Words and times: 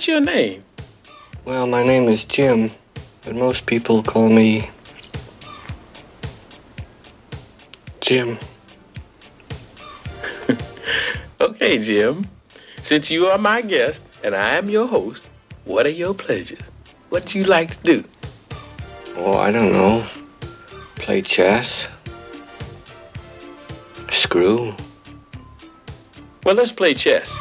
what's 0.00 0.08
your 0.08 0.20
name? 0.20 0.64
Well, 1.44 1.66
my 1.66 1.82
name 1.82 2.08
is 2.08 2.24
Jim, 2.24 2.70
but 3.22 3.34
most 3.34 3.66
people 3.66 4.02
call 4.02 4.30
me 4.30 4.70
Jim. 8.00 8.38
okay, 11.42 11.76
Jim. 11.80 12.26
Since 12.80 13.10
you 13.10 13.26
are 13.26 13.36
my 13.36 13.60
guest 13.60 14.02
and 14.24 14.34
I 14.34 14.54
am 14.56 14.70
your 14.70 14.86
host, 14.86 15.22
what 15.66 15.84
are 15.84 15.90
your 16.04 16.14
pleasures? 16.14 16.64
What 17.10 17.26
do 17.26 17.38
you 17.38 17.44
like 17.44 17.76
to 17.82 17.82
do? 17.82 18.04
Oh, 19.16 19.36
I 19.36 19.52
don't 19.52 19.72
know. 19.72 20.06
Play 20.94 21.20
chess. 21.20 21.88
Screw. 24.10 24.74
Well, 26.44 26.54
let's 26.54 26.72
play 26.72 26.94
chess. 26.94 27.36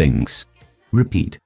Links, 0.00 0.46
repeat. 0.92 1.38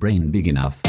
Brain 0.00 0.30
big 0.30 0.48
enough? 0.48 0.80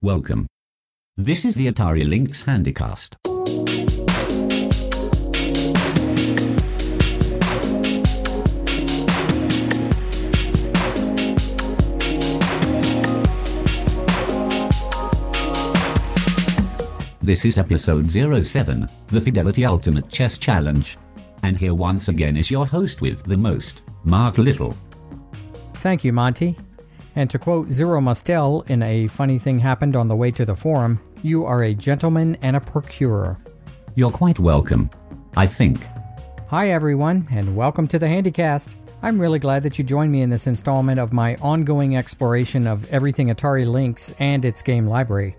Welcome. 0.00 0.46
This 1.16 1.44
is 1.44 1.54
the 1.54 1.70
Atari 1.70 2.08
Lynx 2.08 2.44
Handycast. 2.44 3.21
This 17.24 17.44
is 17.44 17.56
episode 17.56 18.10
07, 18.10 18.88
the 19.06 19.20
Fidelity 19.20 19.64
Ultimate 19.64 20.10
Chess 20.10 20.36
Challenge. 20.36 20.98
And 21.44 21.56
here 21.56 21.72
once 21.72 22.08
again 22.08 22.36
is 22.36 22.50
your 22.50 22.66
host 22.66 23.00
with 23.00 23.22
the 23.22 23.36
most, 23.36 23.82
Mark 24.02 24.38
Little. 24.38 24.76
Thank 25.74 26.02
you, 26.02 26.12
Monty. 26.12 26.56
And 27.14 27.30
to 27.30 27.38
quote 27.38 27.70
Zero 27.70 28.00
Mostel 28.00 28.62
in 28.62 28.82
A 28.82 29.06
Funny 29.06 29.38
Thing 29.38 29.60
Happened 29.60 29.94
on 29.94 30.08
the 30.08 30.16
Way 30.16 30.32
to 30.32 30.44
the 30.44 30.56
Forum, 30.56 30.98
you 31.22 31.44
are 31.44 31.62
a 31.62 31.74
gentleman 31.74 32.36
and 32.42 32.56
a 32.56 32.60
procurer. 32.60 33.38
You're 33.94 34.10
quite 34.10 34.40
welcome. 34.40 34.90
I 35.36 35.46
think. 35.46 35.86
Hi, 36.48 36.70
everyone, 36.70 37.28
and 37.30 37.54
welcome 37.54 37.86
to 37.86 38.00
the 38.00 38.06
Handycast. 38.06 38.74
I'm 39.00 39.20
really 39.20 39.38
glad 39.38 39.62
that 39.62 39.78
you 39.78 39.84
joined 39.84 40.10
me 40.10 40.22
in 40.22 40.30
this 40.30 40.48
installment 40.48 40.98
of 40.98 41.12
my 41.12 41.36
ongoing 41.36 41.96
exploration 41.96 42.66
of 42.66 42.92
everything 42.92 43.28
Atari 43.28 43.64
Lynx 43.64 44.12
and 44.18 44.44
its 44.44 44.60
game 44.60 44.88
library. 44.88 45.36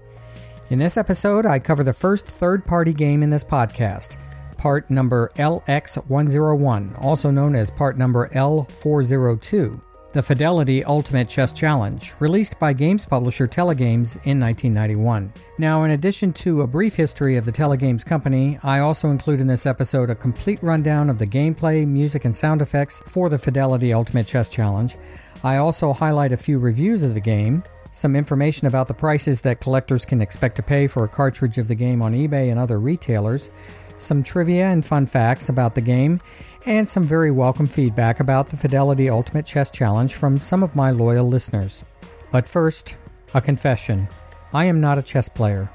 In 0.73 0.79
this 0.79 0.97
episode, 0.97 1.45
I 1.45 1.59
cover 1.59 1.83
the 1.83 1.93
first 1.93 2.25
third 2.25 2.65
party 2.65 2.93
game 2.93 3.21
in 3.21 3.29
this 3.29 3.43
podcast, 3.43 4.17
part 4.57 4.89
number 4.89 5.29
LX101, 5.35 6.99
also 6.99 7.29
known 7.29 7.55
as 7.55 7.69
part 7.69 7.95
number 7.95 8.27
L402, 8.29 9.79
the 10.13 10.23
Fidelity 10.23 10.83
Ultimate 10.83 11.29
Chess 11.29 11.53
Challenge, 11.53 12.15
released 12.19 12.59
by 12.59 12.73
games 12.73 13.05
publisher 13.05 13.47
Telegames 13.47 14.15
in 14.25 14.39
1991. 14.39 15.31
Now, 15.59 15.83
in 15.83 15.91
addition 15.91 16.33
to 16.33 16.61
a 16.61 16.67
brief 16.67 16.95
history 16.95 17.37
of 17.37 17.45
the 17.45 17.51
Telegames 17.51 18.03
company, 18.03 18.57
I 18.63 18.79
also 18.79 19.11
include 19.11 19.41
in 19.41 19.45
this 19.45 19.67
episode 19.67 20.09
a 20.09 20.15
complete 20.15 20.63
rundown 20.63 21.07
of 21.07 21.19
the 21.19 21.27
gameplay, 21.27 21.87
music, 21.87 22.25
and 22.25 22.35
sound 22.35 22.63
effects 22.63 22.99
for 23.05 23.29
the 23.29 23.37
Fidelity 23.37 23.93
Ultimate 23.93 24.25
Chess 24.25 24.49
Challenge. 24.49 24.97
I 25.43 25.57
also 25.57 25.93
highlight 25.93 26.31
a 26.31 26.37
few 26.37 26.57
reviews 26.57 27.03
of 27.03 27.13
the 27.13 27.21
game, 27.21 27.61
some 27.93 28.15
information 28.15 28.65
about 28.65 28.87
the 28.87 28.93
prices 28.93 29.41
that 29.41 29.61
collectors 29.61 30.03
can 30.03 30.19
expect 30.19 30.55
to 30.55 30.63
pay 30.63 30.87
for 30.87 31.03
a 31.03 31.07
cartridge 31.07 31.59
of 31.59 31.67
the 31.67 31.75
game 31.75 32.01
on 32.01 32.13
eBay 32.13 32.49
and 32.49 32.59
other 32.59 32.79
retailers, 32.79 33.51
some 33.99 34.23
trivia 34.23 34.65
and 34.65 34.83
fun 34.83 35.05
facts 35.05 35.47
about 35.47 35.75
the 35.75 35.81
game, 35.81 36.19
and 36.65 36.89
some 36.89 37.03
very 37.03 37.29
welcome 37.29 37.67
feedback 37.67 38.19
about 38.19 38.47
the 38.47 38.57
Fidelity 38.57 39.09
Ultimate 39.09 39.45
Chess 39.45 39.69
Challenge 39.69 40.13
from 40.13 40.39
some 40.39 40.63
of 40.63 40.75
my 40.75 40.89
loyal 40.89 41.27
listeners. 41.27 41.85
But 42.31 42.49
first, 42.49 42.97
a 43.35 43.39
confession 43.39 44.07
I 44.51 44.65
am 44.65 44.81
not 44.81 44.97
a 44.97 45.03
chess 45.03 45.29
player. 45.29 45.69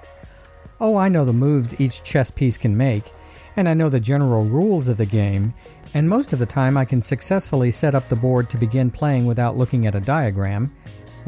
Oh, 0.80 0.96
I 0.96 1.08
know 1.08 1.24
the 1.24 1.32
moves 1.32 1.80
each 1.80 2.02
chess 2.02 2.32
piece 2.32 2.58
can 2.58 2.76
make, 2.76 3.12
and 3.56 3.68
I 3.68 3.74
know 3.74 3.88
the 3.88 4.00
general 4.00 4.44
rules 4.44 4.88
of 4.88 4.96
the 4.96 5.06
game, 5.06 5.54
and 5.94 6.08
most 6.08 6.32
of 6.32 6.40
the 6.40 6.46
time 6.46 6.76
I 6.76 6.84
can 6.84 7.00
successfully 7.00 7.70
set 7.70 7.94
up 7.94 8.08
the 8.08 8.16
board 8.16 8.50
to 8.50 8.58
begin 8.58 8.90
playing 8.90 9.26
without 9.26 9.56
looking 9.56 9.86
at 9.86 9.94
a 9.94 10.00
diagram. 10.00 10.74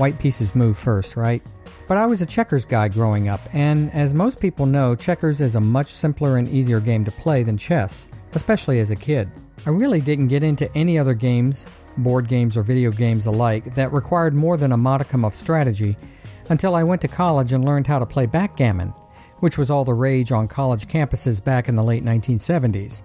White 0.01 0.19
pieces 0.19 0.55
move 0.55 0.79
first, 0.79 1.15
right? 1.15 1.43
But 1.87 1.99
I 1.99 2.07
was 2.07 2.23
a 2.23 2.27
checkers 2.27 2.65
guy 2.65 2.89
growing 2.89 3.29
up, 3.29 3.43
and 3.53 3.93
as 3.93 4.15
most 4.15 4.41
people 4.41 4.65
know, 4.65 4.95
checkers 4.95 5.43
is 5.43 5.57
a 5.57 5.61
much 5.61 5.89
simpler 5.89 6.39
and 6.39 6.49
easier 6.49 6.81
game 6.81 7.05
to 7.05 7.11
play 7.11 7.43
than 7.43 7.59
chess, 7.59 8.09
especially 8.33 8.81
as 8.81 8.91
a 8.91 8.97
kid. 8.97 9.31
I 9.67 9.69
really 9.69 10.01
didn't 10.01 10.29
get 10.29 10.43
into 10.43 10.75
any 10.75 10.99
other 10.99 11.13
games, 11.13 11.67
board 11.99 12.29
games 12.29 12.57
or 12.57 12.63
video 12.63 12.91
games 12.91 13.27
alike, 13.27 13.75
that 13.75 13.93
required 13.93 14.33
more 14.33 14.57
than 14.57 14.73
a 14.73 14.77
modicum 14.79 15.23
of 15.23 15.35
strategy 15.35 15.99
until 16.49 16.75
I 16.75 16.83
went 16.83 17.03
to 17.03 17.09
college 17.09 17.53
and 17.53 17.67
learned 17.67 17.87
how 17.87 17.99
to 17.99 18.07
play 18.07 18.25
backgammon, 18.25 18.95
which 19.41 19.59
was 19.59 19.71
all 19.71 19.85
the 19.85 19.93
rage 19.93 20.33
on 20.33 20.49
college 20.49 20.89
campuses 20.89 21.45
back 21.45 21.69
in 21.69 21.77
the 21.77 21.85
late 21.85 22.07
1970s. 22.07 23.03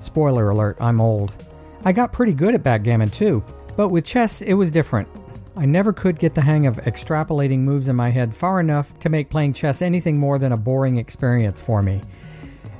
Spoiler 0.00 0.48
alert, 0.48 0.78
I'm 0.80 1.02
old. 1.02 1.34
I 1.84 1.92
got 1.92 2.14
pretty 2.14 2.32
good 2.32 2.54
at 2.54 2.62
backgammon 2.62 3.10
too, 3.10 3.44
but 3.76 3.90
with 3.90 4.06
chess 4.06 4.40
it 4.40 4.54
was 4.54 4.70
different. 4.70 5.06
I 5.56 5.66
never 5.66 5.92
could 5.92 6.18
get 6.18 6.34
the 6.34 6.42
hang 6.42 6.66
of 6.66 6.76
extrapolating 6.76 7.60
moves 7.60 7.88
in 7.88 7.96
my 7.96 8.10
head 8.10 8.34
far 8.34 8.60
enough 8.60 8.96
to 9.00 9.08
make 9.08 9.30
playing 9.30 9.52
chess 9.52 9.82
anything 9.82 10.18
more 10.18 10.38
than 10.38 10.52
a 10.52 10.56
boring 10.56 10.96
experience 10.96 11.60
for 11.60 11.82
me. 11.82 12.00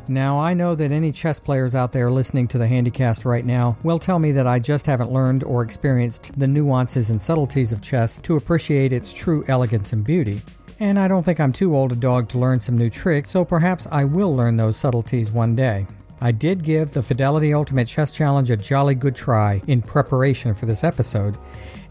Now, 0.08 0.40
I 0.40 0.54
know 0.54 0.74
that 0.74 0.90
any 0.90 1.12
chess 1.12 1.38
players 1.38 1.74
out 1.74 1.92
there 1.92 2.10
listening 2.10 2.48
to 2.48 2.58
the 2.58 2.66
Handycast 2.66 3.24
right 3.24 3.44
now 3.44 3.76
will 3.82 3.98
tell 3.98 4.18
me 4.18 4.32
that 4.32 4.46
I 4.46 4.58
just 4.58 4.86
haven't 4.86 5.12
learned 5.12 5.44
or 5.44 5.62
experienced 5.62 6.36
the 6.38 6.48
nuances 6.48 7.10
and 7.10 7.22
subtleties 7.22 7.72
of 7.72 7.80
chess 7.80 8.18
to 8.22 8.36
appreciate 8.36 8.92
its 8.92 9.12
true 9.12 9.44
elegance 9.46 9.92
and 9.92 10.04
beauty. 10.04 10.40
And 10.80 10.98
I 10.98 11.08
don't 11.08 11.22
think 11.22 11.38
I'm 11.38 11.52
too 11.52 11.76
old 11.76 11.92
a 11.92 11.96
dog 11.96 12.28
to 12.30 12.38
learn 12.38 12.60
some 12.60 12.78
new 12.78 12.90
tricks, 12.90 13.30
so 13.30 13.44
perhaps 13.44 13.86
I 13.92 14.04
will 14.04 14.34
learn 14.34 14.56
those 14.56 14.76
subtleties 14.76 15.30
one 15.30 15.54
day. 15.54 15.86
I 16.20 16.32
did 16.32 16.64
give 16.64 16.92
the 16.92 17.02
Fidelity 17.02 17.54
Ultimate 17.54 17.86
Chess 17.86 18.10
Challenge 18.12 18.50
a 18.50 18.56
jolly 18.56 18.94
good 18.94 19.14
try 19.14 19.62
in 19.66 19.80
preparation 19.80 20.54
for 20.54 20.66
this 20.66 20.82
episode, 20.82 21.38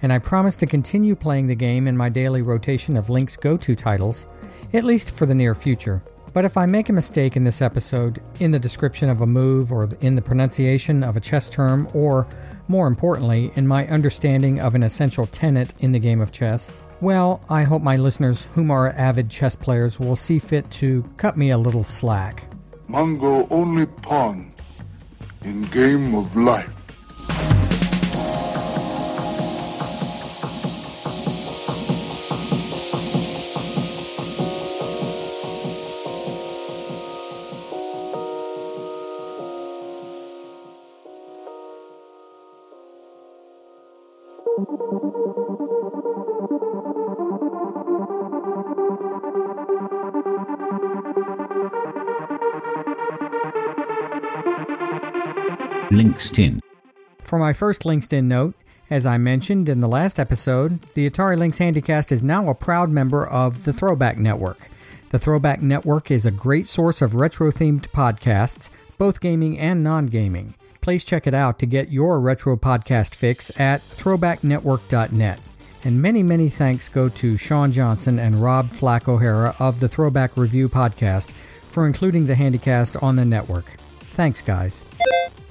and 0.01 0.13
I 0.13 0.19
promise 0.19 0.55
to 0.57 0.65
continue 0.65 1.15
playing 1.15 1.47
the 1.47 1.55
game 1.55 1.87
in 1.87 1.97
my 1.97 2.09
daily 2.09 2.41
rotation 2.41 2.95
of 2.95 3.09
Lynx 3.09 3.35
go 3.35 3.57
to 3.57 3.75
titles, 3.75 4.25
at 4.73 4.83
least 4.83 5.17
for 5.17 5.25
the 5.25 5.35
near 5.35 5.55
future. 5.55 6.01
But 6.33 6.45
if 6.45 6.57
I 6.57 6.65
make 6.65 6.89
a 6.89 6.93
mistake 6.93 7.35
in 7.35 7.43
this 7.43 7.61
episode, 7.61 8.19
in 8.39 8.51
the 8.51 8.59
description 8.59 9.09
of 9.09 9.21
a 9.21 9.27
move, 9.27 9.71
or 9.71 9.89
in 10.01 10.15
the 10.15 10.21
pronunciation 10.21 11.03
of 11.03 11.17
a 11.17 11.19
chess 11.19 11.49
term, 11.49 11.87
or, 11.93 12.27
more 12.67 12.87
importantly, 12.87 13.51
in 13.55 13.67
my 13.67 13.87
understanding 13.87 14.59
of 14.59 14.75
an 14.75 14.83
essential 14.83 15.25
tenet 15.25 15.73
in 15.79 15.91
the 15.91 15.99
game 15.99 16.21
of 16.21 16.31
chess, 16.31 16.71
well, 17.01 17.41
I 17.49 17.63
hope 17.63 17.81
my 17.81 17.95
listeners, 17.95 18.45
whom 18.53 18.69
are 18.71 18.89
avid 18.89 19.29
chess 19.29 19.55
players, 19.55 19.99
will 19.99 20.15
see 20.15 20.37
fit 20.37 20.69
to 20.71 21.03
cut 21.17 21.37
me 21.37 21.49
a 21.49 21.57
little 21.57 21.83
slack. 21.83 22.43
Mongo 22.89 23.47
only 23.49 23.85
pawn 23.85 24.51
in 25.43 25.61
game 25.63 26.13
of 26.13 26.35
life. 26.35 27.68
Links 55.99 56.29
tin. 56.29 56.61
For 57.19 57.37
my 57.37 57.51
first 57.51 57.83
LinkedIn 57.83 58.23
note, 58.23 58.55
as 58.89 59.05
I 59.05 59.17
mentioned 59.17 59.67
in 59.67 59.81
the 59.81 59.89
last 59.89 60.17
episode, 60.17 60.79
the 60.93 61.09
Atari 61.09 61.37
Lynx 61.37 61.59
Handycast 61.59 62.13
is 62.13 62.23
now 62.23 62.47
a 62.47 62.55
proud 62.55 62.89
member 62.89 63.27
of 63.27 63.65
the 63.65 63.73
Throwback 63.73 64.17
Network. 64.17 64.69
The 65.09 65.19
Throwback 65.19 65.61
Network 65.61 66.09
is 66.09 66.25
a 66.25 66.31
great 66.31 66.67
source 66.67 67.01
of 67.01 67.15
retro 67.15 67.51
themed 67.51 67.89
podcasts, 67.89 68.69
both 68.97 69.19
gaming 69.19 69.59
and 69.59 69.83
non 69.83 70.05
gaming. 70.05 70.53
Please 70.79 71.03
check 71.03 71.27
it 71.27 71.33
out 71.33 71.59
to 71.59 71.65
get 71.65 71.91
your 71.91 72.21
retro 72.21 72.55
podcast 72.55 73.13
fix 73.13 73.51
at 73.59 73.81
throwbacknetwork.net. 73.81 75.41
And 75.83 76.01
many, 76.01 76.23
many 76.23 76.47
thanks 76.47 76.87
go 76.87 77.09
to 77.09 77.35
Sean 77.35 77.73
Johnson 77.73 78.17
and 78.17 78.41
Rob 78.41 78.71
Flack 78.71 79.09
O'Hara 79.09 79.53
of 79.59 79.81
the 79.81 79.89
Throwback 79.89 80.37
Review 80.37 80.69
podcast 80.69 81.31
for 81.67 81.85
including 81.85 82.27
the 82.27 82.35
Handycast 82.35 83.03
on 83.03 83.17
the 83.17 83.25
network. 83.25 83.75
Thanks, 84.15 84.41
guys. 84.41 84.81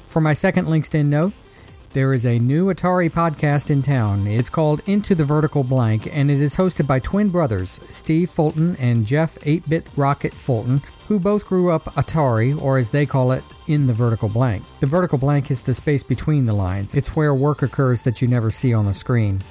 For 0.08 0.22
my 0.22 0.32
second 0.32 0.66
LinkedIn 0.66 1.06
note, 1.06 1.34
there 1.92 2.14
is 2.14 2.24
a 2.24 2.38
new 2.38 2.72
Atari 2.72 3.10
podcast 3.10 3.70
in 3.70 3.82
town. 3.82 4.26
It's 4.26 4.48
called 4.48 4.80
Into 4.86 5.14
the 5.14 5.24
Vertical 5.24 5.62
Blank, 5.64 6.08
and 6.10 6.30
it 6.30 6.40
is 6.40 6.56
hosted 6.56 6.86
by 6.86 6.98
twin 6.98 7.28
brothers, 7.28 7.78
Steve 7.90 8.30
Fulton 8.30 8.74
and 8.76 9.04
Jeff 9.04 9.36
8 9.42 9.68
Bit 9.68 9.86
Rocket 9.96 10.32
Fulton, 10.32 10.80
who 11.08 11.18
both 11.18 11.46
grew 11.46 11.70
up 11.70 11.94
Atari, 11.94 12.58
or 12.60 12.78
as 12.78 12.90
they 12.90 13.04
call 13.04 13.32
it, 13.32 13.44
in 13.66 13.86
the 13.86 13.92
vertical 13.92 14.30
blank. 14.30 14.64
The 14.80 14.86
vertical 14.86 15.18
blank 15.18 15.50
is 15.50 15.60
the 15.60 15.74
space 15.74 16.02
between 16.02 16.46
the 16.46 16.54
lines, 16.54 16.94
it's 16.94 17.14
where 17.14 17.34
work 17.34 17.60
occurs 17.60 18.02
that 18.02 18.22
you 18.22 18.28
never 18.28 18.50
see 18.50 18.72
on 18.72 18.86
the 18.86 18.94
screen. 18.94 19.42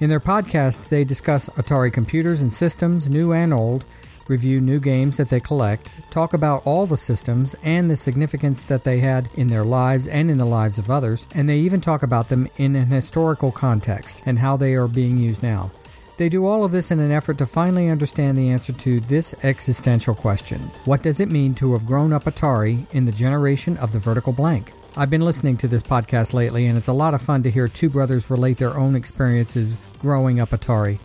In 0.00 0.08
their 0.08 0.20
podcast, 0.20 0.88
they 0.88 1.04
discuss 1.04 1.50
Atari 1.50 1.92
computers 1.92 2.40
and 2.40 2.52
systems, 2.52 3.10
new 3.10 3.32
and 3.32 3.52
old, 3.52 3.84
review 4.28 4.60
new 4.60 4.80
games 4.80 5.16
that 5.16 5.28
they 5.28 5.40
collect, 5.40 5.92
talk 6.10 6.34
about 6.34 6.66
all 6.66 6.86
the 6.86 6.96
systems 6.96 7.54
and 7.62 7.90
the 7.90 7.96
significance 7.96 8.62
that 8.64 8.84
they 8.84 9.00
had 9.00 9.28
in 9.34 9.48
their 9.48 9.64
lives 9.64 10.06
and 10.06 10.30
in 10.30 10.38
the 10.38 10.44
lives 10.44 10.78
of 10.78 10.90
others, 10.90 11.26
and 11.34 11.48
they 11.48 11.58
even 11.58 11.80
talk 11.80 12.02
about 12.02 12.28
them 12.28 12.48
in 12.56 12.76
an 12.76 12.88
historical 12.88 13.52
context 13.52 14.22
and 14.26 14.38
how 14.38 14.56
they 14.56 14.74
are 14.74 14.88
being 14.88 15.18
used 15.18 15.42
now. 15.42 15.70
They 16.16 16.28
do 16.30 16.46
all 16.46 16.64
of 16.64 16.72
this 16.72 16.90
in 16.90 16.98
an 16.98 17.10
effort 17.10 17.36
to 17.38 17.46
finally 17.46 17.90
understand 17.90 18.38
the 18.38 18.48
answer 18.48 18.72
to 18.72 19.00
this 19.00 19.34
existential 19.44 20.14
question 20.14 20.70
What 20.86 21.02
does 21.02 21.20
it 21.20 21.30
mean 21.30 21.54
to 21.56 21.74
have 21.74 21.86
grown 21.86 22.12
up 22.12 22.24
Atari 22.24 22.86
in 22.92 23.04
the 23.04 23.12
generation 23.12 23.76
of 23.76 23.92
the 23.92 23.98
vertical 23.98 24.32
blank? 24.32 24.72
I've 24.96 25.10
been 25.10 25.20
listening 25.20 25.58
to 25.58 25.68
this 25.68 25.82
podcast 25.82 26.32
lately, 26.32 26.66
and 26.66 26.78
it's 26.78 26.88
a 26.88 26.94
lot 26.94 27.12
of 27.12 27.20
fun 27.20 27.42
to 27.42 27.50
hear 27.50 27.68
two 27.68 27.90
brothers 27.90 28.30
relate 28.30 28.56
their 28.56 28.78
own 28.78 28.96
experiences 28.96 29.76
growing 30.00 30.40
up 30.40 30.50
Atari. 30.50 30.98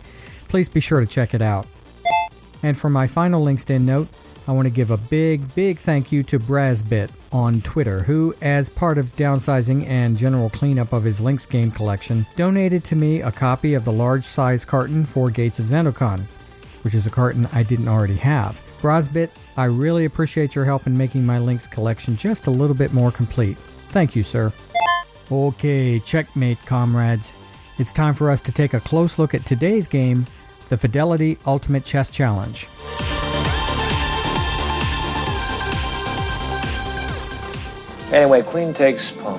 Please 0.48 0.70
be 0.70 0.80
sure 0.80 1.00
to 1.00 1.06
check 1.06 1.34
it 1.34 1.42
out. 1.42 1.66
And 2.62 2.76
for 2.76 2.88
my 2.88 3.06
final 3.06 3.44
LinkedIn 3.44 3.82
note, 3.82 4.08
I 4.46 4.52
want 4.52 4.66
to 4.66 4.70
give 4.70 4.90
a 4.90 4.96
big, 4.96 5.54
big 5.54 5.78
thank 5.78 6.10
you 6.10 6.22
to 6.24 6.38
Brazbit 6.38 7.10
on 7.30 7.60
Twitter, 7.60 8.00
who, 8.00 8.34
as 8.42 8.68
part 8.68 8.98
of 8.98 9.14
downsizing 9.16 9.86
and 9.86 10.16
general 10.16 10.50
cleanup 10.50 10.92
of 10.92 11.04
his 11.04 11.20
Lynx 11.20 11.46
game 11.46 11.70
collection, 11.70 12.26
donated 12.34 12.82
to 12.84 12.96
me 12.96 13.22
a 13.22 13.30
copy 13.30 13.74
of 13.74 13.84
the 13.84 13.92
large 13.92 14.24
size 14.24 14.64
carton 14.64 15.04
for 15.04 15.30
Gates 15.30 15.58
of 15.58 15.66
Zendocon, 15.66 16.22
which 16.82 16.94
is 16.94 17.06
a 17.06 17.10
carton 17.10 17.46
I 17.52 17.62
didn't 17.62 17.88
already 17.88 18.16
have. 18.16 18.60
Brazbit, 18.80 19.30
I 19.56 19.64
really 19.64 20.06
appreciate 20.06 20.54
your 20.54 20.64
help 20.64 20.86
in 20.86 20.96
making 20.96 21.24
my 21.24 21.38
Lynx 21.38 21.66
collection 21.68 22.16
just 22.16 22.48
a 22.48 22.50
little 22.50 22.76
bit 22.76 22.92
more 22.92 23.12
complete. 23.12 23.56
Thank 23.90 24.16
you, 24.16 24.22
sir. 24.22 24.52
Okay, 25.30 26.00
checkmate, 26.00 26.64
comrades. 26.66 27.34
It's 27.78 27.92
time 27.92 28.14
for 28.14 28.30
us 28.30 28.40
to 28.42 28.52
take 28.52 28.74
a 28.74 28.80
close 28.80 29.18
look 29.18 29.34
at 29.34 29.46
today's 29.46 29.86
game, 29.86 30.26
the 30.72 30.78
Fidelity 30.78 31.36
Ultimate 31.46 31.84
Chess 31.84 32.08
Challenge. 32.08 32.66
Anyway, 38.10 38.40
queen 38.40 38.72
takes 38.72 39.12
pawn. 39.12 39.38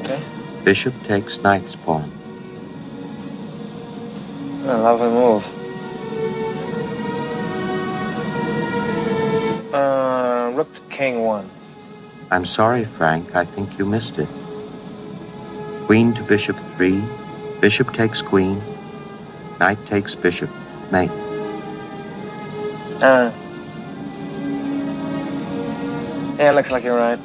Okay. 0.00 0.20
Bishop 0.64 0.92
takes 1.04 1.38
knight's 1.38 1.74
pawn. 1.76 2.12
A 4.66 4.76
lovely 4.76 5.08
move. 5.08 5.42
Uh, 9.72 10.52
rook 10.54 10.70
to 10.74 10.82
king 10.90 11.22
one. 11.22 11.50
I'm 12.30 12.44
sorry, 12.44 12.84
Frank. 12.84 13.34
I 13.34 13.46
think 13.46 13.78
you 13.78 13.86
missed 13.86 14.18
it. 14.18 14.28
Queen 15.86 16.12
to 16.12 16.22
bishop 16.22 16.58
three. 16.76 17.02
Bishop 17.62 17.94
takes 17.94 18.20
queen. 18.20 18.62
Knight 19.58 19.84
takes 19.86 20.14
bishop. 20.14 20.50
Mate. 20.90 21.10
Uh. 23.02 23.32
Yeah, 26.38 26.52
looks 26.52 26.70
like 26.70 26.84
you're 26.84 26.96
right. 26.96 27.18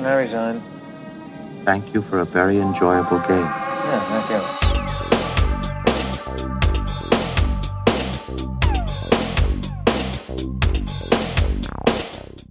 I 0.00 0.14
resign. 0.14 0.62
Thank 1.64 1.92
you 1.94 2.02
for 2.02 2.20
a 2.20 2.24
very 2.24 2.60
enjoyable 2.60 3.18
game. 3.20 3.40
Yeah, 3.40 4.00
thank 4.00 4.30
you. 4.30 4.68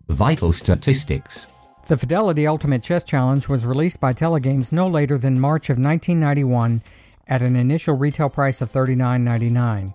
Vital 0.10 0.52
statistics. 0.52 1.48
The 1.88 1.96
Fidelity 1.96 2.48
Ultimate 2.48 2.82
Chess 2.84 3.04
Challenge 3.04 3.48
was 3.48 3.66
released 3.66 4.00
by 4.00 4.14
Telegames 4.14 4.72
no 4.72 4.88
later 4.88 5.18
than 5.18 5.40
March 5.40 5.70
of 5.70 5.78
1991 5.78 6.82
at 7.28 7.42
an 7.42 7.56
initial 7.56 7.96
retail 7.96 8.30
price 8.30 8.62
of 8.62 8.72
$39.99. 8.72 9.94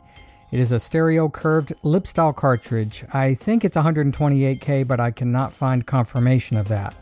It 0.50 0.60
is 0.60 0.70
a 0.70 0.80
stereo 0.80 1.28
curved 1.28 1.72
lip 1.82 2.06
style 2.06 2.32
cartridge. 2.32 3.04
I 3.12 3.34
think 3.34 3.64
it's 3.64 3.76
128K, 3.76 4.86
but 4.86 5.00
I 5.00 5.10
cannot 5.10 5.54
find 5.54 5.86
confirmation 5.86 6.56
of 6.56 6.68
that. 6.68 6.94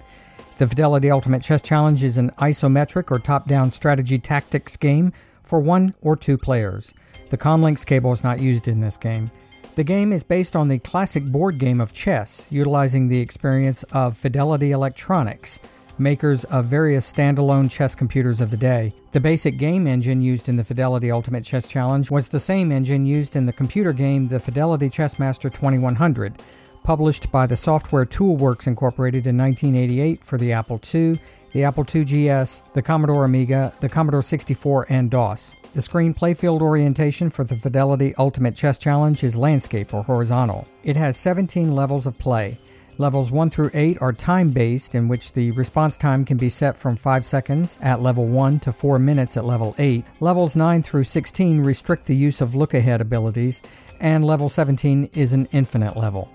The 0.59 0.69
Fidelity 0.69 1.11
Ultimate 1.11 1.43
Chess 1.43 1.63
Challenge 1.63 2.05
is 2.05 2.19
an 2.19 2.31
isometric 2.39 3.11
or 3.11 3.19
top 3.19 3.49
down 3.49 3.73
strategy 3.73 4.19
tactics 4.19 4.77
game 4.77 5.13
for 5.43 5.59
one 5.59 5.95
or 6.01 6.17
two 6.17 6.39
players. 6.39 6.95
The 7.31 7.39
ComLynx 7.39 7.85
cable 7.85 8.13
is 8.13 8.23
not 8.23 8.41
used 8.41 8.69
in 8.69 8.81
this 8.81 8.97
game. 8.97 9.31
The 9.75 9.85
game 9.85 10.13
is 10.13 10.23
based 10.23 10.55
on 10.55 10.69
the 10.69 10.79
classic 10.79 11.25
board 11.25 11.59
game 11.59 11.81
of 11.81 11.93
chess, 11.93 12.47
utilizing 12.51 13.09
the 13.09 13.21
experience 13.21 13.83
of 13.85 14.17
Fidelity 14.17 14.71
Electronics, 14.71 15.59
makers 16.01 16.45
of 16.45 16.65
various 16.65 17.11
standalone 17.13 17.71
chess 17.71 17.95
computers 17.95 18.41
of 18.41 18.51
the 18.51 18.57
day. 18.57 18.93
The 19.13 19.21
basic 19.21 19.59
game 19.59 19.87
engine 19.87 20.23
used 20.23 20.49
in 20.49 20.57
the 20.57 20.65
Fidelity 20.65 21.11
Ultimate 21.11 21.45
Chess 21.45 21.69
Challenge 21.69 22.11
was 22.11 22.31
the 22.31 22.41
same 22.41 22.73
engine 22.73 23.07
used 23.07 23.37
in 23.37 23.47
the 23.47 23.53
computer 23.53 23.93
game 23.93 24.29
The 24.29 24.41
Fidelity 24.41 24.89
Chessmaster 24.89 25.53
2100, 25.53 26.35
published 26.83 27.31
by 27.31 27.47
the 27.47 27.57
Software 27.57 28.07
Toolworks 28.07 28.67
Incorporated 28.67 29.27
in 29.27 29.37
1988 29.37 30.25
for 30.25 30.39
the 30.39 30.53
Apple 30.53 30.81
II, 30.93 31.21
the 31.53 31.65
Apple 31.65 31.85
II 31.85 32.05
GS, 32.05 32.61
the 32.75 32.83
Commodore 32.83 33.25
Amiga, 33.25 33.73
the 33.81 33.89
Commodore 33.89 34.23
64, 34.23 34.87
and 34.89 35.11
DOS. 35.11 35.57
The 35.75 35.83
screen 35.83 36.15
playfield 36.15 36.63
orientation 36.63 37.31
for 37.31 37.45
the 37.45 37.57
Fidelity 37.57 38.15
Ultimate 38.17 38.57
Chess 38.57 38.79
Challenge 38.79 39.23
is 39.23 39.37
landscape 39.37 39.93
or 39.93 40.05
horizontal. 40.05 40.67
It 40.83 40.97
has 40.97 41.17
17 41.17 41.75
levels 41.75 42.07
of 42.07 42.19
play. 42.19 42.59
Levels 43.01 43.33
1 43.33 43.49
through 43.49 43.71
8 43.73 43.97
are 44.03 44.13
time 44.13 44.51
based, 44.51 44.95
in 44.95 45.09
which 45.09 45.33
the 45.33 45.53
response 45.53 45.97
time 45.97 46.23
can 46.23 46.37
be 46.37 46.51
set 46.51 46.77
from 46.77 46.97
5 46.97 47.25
seconds 47.25 47.79
at 47.81 48.03
level 48.03 48.27
1 48.27 48.61
to 48.61 48.75
4 48.75 48.99
minutes 48.99 49.39
at 49.39 49.45
level 49.47 49.75
8. 49.79 50.05
Levels 50.21 50.55
9 50.55 50.83
through 50.83 51.05
16 51.05 51.63
restrict 51.63 52.05
the 52.05 52.15
use 52.15 52.43
of 52.43 52.55
look 52.55 52.75
ahead 52.75 53.01
abilities, 53.01 53.63
and 54.01 54.23
level 54.23 54.51
17 54.51 55.09
is 55.15 55.33
an 55.33 55.49
infinite 55.51 55.97
level. 55.97 56.31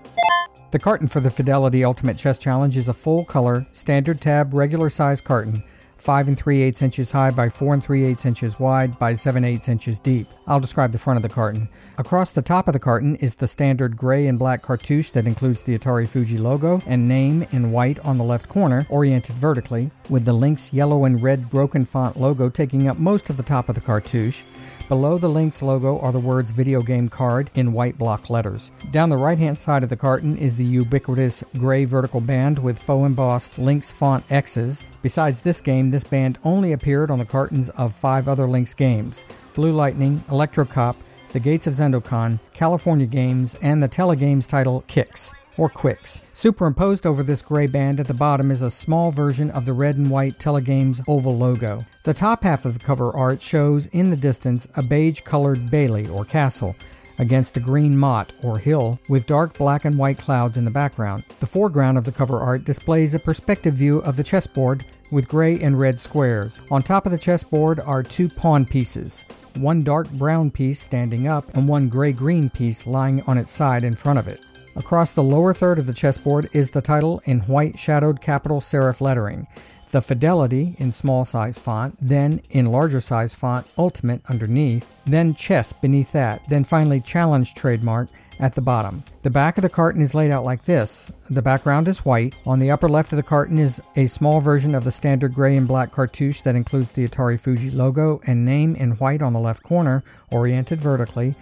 The 0.72 0.80
carton 0.80 1.06
for 1.06 1.20
the 1.20 1.30
Fidelity 1.30 1.84
Ultimate 1.84 2.16
Chess 2.16 2.36
Challenge 2.36 2.76
is 2.76 2.88
a 2.88 2.92
full 2.94 3.24
color, 3.24 3.64
standard 3.70 4.20
tab, 4.20 4.52
regular 4.52 4.90
size 4.90 5.20
carton. 5.20 5.62
5 5.96 6.28
and 6.28 6.38
3 6.38 6.62
8 6.62 6.82
inches 6.82 7.12
high 7.12 7.30
by 7.30 7.48
4 7.48 7.74
and 7.74 7.82
3 7.82 8.04
8 8.04 8.26
inches 8.26 8.60
wide 8.60 8.98
by 8.98 9.12
7 9.12 9.44
8 9.44 9.68
inches 9.68 9.98
deep. 9.98 10.28
I'll 10.46 10.60
describe 10.60 10.92
the 10.92 10.98
front 10.98 11.16
of 11.16 11.22
the 11.22 11.28
carton. 11.28 11.68
Across 11.98 12.32
the 12.32 12.42
top 12.42 12.68
of 12.68 12.72
the 12.72 12.78
carton 12.78 13.16
is 13.16 13.36
the 13.36 13.48
standard 13.48 13.96
gray 13.96 14.26
and 14.26 14.38
black 14.38 14.62
cartouche 14.62 15.10
that 15.12 15.26
includes 15.26 15.62
the 15.62 15.76
Atari 15.76 16.08
Fuji 16.08 16.38
logo 16.38 16.82
and 16.86 17.08
name 17.08 17.46
in 17.50 17.72
white 17.72 17.98
on 18.00 18.18
the 18.18 18.24
left 18.24 18.48
corner, 18.48 18.86
oriented 18.88 19.36
vertically, 19.36 19.90
with 20.08 20.24
the 20.24 20.32
Lynx 20.32 20.72
yellow 20.72 21.04
and 21.04 21.22
red 21.22 21.50
broken 21.50 21.84
font 21.84 22.16
logo 22.16 22.48
taking 22.48 22.86
up 22.86 22.98
most 22.98 23.30
of 23.30 23.36
the 23.36 23.42
top 23.42 23.68
of 23.68 23.74
the 23.74 23.80
cartouche. 23.80 24.44
Below 24.88 25.18
the 25.18 25.28
Lynx 25.28 25.62
logo 25.62 25.98
are 25.98 26.12
the 26.12 26.20
words 26.20 26.52
video 26.52 26.80
game 26.80 27.08
card 27.08 27.50
in 27.56 27.72
white 27.72 27.98
block 27.98 28.30
letters. 28.30 28.70
Down 28.92 29.10
the 29.10 29.16
right 29.16 29.36
hand 29.36 29.58
side 29.58 29.82
of 29.82 29.90
the 29.90 29.96
carton 29.96 30.38
is 30.38 30.56
the 30.56 30.64
ubiquitous 30.64 31.42
gray 31.58 31.84
vertical 31.84 32.20
band 32.20 32.60
with 32.60 32.78
faux 32.78 33.04
embossed 33.04 33.58
Lynx 33.58 33.90
font 33.90 34.24
X's. 34.30 34.84
Besides 35.02 35.40
this 35.40 35.60
game, 35.60 35.90
this 35.90 36.04
band 36.04 36.38
only 36.44 36.70
appeared 36.70 37.10
on 37.10 37.18
the 37.18 37.24
cartons 37.24 37.68
of 37.70 37.96
five 37.96 38.28
other 38.28 38.46
Lynx 38.46 38.74
games 38.74 39.24
Blue 39.56 39.72
Lightning, 39.72 40.22
Electro 40.30 40.64
Cop, 40.64 40.96
The 41.32 41.40
Gates 41.40 41.66
of 41.66 41.74
Zendocon, 41.74 42.38
California 42.54 43.06
Games, 43.06 43.56
and 43.60 43.82
the 43.82 43.88
Telegames 43.88 44.46
title 44.46 44.84
Qix. 44.86 45.34
Or 45.56 45.68
Quicks. 45.68 46.20
Superimposed 46.32 47.06
over 47.06 47.22
this 47.22 47.42
gray 47.42 47.66
band 47.66 48.00
at 48.00 48.06
the 48.06 48.14
bottom 48.14 48.50
is 48.50 48.62
a 48.62 48.70
small 48.70 49.10
version 49.10 49.50
of 49.50 49.64
the 49.64 49.72
red 49.72 49.96
and 49.96 50.10
white 50.10 50.38
Telegames 50.38 51.02
oval 51.08 51.36
logo. 51.36 51.84
The 52.04 52.14
top 52.14 52.42
half 52.42 52.64
of 52.64 52.74
the 52.74 52.84
cover 52.84 53.10
art 53.16 53.42
shows 53.42 53.86
in 53.86 54.10
the 54.10 54.16
distance 54.16 54.68
a 54.76 54.82
beige 54.82 55.20
colored 55.20 55.70
bailey 55.70 56.08
or 56.08 56.24
castle 56.24 56.76
against 57.18 57.56
a 57.56 57.60
green 57.60 57.96
motte 57.96 58.32
or 58.42 58.58
hill 58.58 59.00
with 59.08 59.26
dark 59.26 59.56
black 59.56 59.84
and 59.84 59.98
white 59.98 60.18
clouds 60.18 60.58
in 60.58 60.64
the 60.64 60.70
background. 60.70 61.24
The 61.40 61.46
foreground 61.46 61.98
of 61.98 62.04
the 62.04 62.12
cover 62.12 62.40
art 62.40 62.64
displays 62.64 63.14
a 63.14 63.18
perspective 63.18 63.74
view 63.74 63.98
of 63.98 64.16
the 64.16 64.24
chessboard 64.24 64.84
with 65.10 65.28
gray 65.28 65.58
and 65.60 65.78
red 65.78 66.00
squares. 66.00 66.60
On 66.70 66.82
top 66.82 67.06
of 67.06 67.12
the 67.12 67.18
chessboard 67.18 67.80
are 67.80 68.02
two 68.02 68.28
pawn 68.28 68.66
pieces, 68.66 69.24
one 69.54 69.82
dark 69.82 70.10
brown 70.10 70.50
piece 70.50 70.80
standing 70.80 71.26
up 71.26 71.54
and 71.54 71.68
one 71.68 71.88
gray 71.88 72.12
green 72.12 72.50
piece 72.50 72.86
lying 72.86 73.22
on 73.22 73.38
its 73.38 73.52
side 73.52 73.84
in 73.84 73.94
front 73.94 74.18
of 74.18 74.28
it. 74.28 74.40
Across 74.76 75.14
the 75.14 75.22
lower 75.22 75.54
third 75.54 75.78
of 75.78 75.86
the 75.86 75.94
chessboard 75.94 76.48
is 76.52 76.70
the 76.70 76.82
title 76.82 77.22
in 77.24 77.40
white 77.40 77.78
shadowed 77.78 78.20
capital 78.20 78.60
serif 78.60 79.00
lettering 79.00 79.46
the 79.90 80.02
Fidelity 80.02 80.74
in 80.78 80.92
small 80.92 81.24
size 81.24 81.58
font, 81.58 81.96
then 82.00 82.42
in 82.50 82.66
larger 82.66 83.00
size 83.00 83.34
font 83.34 83.66
Ultimate 83.78 84.20
underneath, 84.28 84.92
then 85.06 85.34
Chess 85.34 85.72
beneath 85.72 86.12
that, 86.12 86.42
then 86.48 86.64
finally 86.64 87.00
Challenge 87.00 87.54
trademark 87.54 88.08
at 88.38 88.54
the 88.54 88.60
bottom. 88.60 89.04
The 89.22 89.30
back 89.30 89.56
of 89.56 89.62
the 89.62 89.68
carton 89.68 90.02
is 90.02 90.14
laid 90.14 90.30
out 90.30 90.44
like 90.44 90.64
this. 90.64 91.10
The 91.30 91.40
background 91.40 91.88
is 91.88 92.04
white. 92.04 92.34
On 92.44 92.58
the 92.58 92.70
upper 92.70 92.88
left 92.88 93.12
of 93.12 93.16
the 93.16 93.22
carton 93.22 93.58
is 93.58 93.80
a 93.94 94.06
small 94.06 94.40
version 94.40 94.74
of 94.74 94.84
the 94.84 94.92
standard 94.92 95.32
gray 95.32 95.56
and 95.56 95.66
black 95.66 95.92
cartouche 95.92 96.42
that 96.42 96.56
includes 96.56 96.92
the 96.92 97.08
Atari 97.08 97.40
Fuji 97.40 97.70
logo 97.70 98.20
and 98.26 98.44
name 98.44 98.76
in 98.76 98.92
white 98.92 99.22
on 99.22 99.32
the 99.32 99.40
left 99.40 99.62
corner, 99.62 100.02
oriented 100.30 100.80
vertically 100.80 101.34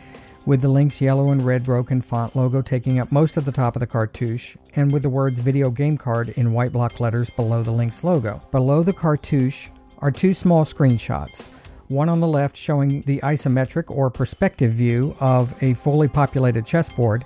with 0.46 0.60
the 0.60 0.68
Lynx 0.68 1.00
yellow 1.00 1.30
and 1.30 1.42
red 1.42 1.64
broken 1.64 2.00
font 2.00 2.36
logo 2.36 2.60
taking 2.60 2.98
up 2.98 3.10
most 3.10 3.36
of 3.36 3.44
the 3.44 3.52
top 3.52 3.76
of 3.76 3.80
the 3.80 3.86
cartouche, 3.86 4.56
and 4.76 4.92
with 4.92 5.02
the 5.02 5.08
words 5.08 5.40
video 5.40 5.70
game 5.70 5.96
card 5.96 6.30
in 6.30 6.52
white 6.52 6.72
block 6.72 7.00
letters 7.00 7.30
below 7.30 7.62
the 7.62 7.70
Lynx 7.70 8.04
logo. 8.04 8.40
Below 8.50 8.82
the 8.82 8.92
cartouche 8.92 9.70
are 9.98 10.10
two 10.10 10.34
small 10.34 10.64
screenshots. 10.64 11.50
One 11.88 12.08
on 12.08 12.20
the 12.20 12.28
left 12.28 12.56
showing 12.56 13.02
the 13.02 13.20
isometric 13.20 13.90
or 13.90 14.10
perspective 14.10 14.72
view 14.72 15.16
of 15.20 15.54
a 15.62 15.74
fully 15.74 16.08
populated 16.08 16.66
chessboard, 16.66 17.24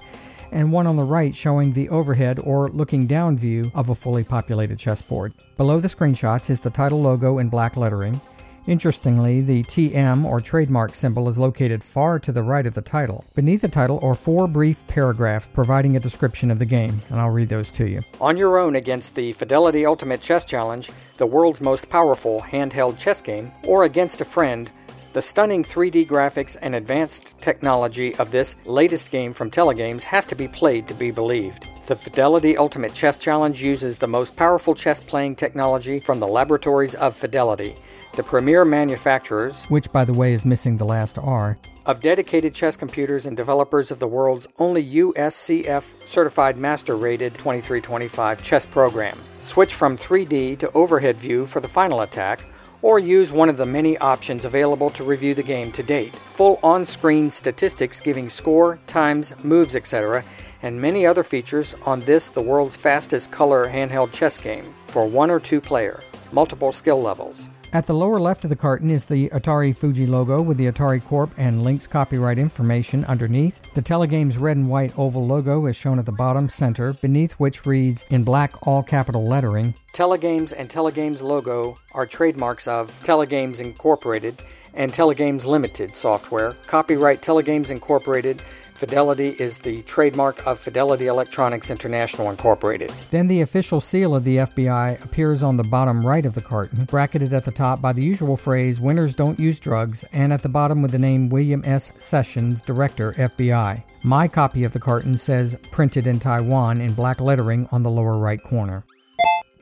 and 0.50 0.72
one 0.72 0.86
on 0.86 0.96
the 0.96 1.02
right 1.02 1.34
showing 1.34 1.72
the 1.72 1.88
overhead 1.88 2.38
or 2.38 2.68
looking 2.68 3.06
down 3.06 3.36
view 3.36 3.70
of 3.74 3.88
a 3.88 3.94
fully 3.94 4.24
populated 4.24 4.78
chessboard. 4.78 5.32
Below 5.56 5.80
the 5.80 5.88
screenshots 5.88 6.50
is 6.50 6.60
the 6.60 6.70
title 6.70 7.02
logo 7.02 7.38
in 7.38 7.48
black 7.48 7.76
lettering, 7.76 8.20
Interestingly, 8.68 9.40
the 9.40 9.62
TM 9.62 10.26
or 10.26 10.42
trademark 10.42 10.94
symbol 10.94 11.26
is 11.26 11.38
located 11.38 11.82
far 11.82 12.18
to 12.18 12.30
the 12.30 12.42
right 12.42 12.66
of 12.66 12.74
the 12.74 12.82
title. 12.82 13.24
Beneath 13.34 13.62
the 13.62 13.68
title 13.68 13.98
are 14.02 14.14
four 14.14 14.46
brief 14.46 14.86
paragraphs 14.88 15.48
providing 15.54 15.96
a 15.96 16.00
description 16.00 16.50
of 16.50 16.58
the 16.58 16.66
game, 16.66 17.00
and 17.08 17.18
I'll 17.18 17.30
read 17.30 17.48
those 17.48 17.70
to 17.72 17.88
you. 17.88 18.02
On 18.20 18.36
your 18.36 18.58
own 18.58 18.76
against 18.76 19.14
the 19.14 19.32
Fidelity 19.32 19.86
Ultimate 19.86 20.20
Chess 20.20 20.44
Challenge, 20.44 20.90
the 21.16 21.24
world's 21.26 21.62
most 21.62 21.88
powerful 21.88 22.42
handheld 22.42 22.98
chess 22.98 23.22
game, 23.22 23.52
or 23.64 23.84
against 23.84 24.20
a 24.20 24.26
friend, 24.26 24.70
the 25.14 25.22
stunning 25.22 25.64
3D 25.64 26.06
graphics 26.06 26.58
and 26.60 26.74
advanced 26.74 27.40
technology 27.40 28.14
of 28.16 28.32
this 28.32 28.54
latest 28.66 29.10
game 29.10 29.32
from 29.32 29.50
Telegames 29.50 30.02
has 30.02 30.26
to 30.26 30.34
be 30.34 30.46
played 30.46 30.86
to 30.88 30.94
be 30.94 31.10
believed. 31.10 31.66
The 31.86 31.96
Fidelity 31.96 32.58
Ultimate 32.58 32.92
Chess 32.92 33.16
Challenge 33.16 33.62
uses 33.62 33.96
the 33.96 34.06
most 34.06 34.36
powerful 34.36 34.74
chess 34.74 35.00
playing 35.00 35.36
technology 35.36 36.00
from 36.00 36.20
the 36.20 36.28
laboratories 36.28 36.94
of 36.94 37.16
Fidelity 37.16 37.74
the 38.18 38.24
premier 38.24 38.64
manufacturers, 38.64 39.64
which 39.66 39.92
by 39.92 40.04
the 40.04 40.12
way 40.12 40.32
is 40.32 40.44
missing 40.44 40.76
the 40.76 40.84
last 40.84 41.16
R, 41.18 41.56
of 41.86 42.00
dedicated 42.00 42.52
chess 42.52 42.76
computers 42.76 43.26
and 43.26 43.36
developers 43.36 43.92
of 43.92 44.00
the 44.00 44.08
world's 44.08 44.48
only 44.58 44.84
USCF 44.84 46.04
certified 46.04 46.58
master 46.58 46.96
rated 46.96 47.34
2325 47.34 48.42
chess 48.42 48.66
program. 48.66 49.16
Switch 49.40 49.72
from 49.72 49.96
3D 49.96 50.58
to 50.58 50.72
overhead 50.72 51.16
view 51.16 51.46
for 51.46 51.60
the 51.60 51.68
final 51.68 52.00
attack, 52.00 52.44
or 52.82 52.98
use 52.98 53.32
one 53.32 53.48
of 53.48 53.56
the 53.56 53.64
many 53.64 53.96
options 53.98 54.44
available 54.44 54.90
to 54.90 55.04
review 55.04 55.32
the 55.32 55.42
game 55.44 55.70
to 55.70 55.84
date. 55.84 56.16
Full 56.16 56.58
on 56.60 56.84
screen 56.84 57.30
statistics 57.30 58.00
giving 58.00 58.28
score, 58.28 58.80
times, 58.88 59.32
moves, 59.44 59.76
etc., 59.76 60.24
and 60.60 60.82
many 60.82 61.06
other 61.06 61.22
features 61.22 61.72
on 61.86 62.00
this, 62.00 62.28
the 62.30 62.42
world's 62.42 62.76
fastest 62.76 63.30
color 63.30 63.68
handheld 63.70 64.12
chess 64.12 64.38
game, 64.38 64.74
for 64.88 65.06
one 65.06 65.30
or 65.30 65.38
two 65.38 65.60
player, 65.60 66.02
multiple 66.32 66.72
skill 66.72 67.00
levels. 67.00 67.48
At 67.70 67.86
the 67.86 67.92
lower 67.92 68.18
left 68.18 68.44
of 68.44 68.48
the 68.48 68.56
carton 68.56 68.90
is 68.90 69.04
the 69.04 69.28
Atari 69.28 69.76
Fuji 69.76 70.06
logo 70.06 70.40
with 70.40 70.56
the 70.56 70.64
Atari 70.72 71.04
Corp 71.04 71.34
and 71.36 71.62
Lynx 71.62 71.86
copyright 71.86 72.38
information 72.38 73.04
underneath. 73.04 73.60
The 73.74 73.82
Telegames 73.82 74.40
red 74.40 74.56
and 74.56 74.70
white 74.70 74.98
oval 74.98 75.26
logo 75.26 75.66
is 75.66 75.76
shown 75.76 75.98
at 75.98 76.06
the 76.06 76.12
bottom 76.12 76.48
center, 76.48 76.94
beneath 76.94 77.32
which 77.32 77.66
reads 77.66 78.06
in 78.08 78.24
black 78.24 78.66
all 78.66 78.82
capital 78.82 79.26
lettering 79.26 79.74
Telegames 79.92 80.54
and 80.56 80.70
Telegames 80.70 81.22
logo 81.22 81.76
are 81.92 82.06
trademarks 82.06 82.66
of 82.66 82.88
Telegames 83.02 83.60
Incorporated 83.60 84.40
and 84.72 84.90
Telegames 84.90 85.44
Limited 85.44 85.94
software. 85.94 86.54
Copyright 86.68 87.20
Telegames 87.20 87.70
Incorporated 87.70 88.40
Fidelity 88.78 89.30
is 89.40 89.58
the 89.58 89.82
trademark 89.82 90.46
of 90.46 90.60
Fidelity 90.60 91.08
Electronics 91.08 91.68
International 91.68 92.30
Incorporated. 92.30 92.92
Then 93.10 93.26
the 93.26 93.40
official 93.40 93.80
seal 93.80 94.14
of 94.14 94.22
the 94.22 94.36
FBI 94.36 95.02
appears 95.02 95.42
on 95.42 95.56
the 95.56 95.64
bottom 95.64 96.06
right 96.06 96.24
of 96.24 96.34
the 96.34 96.40
carton, 96.40 96.84
bracketed 96.84 97.32
at 97.32 97.44
the 97.44 97.50
top 97.50 97.82
by 97.82 97.92
the 97.92 98.04
usual 98.04 98.36
phrase, 98.36 98.80
Winners 98.80 99.16
don't 99.16 99.40
use 99.40 99.58
drugs, 99.58 100.04
and 100.12 100.32
at 100.32 100.42
the 100.42 100.48
bottom 100.48 100.80
with 100.80 100.92
the 100.92 100.98
name 101.00 101.28
William 101.28 101.64
S. 101.64 101.90
Sessions, 101.98 102.62
Director, 102.62 103.14
FBI. 103.14 103.82
My 104.04 104.28
copy 104.28 104.62
of 104.62 104.72
the 104.72 104.78
carton 104.78 105.16
says 105.16 105.56
printed 105.72 106.06
in 106.06 106.20
Taiwan 106.20 106.80
in 106.80 106.94
black 106.94 107.20
lettering 107.20 107.68
on 107.72 107.82
the 107.82 107.90
lower 107.90 108.16
right 108.16 108.40
corner. 108.40 108.84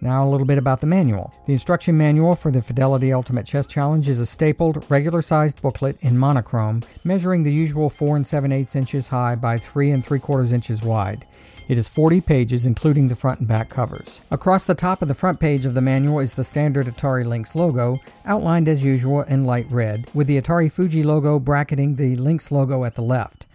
Now, 0.01 0.25
a 0.25 0.29
little 0.29 0.47
bit 0.47 0.59
about 0.59 0.81
the 0.81 0.87
manual. 0.87 1.33
The 1.47 1.55
instruction 1.55 1.97
manual 1.97 2.35
for 2.35 2.51
the 2.51 2.61
Fidelity 2.61 3.13
Ultimate 3.13 3.47
Chess 3.47 3.67
Challenge 3.67 4.09
is 4.09 4.21
a 4.21 4.27
stapled, 4.27 4.85
regular 4.91 5.23
sized 5.23 5.63
booklet 5.63 5.97
in 6.01 6.19
monochrome, 6.19 6.83
measuring 7.03 7.43
the 7.43 7.53
usual 7.53 7.89
4 7.89 8.17
and 8.17 8.27
7 8.27 8.53
8 8.53 8.77
inches 8.77 9.09
high 9.09 9.37
by 9.37 9.59
3 9.59 9.91
and 9.91 10.05
3 10.05 10.19
quarters 10.19 10.53
inches 10.53 10.83
wide. 10.83 11.25
It 11.69 11.79
is 11.79 11.89
40 11.89 12.21
pages, 12.21 12.65
including 12.65 13.09
the 13.09 13.17
front 13.17 13.41
and 13.41 13.49
back 13.49 13.71
covers. 13.71 14.23
Across 14.31 14.67
the 14.67 14.77
top 14.77 15.03
of 15.03 15.09
the 15.09 15.15
front 15.15 15.41
page 15.41 15.67
of 15.67 15.75
the 15.75 15.81
manual 15.81 16.21
is 16.21 16.35
the 16.35 16.45
standard 16.45 16.87
Atari 16.87 17.25
Lynx 17.25 17.57
logo, 17.57 17.99
outlined 18.25 18.69
as 18.69 18.85
usual 18.85 19.23
in 19.23 19.45
light 19.45 19.67
red, 19.69 20.09
with 20.15 20.29
the 20.29 20.41
Atari 20.41 20.71
Fuji 20.71 21.03
logo 21.03 21.41
bracketing 21.41 21.97
the 21.97 22.15
Lynx 22.17 22.53
logo 22.53 22.85
at 22.85 22.95
the 22.95 23.03
left. 23.03 23.46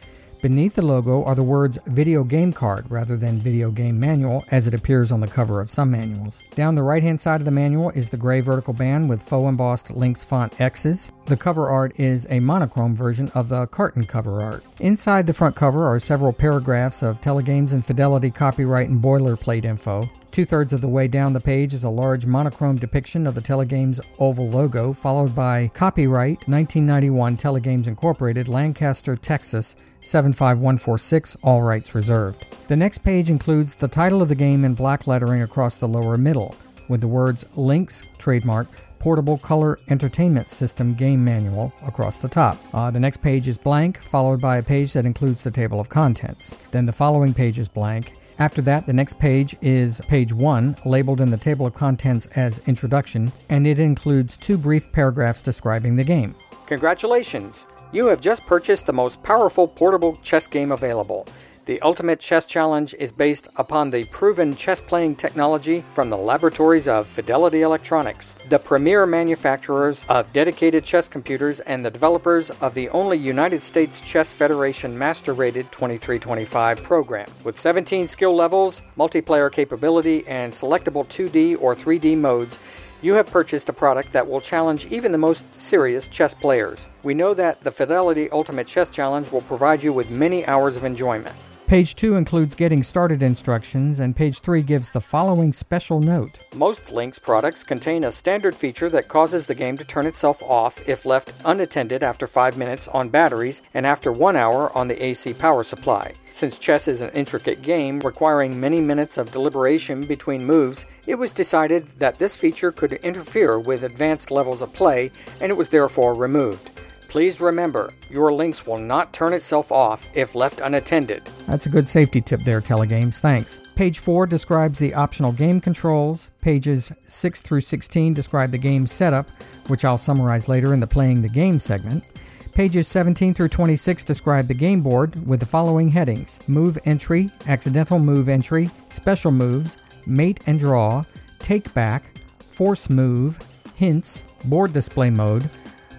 Beneath 0.42 0.74
the 0.74 0.82
logo 0.82 1.24
are 1.24 1.36
the 1.36 1.44
words 1.44 1.78
video 1.86 2.24
game 2.24 2.52
card 2.52 2.90
rather 2.90 3.16
than 3.16 3.38
video 3.38 3.70
game 3.70 4.00
manual 4.00 4.44
as 4.50 4.68
it 4.68 4.74
appears 4.74 5.12
on 5.12 5.20
the 5.20 5.28
cover 5.28 5.62
of 5.62 5.70
some 5.70 5.92
manuals. 5.92 6.44
Down 6.56 6.74
the 6.74 6.82
right 6.82 7.04
hand 7.04 7.22
side 7.22 7.42
of 7.42 7.46
the 7.46 7.52
manual 7.52 7.92
is 7.92 8.10
the 8.10 8.18
gray 8.18 8.42
vertical 8.42 8.74
band 8.74 9.08
with 9.08 9.22
faux 9.22 9.48
embossed 9.48 9.92
Lynx 9.92 10.24
font 10.24 10.60
X's. 10.60 11.12
The 11.28 11.38
cover 11.38 11.70
art 11.70 11.92
is 12.00 12.26
a 12.32 12.40
monochrome 12.40 12.96
version 12.96 13.30
of 13.36 13.50
the 13.50 13.68
carton 13.68 14.06
cover 14.06 14.42
art. 14.42 14.64
Inside 14.80 15.28
the 15.28 15.34
front 15.36 15.56
cover 15.56 15.86
are 15.88 16.00
several 16.00 16.34
paragraphs 16.34 17.04
of 17.04 17.22
Telegames 17.22 17.72
and 17.72 17.86
Fidelity 17.86 18.32
copyright 18.32 18.90
and 18.90 19.00
boilerplate 19.00 19.64
info. 19.64 20.10
Two 20.32 20.46
thirds 20.46 20.74
of 20.74 20.82
the 20.82 20.88
way 20.88 21.08
down 21.08 21.34
the 21.34 21.40
page 21.40 21.74
is 21.74 21.84
a 21.84 21.90
large 21.90 22.26
monochrome 22.26 22.78
depiction 22.78 23.28
of 23.28 23.36
the 23.36 23.42
Telegames 23.42 24.00
oval 24.18 24.50
logo, 24.50 24.94
followed 24.94 25.36
by 25.36 25.68
copyright 25.68 26.48
1991 26.48 27.38
Telegames 27.38 27.86
Incorporated, 27.86 28.48
Lancaster, 28.48 29.18
Texas, 29.18 29.76
75146, 30.02 31.38
all 31.44 31.62
rights 31.62 31.96
reserved. 31.96 32.46
The 32.68 32.76
next 32.76 33.00
page 33.00 33.30
includes 33.30 33.76
the 33.76 33.88
title 33.88 34.22
of 34.22 34.30
the 34.30 34.36
game 34.36 34.66
in 34.66 34.74
black 34.74 35.08
lettering 35.08 35.42
across 35.42 35.78
the 35.78 35.88
lower 35.88 36.18
middle, 36.18 36.56
with 36.88 37.02
the 37.02 37.08
words 37.08 37.46
Lynx 37.56 38.04
trademark 38.18 38.68
Portable 39.02 39.40
Color 39.40 39.80
Entertainment 39.90 40.48
System 40.48 40.94
Game 40.94 41.26
Manual 41.26 41.74
across 41.86 42.18
the 42.18 42.30
top. 42.30 42.58
Uh, 42.72 42.92
the 42.92 43.00
next 43.00 43.18
page 43.18 43.48
is 43.48 43.58
blank, 43.58 44.00
followed 44.00 44.40
by 44.40 44.58
a 44.58 44.64
page 44.64 44.94
that 44.94 45.08
includes 45.08 45.44
the 45.44 45.50
table 45.50 45.80
of 45.80 45.90
contents. 45.90 46.56
Then 46.70 46.86
the 46.86 46.94
following 46.94 47.34
page 47.34 47.58
is 47.58 47.68
blank. 47.68 48.14
After 48.38 48.62
that, 48.62 48.86
the 48.86 48.94
next 48.94 49.20
page 49.20 49.56
is 49.60 50.02
page 50.08 50.32
1, 50.32 50.78
labeled 50.86 51.20
in 51.20 51.32
the 51.32 51.38
table 51.38 51.66
of 51.66 51.74
contents 51.74 52.28
as 52.36 52.62
Introduction, 52.68 53.32
and 53.50 53.66
it 53.66 53.80
includes 53.80 54.38
two 54.38 54.58
brief 54.58 54.92
paragraphs 54.92 55.42
describing 55.42 55.96
the 55.96 56.04
game. 56.04 56.36
Congratulations! 56.68 57.66
You 57.94 58.06
have 58.06 58.22
just 58.22 58.46
purchased 58.46 58.86
the 58.86 58.94
most 58.94 59.22
powerful 59.22 59.68
portable 59.68 60.16
chess 60.24 60.48
game 60.48 60.72
available. 60.72 61.28
The 61.66 61.82
Ultimate 61.82 62.22
Chess 62.22 62.46
Challenge 62.46 62.96
is 62.98 63.12
based 63.12 63.50
upon 63.58 63.92
the 63.92 64.06
proven 64.06 64.56
chess 64.56 64.80
playing 64.80 65.18
technology 65.18 65.84
from 65.90 66.10
the 66.10 66.18
laboratories 66.18 66.88
of 66.88 67.06
Fidelity 67.06 67.64
Electronics, 67.64 68.36
the 68.48 68.60
premier 68.60 69.06
manufacturers 69.06 70.06
of 70.08 70.32
dedicated 70.32 70.86
chess 70.86 71.10
computers 71.10 71.60
and 71.60 71.86
the 71.86 71.92
developers 71.92 72.50
of 72.50 72.76
the 72.76 72.88
only 72.90 73.18
United 73.18 73.62
States 73.62 74.00
Chess 74.00 74.32
Federation 74.32 74.98
Master 74.98 75.34
Rated 75.34 75.70
2325 75.74 76.84
program. 76.84 77.30
With 77.44 77.60
17 77.60 78.08
skill 78.08 78.34
levels, 78.34 78.82
multiplayer 78.98 79.52
capability, 79.52 80.26
and 80.28 80.54
selectable 80.54 81.06
2D 81.06 81.62
or 81.62 81.76
3D 81.76 82.18
modes, 82.18 82.58
you 83.02 83.16
have 83.16 83.28
purchased 83.28 83.68
a 83.68 83.74
product 83.74 84.12
that 84.12 84.28
will 84.28 84.42
challenge 84.42 84.86
even 84.88 85.12
the 85.12 85.18
most 85.18 85.54
serious 85.54 86.08
chess 86.08 86.34
players. 86.34 86.90
We 87.02 87.14
know 87.14 87.34
that 87.34 87.62
the 87.62 87.72
Fidelity 87.72 88.30
Ultimate 88.30 88.68
Chess 88.68 88.90
Challenge 88.90 89.32
will 89.32 89.42
provide 89.42 89.84
you 89.84 89.92
with 89.92 90.12
many 90.12 90.46
hours 90.46 90.78
of 90.78 90.84
enjoyment. 90.84 91.36
Page 91.72 91.96
2 91.96 92.18
includes 92.18 92.54
getting 92.54 92.84
started 92.84 93.24
instructions, 93.24 94.02
and 94.02 94.14
page 94.14 94.42
3 94.42 94.62
gives 94.62 94.92
the 94.92 95.00
following 95.00 95.54
special 95.54 96.02
note. 96.02 96.40
Most 96.54 96.92
Lynx 96.92 97.18
products 97.18 97.64
contain 97.64 98.04
a 98.04 98.12
standard 98.12 98.56
feature 98.56 98.90
that 98.90 99.08
causes 99.08 99.46
the 99.46 99.56
game 99.56 99.78
to 99.78 99.86
turn 99.86 100.06
itself 100.06 100.44
off 100.44 100.86
if 100.86 101.06
left 101.06 101.34
unattended 101.46 102.04
after 102.04 102.28
5 102.28 102.58
minutes 102.58 102.90
on 102.90 103.08
batteries 103.08 103.62
and 103.74 103.88
after 103.88 104.12
1 104.12 104.36
hour 104.36 104.70
on 104.78 104.90
the 104.90 105.02
AC 105.02 105.34
power 105.34 105.64
supply. 105.64 106.12
Since 106.34 106.60
chess 106.60 106.90
is 106.90 107.02
an 107.02 107.12
intricate 107.12 107.62
game 107.62 108.02
requiring 108.02 108.60
many 108.60 108.82
minutes 108.82 109.18
of 109.18 109.32
deliberation 109.32 110.06
between 110.06 110.44
moves, 110.44 110.86
it 111.08 111.16
was 111.16 111.32
decided 111.32 111.88
that 112.00 112.20
this 112.20 112.36
feature 112.36 112.74
could 112.74 112.92
interfere 112.96 113.58
with 113.58 113.86
advanced 113.86 114.30
levels 114.30 114.62
of 114.62 114.74
play 114.74 115.10
and 115.40 115.50
it 115.50 115.56
was 115.56 115.70
therefore 115.70 116.16
removed. 116.16 116.70
Please 117.12 117.42
remember, 117.42 117.92
your 118.10 118.32
Lynx 118.32 118.66
will 118.66 118.78
not 118.78 119.12
turn 119.12 119.34
itself 119.34 119.70
off 119.70 120.08
if 120.14 120.34
left 120.34 120.62
unattended. 120.62 121.22
That's 121.46 121.66
a 121.66 121.70
good 121.70 121.90
safety 121.90 122.22
tip 122.22 122.40
there, 122.46 122.62
Telegames. 122.62 123.20
Thanks. 123.20 123.60
Page 123.76 124.00
4 124.00 124.26
describes 124.28 124.80
the 124.80 124.94
optional 124.94 125.34
game 125.34 125.60
controls. 125.60 126.30
Pages 126.40 126.94
6 127.04 127.42
through 127.42 127.60
16 127.60 128.14
describe 128.14 128.52
the 128.52 128.58
game 128.58 128.88
setup, 128.88 129.30
which 129.68 129.84
I'll 129.84 129.98
summarize 129.98 130.48
later 130.48 130.74
in 130.74 130.80
the 130.80 130.88
Playing 130.88 131.22
the 131.22 131.28
Game 131.28 131.60
segment. 131.60 132.06
Pages 132.54 132.88
17 132.88 133.34
through 133.34 133.50
26 133.50 134.06
describe 134.06 134.48
the 134.48 134.54
game 134.54 134.82
board 134.82 135.28
with 135.28 135.42
the 135.42 135.46
following 135.46 135.90
headings 135.90 136.40
Move 136.48 136.80
Entry, 136.86 137.30
Accidental 137.46 138.00
Move 138.00 138.30
Entry, 138.30 138.70
Special 138.88 139.32
Moves, 139.32 139.76
Mate 140.08 140.40
and 140.48 140.62
Draw, 140.62 141.04
Take 141.40 141.74
Back, 141.74 142.22
Force 142.52 142.90
Move, 142.90 143.38
Hints, 143.76 144.24
Board 144.46 144.72
Display 144.72 145.10
Mode, 145.10 145.50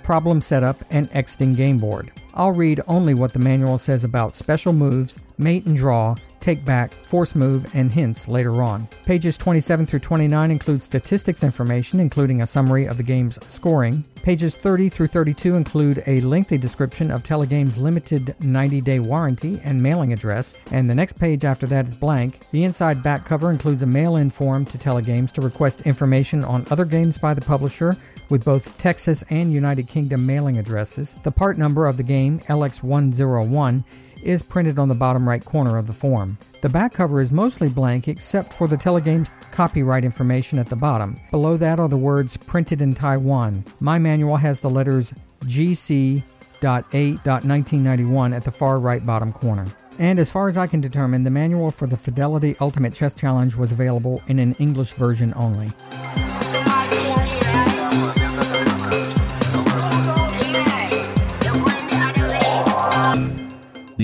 problem 0.02 0.40
setup, 0.40 0.84
and 0.90 1.08
exiting 1.12 1.54
game 1.54 1.78
board. 1.78 2.10
I'll 2.34 2.52
read 2.52 2.80
only 2.86 3.14
what 3.14 3.32
the 3.32 3.38
manual 3.38 3.78
says 3.78 4.04
about 4.04 4.34
special 4.34 4.72
moves, 4.72 5.18
mate 5.38 5.66
and 5.66 5.76
draw, 5.76 6.16
take 6.42 6.64
back, 6.64 6.92
force 6.92 7.34
move, 7.34 7.74
and 7.74 7.92
hints 7.92 8.28
later 8.28 8.62
on. 8.62 8.88
Pages 9.06 9.38
27 9.38 9.86
through 9.86 10.00
29 10.00 10.50
include 10.50 10.82
statistics 10.82 11.42
information, 11.42 12.00
including 12.00 12.42
a 12.42 12.46
summary 12.46 12.84
of 12.84 12.96
the 12.96 13.02
game's 13.02 13.38
scoring. 13.50 14.04
Pages 14.22 14.56
30 14.56 14.88
through 14.88 15.08
32 15.08 15.56
include 15.56 16.02
a 16.06 16.20
lengthy 16.20 16.56
description 16.56 17.10
of 17.10 17.24
Telegame's 17.24 17.78
limited 17.78 18.36
90 18.40 18.80
day 18.80 19.00
warranty 19.00 19.60
and 19.64 19.82
mailing 19.82 20.12
address, 20.12 20.56
and 20.70 20.88
the 20.88 20.94
next 20.94 21.14
page 21.14 21.44
after 21.44 21.66
that 21.66 21.88
is 21.88 21.94
blank. 21.94 22.48
The 22.50 22.62
inside 22.62 23.02
back 23.02 23.24
cover 23.24 23.50
includes 23.50 23.82
a 23.82 23.86
mail 23.86 24.16
in 24.16 24.30
form 24.30 24.64
to 24.66 24.78
Telegames 24.78 25.32
to 25.32 25.40
request 25.40 25.82
information 25.82 26.44
on 26.44 26.66
other 26.70 26.84
games 26.84 27.18
by 27.18 27.34
the 27.34 27.40
publisher 27.40 27.96
with 28.30 28.44
both 28.44 28.78
Texas 28.78 29.24
and 29.28 29.52
United 29.52 29.88
Kingdom 29.88 30.24
mailing 30.24 30.56
addresses. 30.56 31.16
The 31.22 31.32
part 31.32 31.58
number 31.58 31.86
of 31.86 31.96
the 31.96 32.02
game, 32.02 32.40
LX101, 32.40 33.84
is 34.22 34.42
printed 34.42 34.78
on 34.78 34.88
the 34.88 34.94
bottom 34.94 35.28
right 35.28 35.44
corner 35.44 35.76
of 35.76 35.86
the 35.86 35.92
form. 35.92 36.38
The 36.60 36.68
back 36.68 36.92
cover 36.92 37.20
is 37.20 37.32
mostly 37.32 37.68
blank 37.68 38.08
except 38.08 38.54
for 38.54 38.68
the 38.68 38.76
Telegame's 38.76 39.32
copyright 39.50 40.04
information 40.04 40.58
at 40.58 40.68
the 40.68 40.76
bottom. 40.76 41.18
Below 41.30 41.56
that 41.56 41.80
are 41.80 41.88
the 41.88 41.96
words 41.96 42.36
printed 42.36 42.80
in 42.80 42.94
Taiwan. 42.94 43.64
My 43.80 43.98
manual 43.98 44.36
has 44.36 44.60
the 44.60 44.70
letters 44.70 45.12
GC.8.1991 45.40 48.34
at 48.34 48.44
the 48.44 48.50
far 48.50 48.78
right 48.78 49.04
bottom 49.04 49.32
corner. 49.32 49.66
And 49.98 50.18
as 50.18 50.30
far 50.30 50.48
as 50.48 50.56
I 50.56 50.66
can 50.66 50.80
determine, 50.80 51.24
the 51.24 51.30
manual 51.30 51.70
for 51.70 51.86
the 51.86 51.96
Fidelity 51.96 52.56
Ultimate 52.60 52.94
Chess 52.94 53.14
Challenge 53.14 53.56
was 53.56 53.72
available 53.72 54.22
in 54.26 54.38
an 54.38 54.54
English 54.54 54.92
version 54.92 55.32
only. 55.36 55.70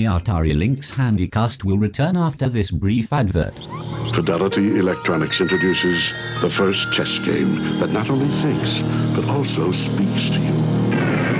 Atari 0.09 0.57
Lynx 0.57 0.95
Handycast 0.95 1.63
will 1.63 1.77
return 1.77 2.17
after 2.17 2.49
this 2.49 2.71
brief 2.71 3.13
advert. 3.13 3.53
Fidelity 4.13 4.79
Electronics 4.79 5.39
introduces 5.39 6.11
the 6.41 6.49
first 6.49 6.91
chess 6.91 7.19
game 7.19 7.53
that 7.79 7.91
not 7.93 8.09
only 8.09 8.27
thinks, 8.27 8.81
but 9.15 9.27
also 9.29 9.71
speaks 9.71 10.31
to 10.31 10.39
you. 10.39 10.53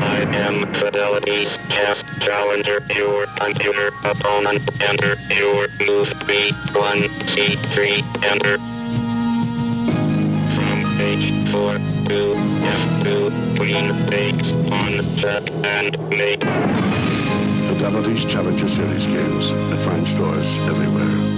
I 0.01 0.19
am 0.45 0.71
Fidelity 0.75 1.45
Chess 1.67 1.97
Challenger, 2.19 2.79
your 2.93 3.25
computer 3.37 3.87
opponent. 4.05 4.61
Enter 4.81 5.15
your 5.33 5.67
move 5.87 6.09
B1, 6.29 7.09
C3, 7.33 8.03
enter. 8.23 8.57
From 10.55 10.97
page 10.97 11.33
4 11.51 11.73
to 12.07 12.19
F2, 12.77 13.57
queen 13.57 13.87
takes 14.09 14.71
on 14.71 15.03
set 15.17 15.49
and 15.65 15.97
mate. 16.09 17.08
Fidelity's 17.79 18.25
Challenger 18.25 18.67
Series 18.67 19.07
games 19.07 19.53
at 19.53 19.79
fine 19.79 20.05
stores 20.05 20.57
everywhere. 20.67 21.28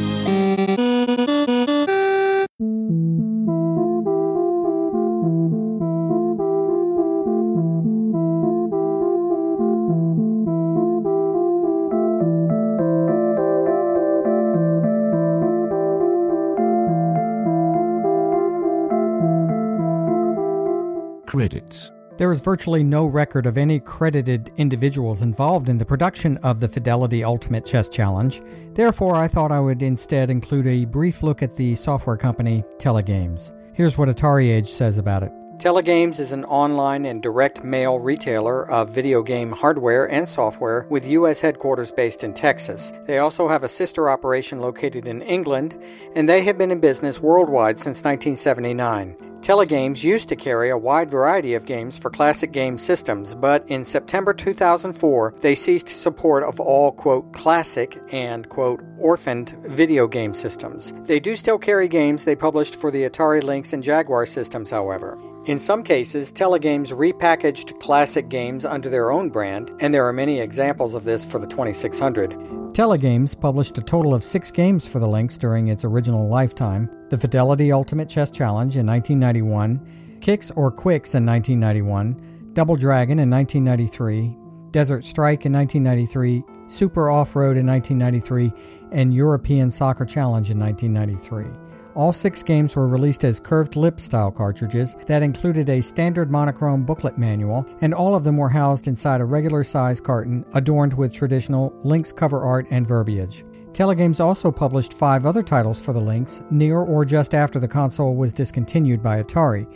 There 22.21 22.31
is 22.31 22.39
virtually 22.39 22.84
no 22.84 23.07
record 23.07 23.47
of 23.47 23.57
any 23.57 23.79
credited 23.79 24.51
individuals 24.57 25.23
involved 25.23 25.69
in 25.69 25.79
the 25.79 25.84
production 25.84 26.38
of 26.43 26.60
the 26.60 26.67
Fidelity 26.67 27.23
Ultimate 27.23 27.65
Chess 27.65 27.89
Challenge. 27.89 28.43
Therefore, 28.75 29.15
I 29.15 29.27
thought 29.27 29.51
I 29.51 29.60
would 29.60 29.81
instead 29.81 30.29
include 30.29 30.67
a 30.67 30.86
brief 30.86 31.23
look 31.23 31.41
at 31.41 31.55
the 31.55 31.73
software 31.73 32.17
company 32.17 32.63
Telegames. 32.77 33.51
Here's 33.73 33.97
what 33.97 34.07
Atari 34.07 34.51
Age 34.51 34.69
says 34.69 34.99
about 34.99 35.23
it. 35.23 35.31
Telegames 35.62 36.19
is 36.19 36.34
an 36.34 36.43
online 36.45 37.06
and 37.06 37.21
direct 37.21 37.63
mail 37.63 38.00
retailer 38.00 38.67
of 38.67 38.89
video 38.89 39.21
game 39.21 39.52
hardware 39.52 40.10
and 40.10 40.28
software 40.28 40.88
with 40.89 41.06
U.S. 41.06 41.41
headquarters 41.41 41.91
based 41.91 42.24
in 42.24 42.34
Texas. 42.34 42.91
They 43.06 43.19
also 43.19 43.47
have 43.47 43.62
a 43.62 43.69
sister 43.69 44.10
operation 44.10 44.60
located 44.60 45.06
in 45.06 45.21
England, 45.21 45.80
and 46.15 46.28
they 46.28 46.41
have 46.45 46.58
been 46.58 46.71
in 46.71 46.80
business 46.80 47.21
worldwide 47.21 47.78
since 47.78 48.04
1979. 48.04 49.15
Telegames 49.41 50.04
used 50.04 50.30
to 50.30 50.36
carry 50.36 50.71
a 50.71 50.78
wide 50.78 51.12
variety 51.12 51.54
of 51.54 51.67
games 51.67 52.00
for 52.00 52.10
classic 52.10 52.52
game 52.52 52.80
systems, 52.80 53.36
but 53.36 53.63
in 53.67 53.86
September 53.86 54.34
2004, 54.34 55.36
they 55.41 55.54
ceased 55.54 55.89
support 55.89 56.43
of 56.43 56.60
all, 56.60 56.91
quote, 56.91 57.34
classic 57.34 58.02
and, 58.12 58.50
quote, 58.50 58.82
orphaned 58.97 59.52
video 59.62 60.08
game 60.08 60.34
systems. 60.34 60.91
They 61.06 61.19
do 61.19 61.36
still 61.36 61.60
carry 61.60 61.88
games 61.88 62.26
they 62.26 62.36
published 62.36 62.82
for 62.82 62.89
the 62.89 63.08
Atari 63.08 63.43
Lynx 63.43 63.74
and 63.74 63.84
Jaguar 63.84 64.26
systems, 64.26 64.71
however. 64.71 65.19
In 65.47 65.58
some 65.58 65.82
cases, 65.82 66.32
Telegames 66.32 66.93
repackaged 66.93 67.80
classic 67.80 68.30
games 68.30 68.63
under 68.63 68.89
their 68.89 69.12
own 69.12 69.30
brand, 69.30 69.71
and 69.80 69.91
there 69.91 70.08
are 70.08 70.13
many 70.13 70.39
examples 70.39 70.93
of 70.93 71.04
this 71.04 71.25
for 71.25 71.39
the 71.39 71.47
2600. 71.47 72.30
Telegames 72.73 73.39
published 73.39 73.75
a 73.80 73.82
total 73.82 74.13
of 74.13 74.23
six 74.23 74.51
games 74.51 74.88
for 74.88 74.99
the 74.99 75.08
Lynx 75.08 75.39
during 75.39 75.69
its 75.69 75.84
original 75.84 76.27
lifetime 76.27 76.89
the 77.10 77.17
Fidelity 77.17 77.71
Ultimate 77.71 78.08
Chess 78.08 78.30
Challenge 78.30 78.77
in 78.77 78.86
1991, 78.86 80.19
Qix 80.19 80.51
or 80.56 80.71
Quicks 80.71 81.15
in 81.15 81.25
1991, 81.25 82.51
Double 82.54 82.75
Dragon 82.75 83.17
in 83.17 83.30
1993, 83.30 84.38
Desert 84.69 85.04
Strike 85.04 85.47
in 85.47 85.51
1993, 85.51 86.43
Super 86.67 87.10
Off 87.10 87.36
Road 87.36 87.58
in 87.58 87.65
1993, 87.65 88.54
and 88.91 89.13
European 89.13 89.71
Soccer 89.71 90.06
Challenge 90.06 90.51
in 90.51 90.60
1993. 90.60 91.70
All 91.93 92.13
six 92.13 92.41
games 92.41 92.75
were 92.75 92.88
released 92.88 93.23
as 93.25 93.39
curved 93.39 93.75
lip 93.75 93.99
style 93.99 94.32
cartridges 94.32 94.95
that 95.08 95.23
included 95.23 95.69
a 95.69 95.82
standard 95.82 96.32
monochrome 96.32 96.86
booklet 96.86 97.17
manual, 97.17 97.65
and 97.82 97.93
all 97.93 98.15
of 98.15 98.23
them 98.23 98.38
were 98.38 98.49
housed 98.49 98.88
inside 98.88 99.19
a 99.19 99.25
regular 99.25 99.63
size 99.63 99.99
carton 99.99 100.45
adorned 100.54 100.93
with 100.93 101.13
traditional 101.13 101.75
Lynx 101.84 102.12
cover 102.12 102.41
art 102.41 102.65
and 102.71 102.88
verbiage. 102.88 103.43
Telegames 103.73 104.23
also 104.23 104.51
published 104.51 104.93
five 104.93 105.25
other 105.25 105.43
titles 105.43 105.84
for 105.84 105.93
the 105.93 105.99
Lynx, 105.99 106.41
near 106.49 106.80
or 106.80 107.04
just 107.06 107.34
after 107.34 107.60
the 107.60 107.67
console 107.67 108.15
was 108.15 108.34
discontinued 108.34 109.01
by 109.01 109.21
Atari 109.21 109.67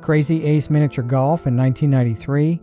Crazy 0.00 0.44
Ace 0.44 0.70
Miniature 0.70 1.04
Golf 1.04 1.46
in 1.46 1.56
1993, 1.56 2.60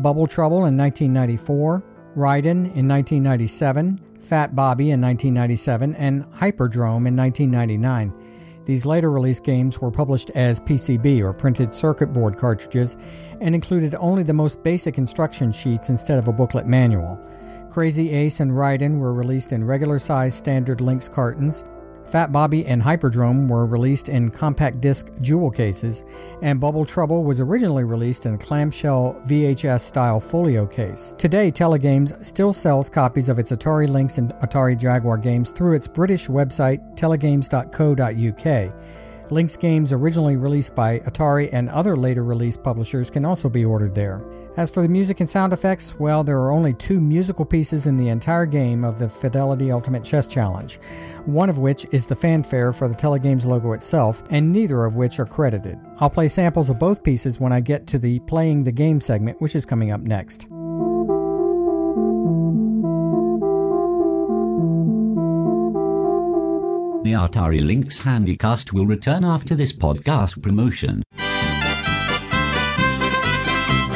Bubble 0.00 0.26
Trouble 0.26 0.66
in 0.66 0.76
1994, 0.76 1.82
Raiden 2.16 2.74
in 2.74 2.88
1997, 2.88 4.00
Fat 4.20 4.54
Bobby 4.54 4.90
in 4.90 5.00
1997, 5.00 5.94
and 5.96 6.24
Hyperdrome 6.26 7.06
in 7.06 7.16
1999. 7.16 8.35
These 8.66 8.84
later 8.84 9.12
release 9.12 9.38
games 9.38 9.80
were 9.80 9.92
published 9.92 10.30
as 10.30 10.58
PCB 10.58 11.22
or 11.22 11.32
printed 11.32 11.72
circuit 11.72 12.12
board 12.12 12.36
cartridges 12.36 12.96
and 13.40 13.54
included 13.54 13.94
only 13.94 14.24
the 14.24 14.32
most 14.32 14.64
basic 14.64 14.98
instruction 14.98 15.52
sheets 15.52 15.88
instead 15.88 16.18
of 16.18 16.26
a 16.26 16.32
booklet 16.32 16.66
manual. 16.66 17.16
Crazy 17.70 18.10
Ace 18.10 18.40
and 18.40 18.50
Raiden 18.50 18.98
were 18.98 19.14
released 19.14 19.52
in 19.52 19.64
regular 19.64 20.00
size 20.00 20.34
standard 20.34 20.80
Lynx 20.80 21.08
cartons. 21.08 21.64
Fat 22.08 22.30
Bobby 22.30 22.64
and 22.66 22.80
Hyperdrome 22.80 23.48
were 23.48 23.66
released 23.66 24.08
in 24.08 24.30
compact 24.30 24.80
disc 24.80 25.10
jewel 25.20 25.50
cases, 25.50 26.04
and 26.40 26.60
Bubble 26.60 26.84
Trouble 26.84 27.24
was 27.24 27.40
originally 27.40 27.84
released 27.84 28.26
in 28.26 28.34
a 28.34 28.38
clamshell 28.38 29.20
VHS 29.26 29.80
style 29.80 30.20
folio 30.20 30.66
case. 30.66 31.14
Today, 31.18 31.50
Telegames 31.50 32.24
still 32.24 32.52
sells 32.52 32.88
copies 32.88 33.28
of 33.28 33.38
its 33.38 33.50
Atari 33.50 33.88
Lynx 33.88 34.18
and 34.18 34.32
Atari 34.34 34.78
Jaguar 34.78 35.18
games 35.18 35.50
through 35.50 35.74
its 35.74 35.88
British 35.88 36.28
website 36.28 36.80
telegames.co.uk. 36.96 38.74
Lynx 39.32 39.56
games 39.56 39.92
originally 39.92 40.36
released 40.36 40.76
by 40.76 41.00
Atari 41.00 41.48
and 41.52 41.68
other 41.68 41.96
later 41.96 42.22
release 42.22 42.56
publishers 42.56 43.10
can 43.10 43.24
also 43.24 43.48
be 43.48 43.64
ordered 43.64 43.94
there. 43.94 44.22
As 44.56 44.70
for 44.70 44.80
the 44.80 44.88
music 44.88 45.20
and 45.20 45.28
sound 45.28 45.52
effects, 45.52 46.00
well, 46.00 46.24
there 46.24 46.38
are 46.38 46.50
only 46.50 46.72
two 46.72 46.98
musical 46.98 47.44
pieces 47.44 47.86
in 47.86 47.98
the 47.98 48.08
entire 48.08 48.46
game 48.46 48.84
of 48.84 48.98
the 48.98 49.06
Fidelity 49.06 49.70
Ultimate 49.70 50.02
Chess 50.02 50.26
Challenge, 50.26 50.80
one 51.26 51.50
of 51.50 51.58
which 51.58 51.84
is 51.92 52.06
the 52.06 52.16
fanfare 52.16 52.72
for 52.72 52.88
the 52.88 52.94
Telegames 52.94 53.44
logo 53.44 53.72
itself, 53.72 54.22
and 54.30 54.50
neither 54.50 54.86
of 54.86 54.96
which 54.96 55.18
are 55.18 55.26
credited. 55.26 55.78
I'll 56.00 56.08
play 56.08 56.28
samples 56.28 56.70
of 56.70 56.78
both 56.78 57.04
pieces 57.04 57.38
when 57.38 57.52
I 57.52 57.60
get 57.60 57.86
to 57.88 57.98
the 57.98 58.18
Playing 58.20 58.64
the 58.64 58.72
Game 58.72 58.98
segment, 58.98 59.42
which 59.42 59.54
is 59.54 59.66
coming 59.66 59.90
up 59.90 60.00
next. 60.00 60.48
The 67.04 67.12
Atari 67.12 67.64
Lynx 67.64 68.00
Handycast 68.00 68.72
will 68.72 68.86
return 68.86 69.22
after 69.22 69.54
this 69.54 69.74
podcast 69.74 70.42
promotion. 70.42 71.02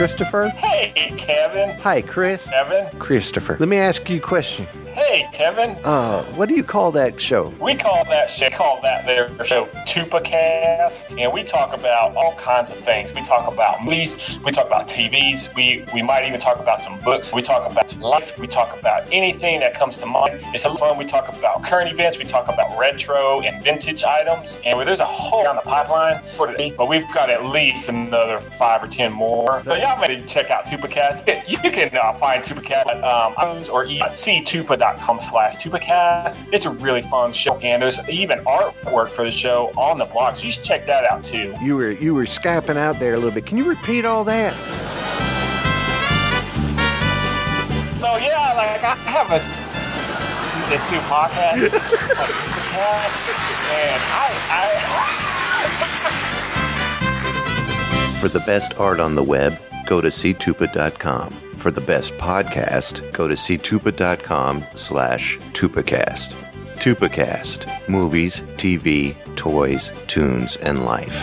Christopher? 0.01 0.49
Hey, 0.57 1.13
Kevin. 1.19 1.79
Hi, 1.81 2.01
Chris. 2.01 2.47
Kevin. 2.47 2.89
Christopher. 2.99 3.59
Let 3.61 3.69
me 3.69 3.77
ask 3.77 4.09
you 4.09 4.17
a 4.17 4.21
question. 4.21 4.67
Hey, 4.95 5.29
Kevin. 5.33 5.77
Uh, 5.85 6.25
what 6.33 6.49
do 6.49 6.57
you 6.57 6.65
call 6.65 6.91
that 6.93 7.21
show? 7.21 7.55
We 7.61 7.77
call 7.77 8.05
that 8.07 8.29
shit, 8.29 8.53
call 8.53 8.81
that 8.83 9.07
their 9.07 9.29
show 9.45 9.67
Tupacast, 9.87 11.17
and 11.17 11.33
we 11.33 11.45
talk 11.45 11.73
about 11.73 12.17
all 12.17 12.35
kinds 12.35 12.73
of 12.73 12.79
things. 12.79 13.15
We 13.15 13.23
talk 13.23 13.47
about 13.47 13.85
movies, 13.85 14.41
we 14.45 14.51
talk 14.51 14.67
about 14.67 14.89
TVs, 14.89 15.55
we 15.55 15.85
we 15.95 16.03
might 16.03 16.27
even 16.27 16.41
talk 16.41 16.59
about 16.59 16.81
some 16.81 17.01
books. 17.03 17.33
We 17.33 17.41
talk 17.41 17.71
about 17.71 17.97
life, 17.99 18.37
we 18.37 18.49
talk 18.49 18.77
about 18.79 19.05
anything 19.13 19.61
that 19.61 19.75
comes 19.75 19.97
to 19.99 20.07
mind. 20.07 20.41
It's 20.53 20.65
a 20.65 20.77
fun. 20.77 20.99
We 20.99 21.05
talk 21.05 21.29
about 21.29 21.63
current 21.63 21.91
events, 21.91 22.19
we 22.19 22.25
talk 22.25 22.49
about 22.49 22.77
retro 22.77 23.43
and 23.43 23.63
vintage 23.63 24.03
items, 24.03 24.61
and 24.65 24.81
there's 24.81 24.99
a 25.01 25.05
whole 25.05 25.47
on 25.47 25.55
the 25.55 25.63
pipeline 25.63 26.21
for 26.37 26.49
today, 26.49 26.75
but 26.77 26.89
we've 26.89 27.11
got 27.15 27.31
at 27.31 27.45
least 27.45 27.89
another 27.89 28.41
five 28.41 28.83
or 28.83 28.89
ten 28.89 29.13
more. 29.13 29.63
So 29.65 29.77
y'all 29.77 30.01
may 30.01 30.25
check 30.27 30.51
out 30.51 30.67
Tupacast. 30.67 31.29
You 31.49 31.71
can 31.71 31.97
uh, 31.97 32.13
find 32.15 32.43
Tupacast 32.43 32.91
at 32.91 33.05
um, 33.05 33.35
iTunes 33.35 33.73
or 33.73 33.85
ctupa.com 34.81 35.21
slash 35.21 35.57
Tupacast. 35.57 36.49
It's 36.53 36.67
a 36.67 36.71
really 36.71 37.03
fun 37.03 37.33
show, 37.33 37.57
and 37.59 37.83
there's 37.83 38.01
even 38.09 38.39
artwork 38.41 39.13
for 39.13 39.25
the 39.25 39.31
show 39.31 39.73
on 39.77 39.99
the 39.99 40.07
blog, 40.07 40.37
so 40.37 40.45
you 40.45 40.51
should 40.51 40.65
check 40.65 40.87
that 40.87 41.05
out 41.11 41.23
too. 41.23 41.55
You 41.63 41.77
were 41.77 41.91
you 41.91 42.15
were 42.15 42.25
skyping 42.25 42.77
out 42.77 42.99
there 42.99 43.15
a 43.15 43.17
little 43.17 43.31
bit. 43.31 43.47
Can 43.47 43.59
you 43.59 43.65
repeat 43.65 44.05
all 44.05 44.25
that? 44.25 44.55
So 47.97 48.17
yeah, 48.17 48.55
like 48.57 48.83
I 48.83 48.95
have 48.95 49.31
a 49.31 49.39
this 50.71 50.85
new 50.91 51.01
podcast, 51.01 51.63
it's 51.63 51.89
called 51.89 52.29
Tupacast, 52.29 53.15
and 53.73 54.03
I, 54.13 54.27
For 58.21 58.29
the 58.29 58.41
best 58.41 58.75
art 58.79 59.01
on 59.01 59.15
the 59.17 59.23
web, 59.23 59.59
go 59.87 60.01
to 60.01 60.09
ctupa.com. 60.09 61.50
For 61.61 61.71
the 61.71 61.83
best 61.83 62.15
podcast, 62.15 63.13
go 63.13 63.29
to 63.29 63.35
ctupa.com 63.35 64.65
slash 64.75 65.39
tupacast. 65.53 66.33
Tupacast. 66.77 67.87
Movies, 67.87 68.41
TV, 68.57 69.15
toys, 69.37 69.93
tunes, 70.07 70.57
and 70.57 70.87
life. 70.87 71.15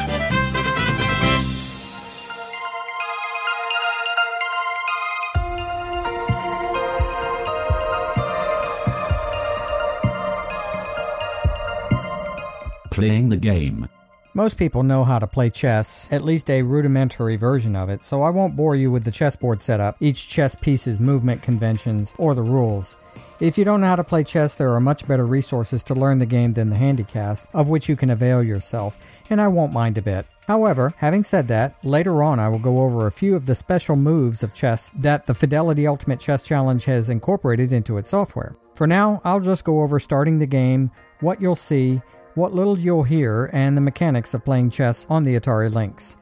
Playing 12.91 13.29
the 13.29 13.37
game. 13.37 13.89
Most 14.37 14.59
people 14.59 14.83
know 14.83 15.03
how 15.03 15.17
to 15.17 15.25
play 15.25 15.49
chess, 15.49 16.07
at 16.11 16.21
least 16.21 16.47
a 16.51 16.61
rudimentary 16.61 17.37
version 17.37 17.75
of 17.75 17.89
it, 17.89 18.03
so 18.03 18.21
I 18.21 18.29
won't 18.29 18.55
bore 18.55 18.75
you 18.75 18.91
with 18.91 19.03
the 19.03 19.09
chessboard 19.09 19.63
setup, 19.63 19.97
each 19.99 20.27
chess 20.27 20.53
piece's 20.53 20.99
movement 20.99 21.41
conventions, 21.41 22.13
or 22.19 22.35
the 22.35 22.43
rules. 22.43 22.95
If 23.39 23.57
you 23.57 23.65
don't 23.65 23.81
know 23.81 23.87
how 23.87 23.95
to 23.95 24.03
play 24.03 24.23
chess, 24.23 24.53
there 24.53 24.71
are 24.73 24.79
much 24.79 25.07
better 25.07 25.25
resources 25.25 25.81
to 25.85 25.95
learn 25.95 26.19
the 26.19 26.27
game 26.27 26.53
than 26.53 26.69
the 26.69 26.75
Handycast, 26.75 27.47
of 27.51 27.67
which 27.67 27.89
you 27.89 27.95
can 27.95 28.11
avail 28.11 28.43
yourself, 28.43 28.95
and 29.31 29.41
I 29.41 29.47
won't 29.47 29.73
mind 29.73 29.97
a 29.97 30.03
bit. 30.03 30.27
However, 30.45 30.93
having 30.97 31.23
said 31.23 31.47
that, 31.47 31.83
later 31.83 32.21
on 32.21 32.39
I 32.39 32.47
will 32.47 32.59
go 32.59 32.81
over 32.81 33.07
a 33.07 33.11
few 33.11 33.35
of 33.35 33.47
the 33.47 33.55
special 33.55 33.95
moves 33.95 34.43
of 34.43 34.53
chess 34.53 34.91
that 34.99 35.25
the 35.25 35.33
Fidelity 35.33 35.87
Ultimate 35.87 36.19
Chess 36.19 36.43
Challenge 36.43 36.85
has 36.85 37.09
incorporated 37.09 37.71
into 37.71 37.97
its 37.97 38.09
software. 38.09 38.55
For 38.75 38.85
now, 38.85 39.19
I'll 39.23 39.39
just 39.39 39.65
go 39.65 39.81
over 39.81 39.99
starting 39.99 40.37
the 40.37 40.45
game, 40.45 40.91
what 41.21 41.41
you'll 41.41 41.55
see, 41.55 42.03
what 42.37 42.53
little 42.53 42.77
you'll 42.77 43.01
hear, 43.01 43.49
and 43.51 43.75
the 43.75 43.81
mechanics 43.81 44.35
of 44.35 44.45
playing 44.45 44.69
chess 44.69 45.07
on 45.09 45.23
the 45.23 45.35
Atari 45.35 45.73
Lynx. 45.73 46.17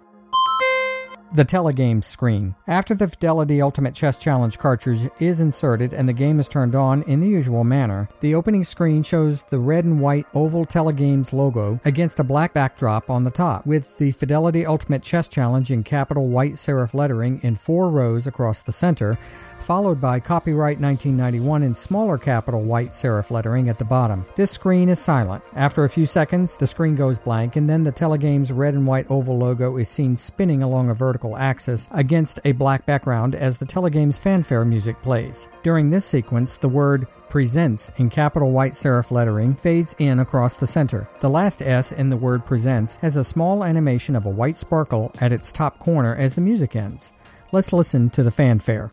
The 1.34 1.44
Telegames 1.44 2.06
screen. 2.06 2.56
After 2.68 2.96
the 2.96 3.10
Fidelity 3.10 3.62
Ultimate 3.62 3.94
Chess 3.94 4.18
Challenge 4.18 4.58
cartridge 4.58 5.10
is 5.20 5.42
inserted 5.42 5.94
and 5.94 6.08
the 6.08 6.14
game 6.14 6.40
is 6.40 6.48
turned 6.48 6.74
on 6.74 7.04
in 7.04 7.20
the 7.20 7.28
usual 7.28 7.66
manner, 7.66 8.08
the 8.22 8.34
opening 8.34 8.64
screen 8.64 9.04
shows 9.04 9.44
the 9.44 9.60
red 9.60 9.84
and 9.84 10.00
white 10.00 10.26
oval 10.34 10.66
Telegames 10.66 11.34
logo 11.34 11.82
against 11.84 12.22
a 12.22 12.24
black 12.24 12.54
backdrop 12.54 13.10
on 13.10 13.26
the 13.26 13.32
top, 13.32 13.66
with 13.66 13.98
the 13.98 14.12
Fidelity 14.12 14.66
Ultimate 14.66 15.04
Chess 15.04 15.28
Challenge 15.28 15.70
in 15.70 15.84
capital 15.84 16.30
white 16.30 16.54
serif 16.54 16.94
lettering 16.94 17.42
in 17.44 17.58
four 17.58 17.90
rows 17.90 18.26
across 18.26 18.62
the 18.62 18.72
center, 18.72 19.18
followed 19.66 20.00
by 20.00 20.20
Copyright 20.20 20.80
1991 20.80 21.64
in 21.64 21.74
smaller 21.74 22.20
capital 22.20 22.62
white 22.62 22.92
serif 22.92 23.32
lettering 23.32 23.68
at 23.68 23.80
the 23.80 23.84
bottom. 23.84 24.24
This 24.36 24.52
screen 24.52 24.90
is 24.90 25.00
silent. 25.00 25.44
After 25.56 25.84
a 25.84 25.90
few 25.90 26.06
seconds, 26.06 26.56
the 26.56 26.68
screen 26.68 26.96
goes 26.96 27.18
blank, 27.18 27.56
and 27.56 27.68
then 27.68 27.84
the 27.84 27.92
Telegame's 27.92 28.52
red 28.52 28.76
and 28.76 28.86
white 28.86 29.10
oval 29.10 29.40
logo 29.40 29.78
is 29.78 29.90
seen 29.90 30.16
spinning 30.16 30.62
along 30.62 30.92
a 30.92 30.94
vertical 30.94 31.36
axis 31.36 31.88
against 31.90 32.40
a 32.46 32.52
black 32.52 32.86
background 32.86 33.34
as 33.34 33.58
the 33.58 33.66
Telegame's 33.66 34.20
fanfare 34.20 34.64
music 34.66 35.02
plays. 35.02 35.50
During 35.64 35.90
this 35.90 36.06
sequence, 36.06 36.58
the 36.58 36.70
word 36.70 37.08
presents 37.28 37.90
in 37.98 38.12
capital 38.12 38.52
white 38.52 38.74
serif 38.74 39.10
lettering 39.10 39.56
fades 39.56 39.96
in 39.98 40.20
across 40.20 40.58
the 40.58 40.68
center. 40.68 41.10
The 41.22 41.30
last 41.30 41.64
S 41.64 41.92
in 41.92 42.12
the 42.12 42.18
word 42.18 42.46
presents 42.46 42.98
has 42.98 43.18
a 43.18 43.24
small 43.24 43.64
animation 43.64 44.16
of 44.16 44.28
a 44.28 44.30
white 44.30 44.58
sparkle 44.58 45.12
at 45.20 45.34
its 45.34 45.52
top 45.52 45.80
corner 45.80 46.16
as 46.16 46.36
the 46.36 46.42
music 46.42 46.76
ends. 46.76 47.12
Let's 47.52 47.74
listen 47.74 48.12
to 48.12 48.22
the 48.22 48.30
fanfare. 48.30 48.92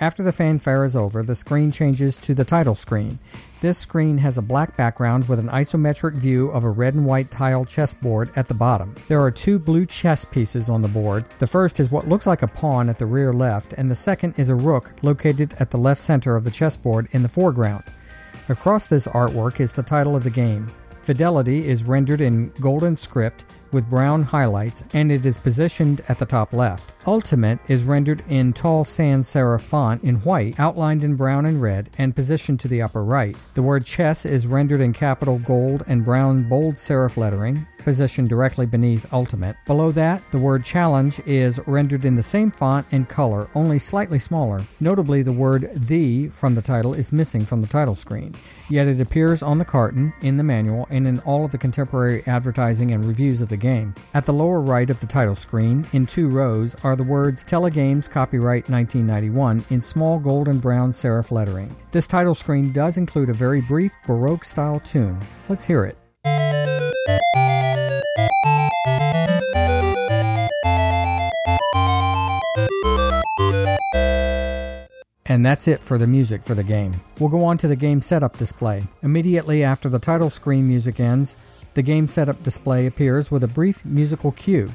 After 0.00 0.22
the 0.22 0.32
fanfare 0.32 0.82
is 0.86 0.96
over, 0.96 1.22
the 1.22 1.34
screen 1.34 1.70
changes 1.70 2.16
to 2.18 2.34
the 2.34 2.44
title 2.44 2.74
screen. 2.74 3.18
This 3.60 3.76
screen 3.76 4.16
has 4.18 4.38
a 4.38 4.42
black 4.42 4.74
background 4.74 5.28
with 5.28 5.38
an 5.38 5.48
isometric 5.48 6.14
view 6.14 6.48
of 6.48 6.64
a 6.64 6.70
red 6.70 6.94
and 6.94 7.04
white 7.04 7.30
tile 7.30 7.66
chessboard 7.66 8.30
at 8.34 8.48
the 8.48 8.54
bottom. 8.54 8.94
There 9.08 9.20
are 9.20 9.30
two 9.30 9.58
blue 9.58 9.84
chess 9.84 10.24
pieces 10.24 10.70
on 10.70 10.80
the 10.80 10.88
board. 10.88 11.26
The 11.38 11.46
first 11.46 11.78
is 11.80 11.90
what 11.90 12.08
looks 12.08 12.26
like 12.26 12.40
a 12.40 12.48
pawn 12.48 12.88
at 12.88 12.96
the 12.96 13.04
rear 13.04 13.34
left, 13.34 13.74
and 13.74 13.90
the 13.90 13.94
second 13.94 14.34
is 14.38 14.48
a 14.48 14.54
rook 14.54 14.94
located 15.02 15.52
at 15.60 15.70
the 15.70 15.76
left 15.76 16.00
center 16.00 16.34
of 16.34 16.44
the 16.44 16.50
chessboard 16.50 17.06
in 17.12 17.22
the 17.22 17.28
foreground. 17.28 17.84
Across 18.50 18.88
this 18.88 19.06
artwork 19.06 19.60
is 19.60 19.70
the 19.70 19.82
title 19.84 20.16
of 20.16 20.24
the 20.24 20.30
game. 20.30 20.66
Fidelity 21.02 21.68
is 21.68 21.84
rendered 21.84 22.20
in 22.20 22.48
golden 22.60 22.96
script 22.96 23.44
with 23.70 23.88
brown 23.88 24.24
highlights 24.24 24.82
and 24.92 25.12
it 25.12 25.24
is 25.24 25.38
positioned 25.38 26.00
at 26.08 26.18
the 26.18 26.26
top 26.26 26.52
left. 26.52 26.92
Ultimate 27.06 27.58
is 27.66 27.84
rendered 27.84 28.22
in 28.28 28.52
tall 28.52 28.84
sans 28.84 29.26
serif 29.26 29.62
font 29.62 30.04
in 30.04 30.16
white, 30.16 30.60
outlined 30.60 31.02
in 31.02 31.16
brown 31.16 31.46
and 31.46 31.62
red, 31.62 31.88
and 31.96 32.14
positioned 32.14 32.60
to 32.60 32.68
the 32.68 32.82
upper 32.82 33.02
right. 33.02 33.34
The 33.54 33.62
word 33.62 33.86
chess 33.86 34.26
is 34.26 34.46
rendered 34.46 34.82
in 34.82 34.92
capital 34.92 35.38
gold 35.38 35.82
and 35.86 36.04
brown 36.04 36.46
bold 36.46 36.74
serif 36.74 37.16
lettering, 37.16 37.66
positioned 37.78 38.28
directly 38.28 38.66
beneath 38.66 39.10
Ultimate. 39.14 39.56
Below 39.66 39.92
that, 39.92 40.22
the 40.30 40.38
word 40.38 40.62
challenge 40.62 41.20
is 41.20 41.58
rendered 41.66 42.04
in 42.04 42.16
the 42.16 42.22
same 42.22 42.50
font 42.50 42.86
and 42.92 43.08
color, 43.08 43.48
only 43.54 43.78
slightly 43.78 44.18
smaller. 44.18 44.62
Notably, 44.78 45.22
the 45.22 45.32
word 45.32 45.70
the 45.74 46.28
from 46.28 46.54
the 46.54 46.62
title 46.62 46.92
is 46.92 47.12
missing 47.12 47.46
from 47.46 47.62
the 47.62 47.66
title 47.66 47.94
screen, 47.94 48.34
yet 48.68 48.86
it 48.86 49.00
appears 49.00 49.42
on 49.42 49.56
the 49.56 49.64
carton, 49.64 50.12
in 50.20 50.36
the 50.36 50.44
manual, 50.44 50.86
and 50.90 51.08
in 51.08 51.20
all 51.20 51.46
of 51.46 51.52
the 51.52 51.58
contemporary 51.58 52.22
advertising 52.26 52.92
and 52.92 53.06
reviews 53.06 53.40
of 53.40 53.48
the 53.48 53.56
game. 53.56 53.94
At 54.12 54.26
the 54.26 54.34
lower 54.34 54.60
right 54.60 54.90
of 54.90 55.00
the 55.00 55.06
title 55.06 55.34
screen, 55.34 55.86
in 55.92 56.04
two 56.04 56.28
rows, 56.28 56.76
are 56.84 56.89
are 56.90 56.96
the 56.96 57.04
words 57.04 57.44
Telegames 57.44 58.10
copyright 58.10 58.68
1991 58.68 59.64
in 59.70 59.80
small 59.80 60.18
golden 60.18 60.58
brown 60.58 60.90
serif 60.90 61.30
lettering. 61.30 61.72
This 61.92 62.08
title 62.08 62.34
screen 62.34 62.72
does 62.72 62.96
include 62.96 63.30
a 63.30 63.32
very 63.32 63.60
brief 63.60 63.92
Baroque 64.08 64.44
style 64.44 64.80
tune. 64.80 65.16
Let's 65.48 65.64
hear 65.64 65.84
it. 65.84 65.96
And 75.26 75.46
that's 75.46 75.68
it 75.68 75.84
for 75.84 75.96
the 75.96 76.08
music 76.08 76.42
for 76.42 76.56
the 76.56 76.64
game. 76.64 77.00
We'll 77.20 77.30
go 77.30 77.44
on 77.44 77.56
to 77.58 77.68
the 77.68 77.76
game 77.76 78.00
setup 78.00 78.36
display. 78.36 78.82
Immediately 79.04 79.62
after 79.62 79.88
the 79.88 80.00
title 80.00 80.28
screen 80.28 80.66
music 80.66 80.98
ends, 80.98 81.36
the 81.74 81.82
game 81.82 82.08
setup 82.08 82.42
display 82.42 82.86
appears 82.86 83.30
with 83.30 83.44
a 83.44 83.48
brief 83.48 83.84
musical 83.84 84.32
cue. 84.32 84.72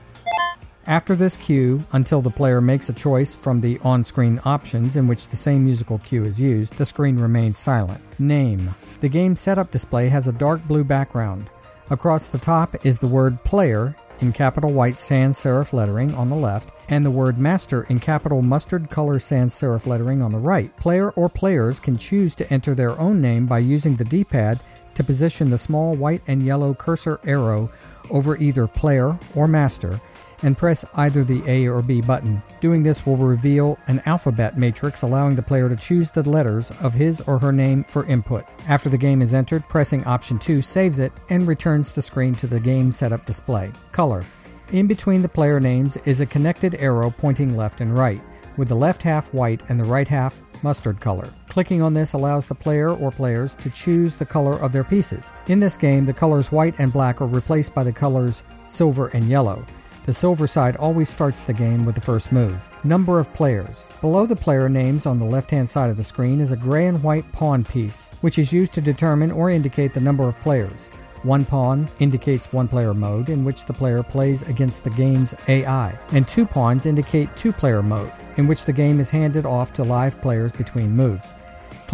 After 0.87 1.15
this 1.15 1.35
cue, 1.35 1.83
until 1.93 2.21
the 2.21 2.29
player 2.29 2.61
makes 2.61 2.89
a 2.89 2.93
choice 2.93 3.33
from 3.33 3.59
the 3.59 3.79
on 3.79 4.03
screen 4.03 4.39
options 4.45 4.95
in 4.95 5.07
which 5.07 5.29
the 5.29 5.35
same 5.35 5.65
musical 5.65 5.97
cue 5.97 6.23
is 6.23 6.39
used, 6.39 6.77
the 6.77 6.85
screen 6.85 7.17
remains 7.17 7.57
silent. 7.57 8.01
Name 8.19 8.75
The 8.99 9.09
game 9.09 9.35
setup 9.35 9.71
display 9.71 10.09
has 10.09 10.27
a 10.27 10.31
dark 10.31 10.63
blue 10.67 10.83
background. 10.83 11.49
Across 11.89 12.27
the 12.27 12.37
top 12.37 12.85
is 12.85 12.99
the 12.99 13.07
word 13.07 13.43
player 13.43 13.95
in 14.21 14.31
capital 14.31 14.71
white 14.71 14.95
sans 14.95 15.35
serif 15.35 15.73
lettering 15.73 16.13
on 16.13 16.29
the 16.29 16.35
left, 16.35 16.71
and 16.87 17.03
the 17.03 17.11
word 17.11 17.39
master 17.39 17.83
in 17.89 17.99
capital 17.99 18.43
mustard 18.43 18.91
color 18.91 19.17
sans 19.17 19.55
serif 19.55 19.87
lettering 19.87 20.21
on 20.21 20.31
the 20.31 20.37
right. 20.37 20.75
Player 20.77 21.09
or 21.13 21.29
players 21.29 21.79
can 21.79 21.97
choose 21.97 22.35
to 22.35 22.53
enter 22.53 22.75
their 22.75 22.97
own 22.99 23.19
name 23.19 23.47
by 23.47 23.57
using 23.57 23.95
the 23.95 24.05
D 24.05 24.23
pad 24.23 24.61
to 24.93 25.03
position 25.03 25.49
the 25.49 25.57
small 25.57 25.95
white 25.95 26.21
and 26.27 26.43
yellow 26.43 26.75
cursor 26.75 27.19
arrow 27.25 27.71
over 28.11 28.37
either 28.37 28.67
player 28.67 29.17
or 29.33 29.47
master 29.47 29.99
and 30.43 30.57
press 30.57 30.85
either 30.95 31.23
the 31.23 31.43
A 31.47 31.67
or 31.67 31.81
B 31.81 32.01
button. 32.01 32.41
Doing 32.61 32.83
this 32.83 33.05
will 33.05 33.17
reveal 33.17 33.77
an 33.87 34.01
alphabet 34.05 34.57
matrix 34.57 35.01
allowing 35.01 35.35
the 35.35 35.41
player 35.41 35.69
to 35.69 35.75
choose 35.75 36.11
the 36.11 36.27
letters 36.29 36.71
of 36.81 36.93
his 36.93 37.21
or 37.21 37.39
her 37.39 37.51
name 37.51 37.83
for 37.83 38.05
input. 38.05 38.45
After 38.67 38.89
the 38.89 38.97
game 38.97 39.21
is 39.21 39.33
entered, 39.33 39.67
pressing 39.69 40.03
option 40.05 40.39
2 40.39 40.61
saves 40.61 40.99
it 40.99 41.11
and 41.29 41.47
returns 41.47 41.91
the 41.91 42.01
screen 42.01 42.35
to 42.35 42.47
the 42.47 42.59
game 42.59 42.91
setup 42.91 43.25
display. 43.25 43.71
Color. 43.91 44.23
In 44.71 44.87
between 44.87 45.21
the 45.21 45.29
player 45.29 45.59
names 45.59 45.95
is 46.05 46.21
a 46.21 46.25
connected 46.25 46.75
arrow 46.75 47.11
pointing 47.11 47.55
left 47.55 47.81
and 47.81 47.95
right, 47.95 48.21
with 48.57 48.67
the 48.67 48.75
left 48.75 49.03
half 49.03 49.31
white 49.33 49.61
and 49.69 49.79
the 49.79 49.83
right 49.83 50.07
half 50.07 50.41
mustard 50.63 50.99
color. 50.99 51.29
Clicking 51.49 51.81
on 51.81 51.93
this 51.93 52.13
allows 52.13 52.47
the 52.47 52.55
player 52.55 52.89
or 52.89 53.11
players 53.11 53.53
to 53.55 53.69
choose 53.69 54.17
the 54.17 54.25
color 54.25 54.59
of 54.59 54.71
their 54.71 54.83
pieces. 54.83 55.33
In 55.47 55.59
this 55.59 55.77
game, 55.77 56.05
the 56.05 56.13
colors 56.13 56.51
white 56.51 56.75
and 56.79 56.91
black 56.91 57.21
are 57.21 57.27
replaced 57.27 57.75
by 57.75 57.83
the 57.83 57.93
colors 57.93 58.43
silver 58.65 59.07
and 59.07 59.25
yellow. 59.25 59.63
The 60.05 60.13
silver 60.13 60.45
side 60.45 60.75
always 60.75 61.09
starts 61.09 61.43
the 61.43 61.53
game 61.53 61.83
with 61.83 61.95
the 61.95 62.01
first 62.01 62.31
move. 62.31 62.69
Number 62.85 63.19
of 63.19 63.33
players. 63.33 63.89
Below 64.01 64.27
the 64.27 64.35
player 64.35 64.69
names 64.69 65.07
on 65.07 65.17
the 65.17 65.25
left 65.25 65.49
hand 65.49 65.67
side 65.67 65.89
of 65.89 65.97
the 65.97 66.03
screen 66.03 66.41
is 66.41 66.51
a 66.51 66.57
gray 66.57 66.85
and 66.85 67.01
white 67.01 67.31
pawn 67.31 67.63
piece, 67.63 68.11
which 68.21 68.37
is 68.37 68.53
used 68.53 68.73
to 68.73 68.81
determine 68.81 69.31
or 69.31 69.49
indicate 69.49 69.95
the 69.95 69.99
number 69.99 70.27
of 70.27 70.39
players. 70.41 70.91
One 71.23 71.43
pawn 71.43 71.89
indicates 71.97 72.53
one 72.53 72.67
player 72.67 72.93
mode 72.93 73.29
in 73.29 73.43
which 73.43 73.65
the 73.65 73.73
player 73.73 74.03
plays 74.03 74.43
against 74.43 74.83
the 74.83 74.91
game's 74.91 75.33
AI, 75.47 75.97
and 76.11 76.27
two 76.27 76.45
pawns 76.45 76.85
indicate 76.85 77.35
two 77.35 77.51
player 77.51 77.81
mode 77.81 78.11
in 78.37 78.47
which 78.47 78.65
the 78.65 78.73
game 78.73 78.99
is 78.99 79.09
handed 79.09 79.43
off 79.47 79.73
to 79.73 79.83
live 79.83 80.21
players 80.21 80.51
between 80.51 80.95
moves. 80.95 81.33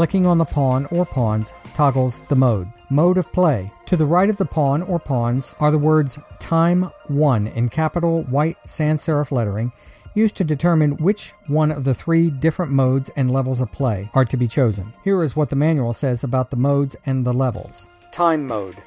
Clicking 0.01 0.25
on 0.25 0.39
the 0.39 0.45
pawn 0.45 0.87
or 0.87 1.05
pawns 1.05 1.53
toggles 1.75 2.21
the 2.21 2.35
mode. 2.35 2.73
Mode 2.89 3.19
of 3.19 3.31
play. 3.31 3.71
To 3.85 3.95
the 3.95 4.07
right 4.07 4.31
of 4.31 4.37
the 4.37 4.45
pawn 4.45 4.81
or 4.81 4.97
pawns 4.97 5.55
are 5.59 5.69
the 5.69 5.77
words 5.77 6.17
Time 6.39 6.89
1 7.09 7.45
in 7.45 7.69
capital 7.69 8.23
white 8.23 8.57
sans 8.65 8.99
serif 8.99 9.31
lettering 9.31 9.71
used 10.15 10.35
to 10.37 10.43
determine 10.43 10.97
which 10.97 11.33
one 11.45 11.69
of 11.69 11.83
the 11.83 11.93
three 11.93 12.31
different 12.31 12.71
modes 12.71 13.11
and 13.15 13.29
levels 13.29 13.61
of 13.61 13.71
play 13.71 14.09
are 14.15 14.25
to 14.25 14.35
be 14.35 14.47
chosen. 14.47 14.91
Here 15.03 15.21
is 15.21 15.35
what 15.35 15.51
the 15.51 15.55
manual 15.55 15.93
says 15.93 16.23
about 16.23 16.49
the 16.49 16.57
modes 16.57 16.95
and 17.05 17.23
the 17.23 17.31
levels. 17.31 17.87
Time 18.09 18.47
mode. 18.47 18.81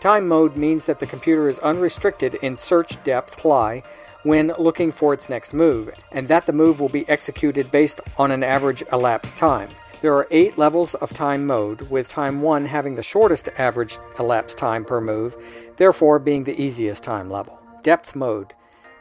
Time 0.00 0.28
mode 0.28 0.54
means 0.54 0.84
that 0.84 0.98
the 0.98 1.06
computer 1.06 1.48
is 1.48 1.58
unrestricted 1.60 2.34
in 2.42 2.58
search 2.58 3.02
depth 3.04 3.38
ply 3.38 3.82
when 4.22 4.52
looking 4.58 4.92
for 4.92 5.14
its 5.14 5.30
next 5.30 5.54
move, 5.54 5.88
and 6.12 6.28
that 6.28 6.44
the 6.44 6.52
move 6.52 6.78
will 6.78 6.90
be 6.90 7.08
executed 7.08 7.70
based 7.70 8.02
on 8.18 8.30
an 8.30 8.44
average 8.44 8.84
elapsed 8.92 9.38
time. 9.38 9.70
There 10.00 10.14
are 10.14 10.28
eight 10.30 10.56
levels 10.56 10.94
of 10.94 11.12
time 11.12 11.44
mode, 11.44 11.90
with 11.90 12.06
time 12.06 12.40
1 12.40 12.66
having 12.66 12.94
the 12.94 13.02
shortest 13.02 13.48
average 13.58 13.98
elapsed 14.16 14.56
time 14.56 14.84
per 14.84 15.00
move, 15.00 15.36
therefore 15.76 16.20
being 16.20 16.44
the 16.44 16.62
easiest 16.62 17.02
time 17.02 17.28
level. 17.28 17.60
Depth 17.82 18.14
mode. 18.14 18.54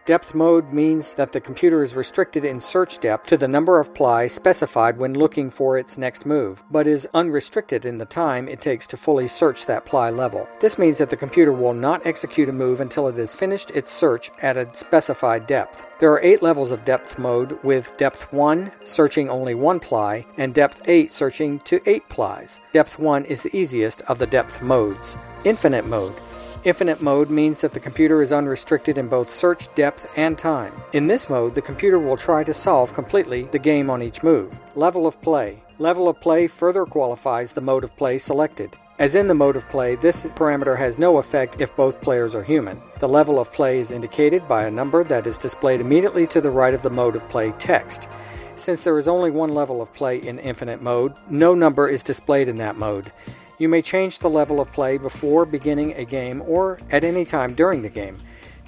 Depth 0.07 0.33
mode 0.33 0.71
means 0.71 1.15
that 1.15 1.33
the 1.33 1.41
computer 1.41 1.83
is 1.83 1.93
restricted 1.93 2.45
in 2.45 2.61
search 2.61 2.99
depth 2.99 3.27
to 3.27 3.35
the 3.35 3.45
number 3.45 3.77
of 3.77 3.93
ply 3.93 4.25
specified 4.27 4.97
when 4.97 5.13
looking 5.13 5.49
for 5.49 5.77
its 5.77 5.97
next 5.97 6.25
move, 6.25 6.63
but 6.71 6.87
is 6.87 7.09
unrestricted 7.13 7.83
in 7.83 7.97
the 7.97 8.05
time 8.05 8.47
it 8.47 8.61
takes 8.61 8.87
to 8.87 8.95
fully 8.95 9.27
search 9.27 9.65
that 9.65 9.85
ply 9.85 10.09
level. 10.09 10.47
This 10.61 10.77
means 10.79 10.99
that 10.99 11.09
the 11.09 11.17
computer 11.17 11.51
will 11.51 11.73
not 11.73 12.05
execute 12.05 12.47
a 12.47 12.53
move 12.53 12.79
until 12.79 13.09
it 13.09 13.17
has 13.17 13.35
finished 13.35 13.69
its 13.71 13.91
search 13.91 14.31
at 14.41 14.55
a 14.55 14.73
specified 14.73 15.45
depth. 15.45 15.85
There 15.99 16.13
are 16.13 16.21
eight 16.23 16.41
levels 16.41 16.71
of 16.71 16.85
depth 16.85 17.19
mode, 17.19 17.61
with 17.61 17.97
depth 17.97 18.31
1 18.31 18.71
searching 18.85 19.27
only 19.27 19.55
one 19.55 19.81
ply, 19.81 20.25
and 20.37 20.53
depth 20.53 20.87
8 20.87 21.11
searching 21.11 21.59
to 21.65 21.81
8 21.85 22.07
plies. 22.07 22.61
Depth 22.71 22.97
1 22.97 23.25
is 23.25 23.43
the 23.43 23.53
easiest 23.53 23.99
of 24.03 24.19
the 24.19 24.25
depth 24.25 24.63
modes. 24.63 25.17
Infinite 25.43 25.85
mode. 25.85 26.15
Infinite 26.63 27.01
mode 27.01 27.29
means 27.29 27.61
that 27.61 27.71
the 27.71 27.79
computer 27.79 28.21
is 28.21 28.33
unrestricted 28.33 28.97
in 28.97 29.07
both 29.07 29.29
search 29.29 29.73
depth 29.75 30.11
and 30.17 30.37
time. 30.37 30.73
In 30.91 31.07
this 31.07 31.29
mode, 31.29 31.55
the 31.55 31.61
computer 31.61 31.99
will 31.99 32.17
try 32.17 32.43
to 32.43 32.53
solve 32.53 32.93
completely 32.93 33.43
the 33.43 33.59
game 33.59 33.89
on 33.89 34.01
each 34.01 34.23
move. 34.23 34.59
Level 34.75 35.05
of 35.05 35.21
play. 35.21 35.63
Level 35.77 36.09
of 36.09 36.19
play 36.19 36.47
further 36.47 36.85
qualifies 36.85 37.53
the 37.53 37.61
mode 37.61 37.83
of 37.83 37.95
play 37.95 38.17
selected. 38.17 38.75
As 38.99 39.13
in 39.13 39.27
the 39.27 39.35
mode 39.35 39.55
of 39.55 39.69
play, 39.69 39.95
this 39.95 40.25
parameter 40.25 40.77
has 40.77 40.97
no 40.97 41.19
effect 41.19 41.61
if 41.61 41.75
both 41.75 42.01
players 42.01 42.33
are 42.33 42.43
human. 42.43 42.81
The 42.99 43.07
level 43.07 43.39
of 43.39 43.53
play 43.53 43.79
is 43.79 43.91
indicated 43.91 44.47
by 44.47 44.63
a 44.63 44.71
number 44.71 45.03
that 45.03 45.27
is 45.27 45.37
displayed 45.37 45.79
immediately 45.79 46.25
to 46.27 46.41
the 46.41 46.49
right 46.49 46.73
of 46.73 46.81
the 46.81 46.89
mode 46.89 47.15
of 47.15 47.29
play 47.29 47.51
text. 47.59 48.09
Since 48.55 48.83
there 48.83 48.97
is 48.97 49.07
only 49.07 49.29
one 49.29 49.53
level 49.53 49.83
of 49.83 49.93
play 49.93 50.17
in 50.17 50.39
infinite 50.39 50.81
mode, 50.81 51.13
no 51.29 51.53
number 51.53 51.87
is 51.87 52.01
displayed 52.01 52.47
in 52.47 52.57
that 52.57 52.75
mode. 52.75 53.11
You 53.59 53.67
may 53.67 53.81
change 53.81 54.19
the 54.19 54.29
level 54.29 54.61
of 54.61 54.71
play 54.71 54.99
before 54.99 55.43
beginning 55.43 55.93
a 55.93 56.05
game 56.05 56.43
or 56.43 56.79
at 56.91 57.03
any 57.03 57.25
time 57.25 57.55
during 57.55 57.81
the 57.81 57.89
game. 57.89 58.19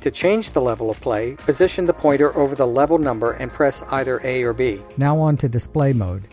To 0.01 0.09
change 0.09 0.51
the 0.51 0.61
level 0.61 0.89
of 0.89 0.99
play, 0.99 1.35
position 1.35 1.85
the 1.85 1.93
pointer 1.93 2.35
over 2.35 2.55
the 2.55 2.65
level 2.65 2.97
number 2.97 3.33
and 3.33 3.51
press 3.51 3.83
either 3.91 4.19
A 4.23 4.43
or 4.43 4.53
B. 4.53 4.81
Now 4.97 5.19
on 5.19 5.37
to 5.37 5.47
display 5.47 5.93
mode. 5.93 6.27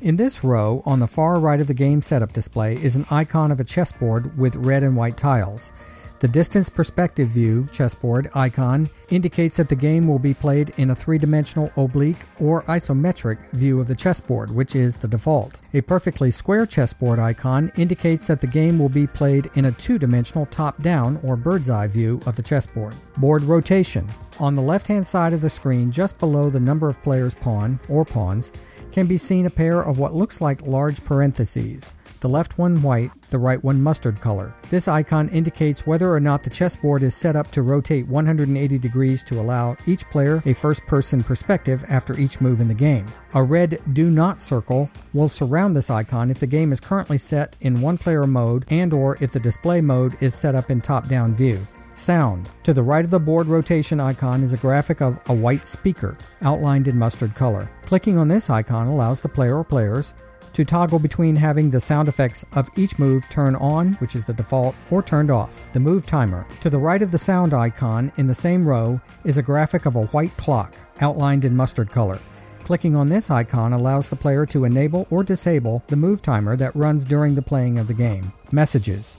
In 0.00 0.16
this 0.16 0.44
row, 0.44 0.82
on 0.86 1.00
the 1.00 1.08
far 1.08 1.40
right 1.40 1.60
of 1.60 1.66
the 1.66 1.74
game 1.74 2.00
setup 2.00 2.32
display, 2.32 2.76
is 2.76 2.94
an 2.94 3.06
icon 3.10 3.50
of 3.50 3.58
a 3.58 3.64
chessboard 3.64 4.38
with 4.38 4.54
red 4.54 4.84
and 4.84 4.96
white 4.96 5.16
tiles. 5.16 5.72
The 6.18 6.28
distance 6.28 6.70
perspective 6.70 7.28
view 7.28 7.68
chessboard 7.70 8.30
icon 8.34 8.88
indicates 9.10 9.58
that 9.58 9.68
the 9.68 9.76
game 9.76 10.08
will 10.08 10.18
be 10.18 10.32
played 10.32 10.72
in 10.78 10.88
a 10.88 10.94
three 10.94 11.18
dimensional 11.18 11.70
oblique 11.76 12.24
or 12.40 12.62
isometric 12.62 13.50
view 13.50 13.80
of 13.80 13.86
the 13.86 13.94
chessboard, 13.94 14.50
which 14.50 14.74
is 14.74 14.96
the 14.96 15.08
default. 15.08 15.60
A 15.74 15.82
perfectly 15.82 16.30
square 16.30 16.64
chessboard 16.64 17.18
icon 17.18 17.70
indicates 17.76 18.28
that 18.28 18.40
the 18.40 18.46
game 18.46 18.78
will 18.78 18.88
be 18.88 19.06
played 19.06 19.50
in 19.56 19.66
a 19.66 19.72
two 19.72 19.98
dimensional 19.98 20.46
top 20.46 20.82
down 20.82 21.18
or 21.22 21.36
bird's 21.36 21.68
eye 21.68 21.86
view 21.86 22.22
of 22.24 22.36
the 22.36 22.42
chessboard. 22.42 22.94
Board 23.18 23.42
rotation. 23.42 24.08
On 24.38 24.54
the 24.54 24.62
left 24.62 24.86
hand 24.86 25.06
side 25.06 25.34
of 25.34 25.42
the 25.42 25.50
screen, 25.50 25.92
just 25.92 26.18
below 26.18 26.48
the 26.48 26.60
number 26.60 26.88
of 26.88 27.02
players' 27.02 27.34
pawn 27.34 27.78
or 27.90 28.06
pawns, 28.06 28.52
can 28.90 29.06
be 29.06 29.18
seen 29.18 29.44
a 29.44 29.50
pair 29.50 29.82
of 29.82 29.98
what 29.98 30.14
looks 30.14 30.40
like 30.40 30.66
large 30.66 31.04
parentheses 31.04 31.94
the 32.26 32.32
left 32.32 32.58
one 32.58 32.82
white, 32.82 33.12
the 33.30 33.38
right 33.38 33.62
one 33.62 33.80
mustard 33.80 34.20
color. 34.20 34.52
This 34.68 34.88
icon 34.88 35.28
indicates 35.28 35.86
whether 35.86 36.12
or 36.12 36.18
not 36.18 36.42
the 36.42 36.50
chessboard 36.50 37.04
is 37.04 37.14
set 37.14 37.36
up 37.36 37.52
to 37.52 37.62
rotate 37.62 38.08
180 38.08 38.78
degrees 38.80 39.22
to 39.22 39.38
allow 39.38 39.76
each 39.86 40.04
player 40.10 40.42
a 40.44 40.52
first 40.52 40.84
person 40.88 41.22
perspective 41.22 41.84
after 41.88 42.18
each 42.18 42.40
move 42.40 42.60
in 42.60 42.66
the 42.66 42.74
game. 42.74 43.06
A 43.34 43.42
red 43.44 43.80
do 43.92 44.10
not 44.10 44.40
circle 44.40 44.90
will 45.12 45.28
surround 45.28 45.76
this 45.76 45.88
icon 45.88 46.28
if 46.28 46.40
the 46.40 46.48
game 46.48 46.72
is 46.72 46.80
currently 46.80 47.16
set 47.16 47.54
in 47.60 47.80
one 47.80 47.96
player 47.96 48.26
mode 48.26 48.64
and 48.70 48.92
or 48.92 49.16
if 49.20 49.30
the 49.30 49.38
display 49.38 49.80
mode 49.80 50.20
is 50.20 50.34
set 50.34 50.56
up 50.56 50.68
in 50.68 50.80
top 50.80 51.06
down 51.06 51.32
view. 51.32 51.64
Sound. 51.94 52.50
To 52.64 52.74
the 52.74 52.82
right 52.82 53.04
of 53.04 53.12
the 53.12 53.20
board 53.20 53.46
rotation 53.46 54.00
icon 54.00 54.42
is 54.42 54.52
a 54.52 54.58
graphic 54.58 55.00
of 55.00 55.20
a 55.28 55.32
white 55.32 55.64
speaker, 55.64 56.18
outlined 56.42 56.88
in 56.88 56.98
mustard 56.98 57.36
color. 57.36 57.70
Clicking 57.86 58.18
on 58.18 58.26
this 58.26 58.50
icon 58.50 58.88
allows 58.88 59.20
the 59.20 59.28
player 59.28 59.56
or 59.56 59.64
players 59.64 60.12
to 60.56 60.64
toggle 60.64 60.98
between 60.98 61.36
having 61.36 61.70
the 61.70 61.78
sound 61.78 62.08
effects 62.08 62.42
of 62.54 62.70
each 62.78 62.98
move 62.98 63.28
turn 63.28 63.54
on, 63.56 63.92
which 63.94 64.16
is 64.16 64.24
the 64.24 64.32
default, 64.32 64.74
or 64.90 65.02
turned 65.02 65.30
off. 65.30 65.70
The 65.74 65.80
move 65.80 66.06
timer. 66.06 66.46
To 66.62 66.70
the 66.70 66.78
right 66.78 67.02
of 67.02 67.12
the 67.12 67.18
sound 67.18 67.52
icon 67.52 68.10
in 68.16 68.26
the 68.26 68.34
same 68.34 68.66
row 68.66 68.98
is 69.22 69.36
a 69.36 69.42
graphic 69.42 69.84
of 69.84 69.96
a 69.96 70.06
white 70.06 70.34
clock, 70.38 70.74
outlined 71.02 71.44
in 71.44 71.54
mustard 71.54 71.90
color. 71.90 72.18
Clicking 72.60 72.96
on 72.96 73.10
this 73.10 73.30
icon 73.30 73.74
allows 73.74 74.08
the 74.08 74.16
player 74.16 74.46
to 74.46 74.64
enable 74.64 75.06
or 75.10 75.22
disable 75.22 75.82
the 75.88 75.96
move 75.96 76.22
timer 76.22 76.56
that 76.56 76.74
runs 76.74 77.04
during 77.04 77.34
the 77.34 77.42
playing 77.42 77.76
of 77.76 77.86
the 77.86 77.92
game. 77.92 78.32
Messages. 78.50 79.18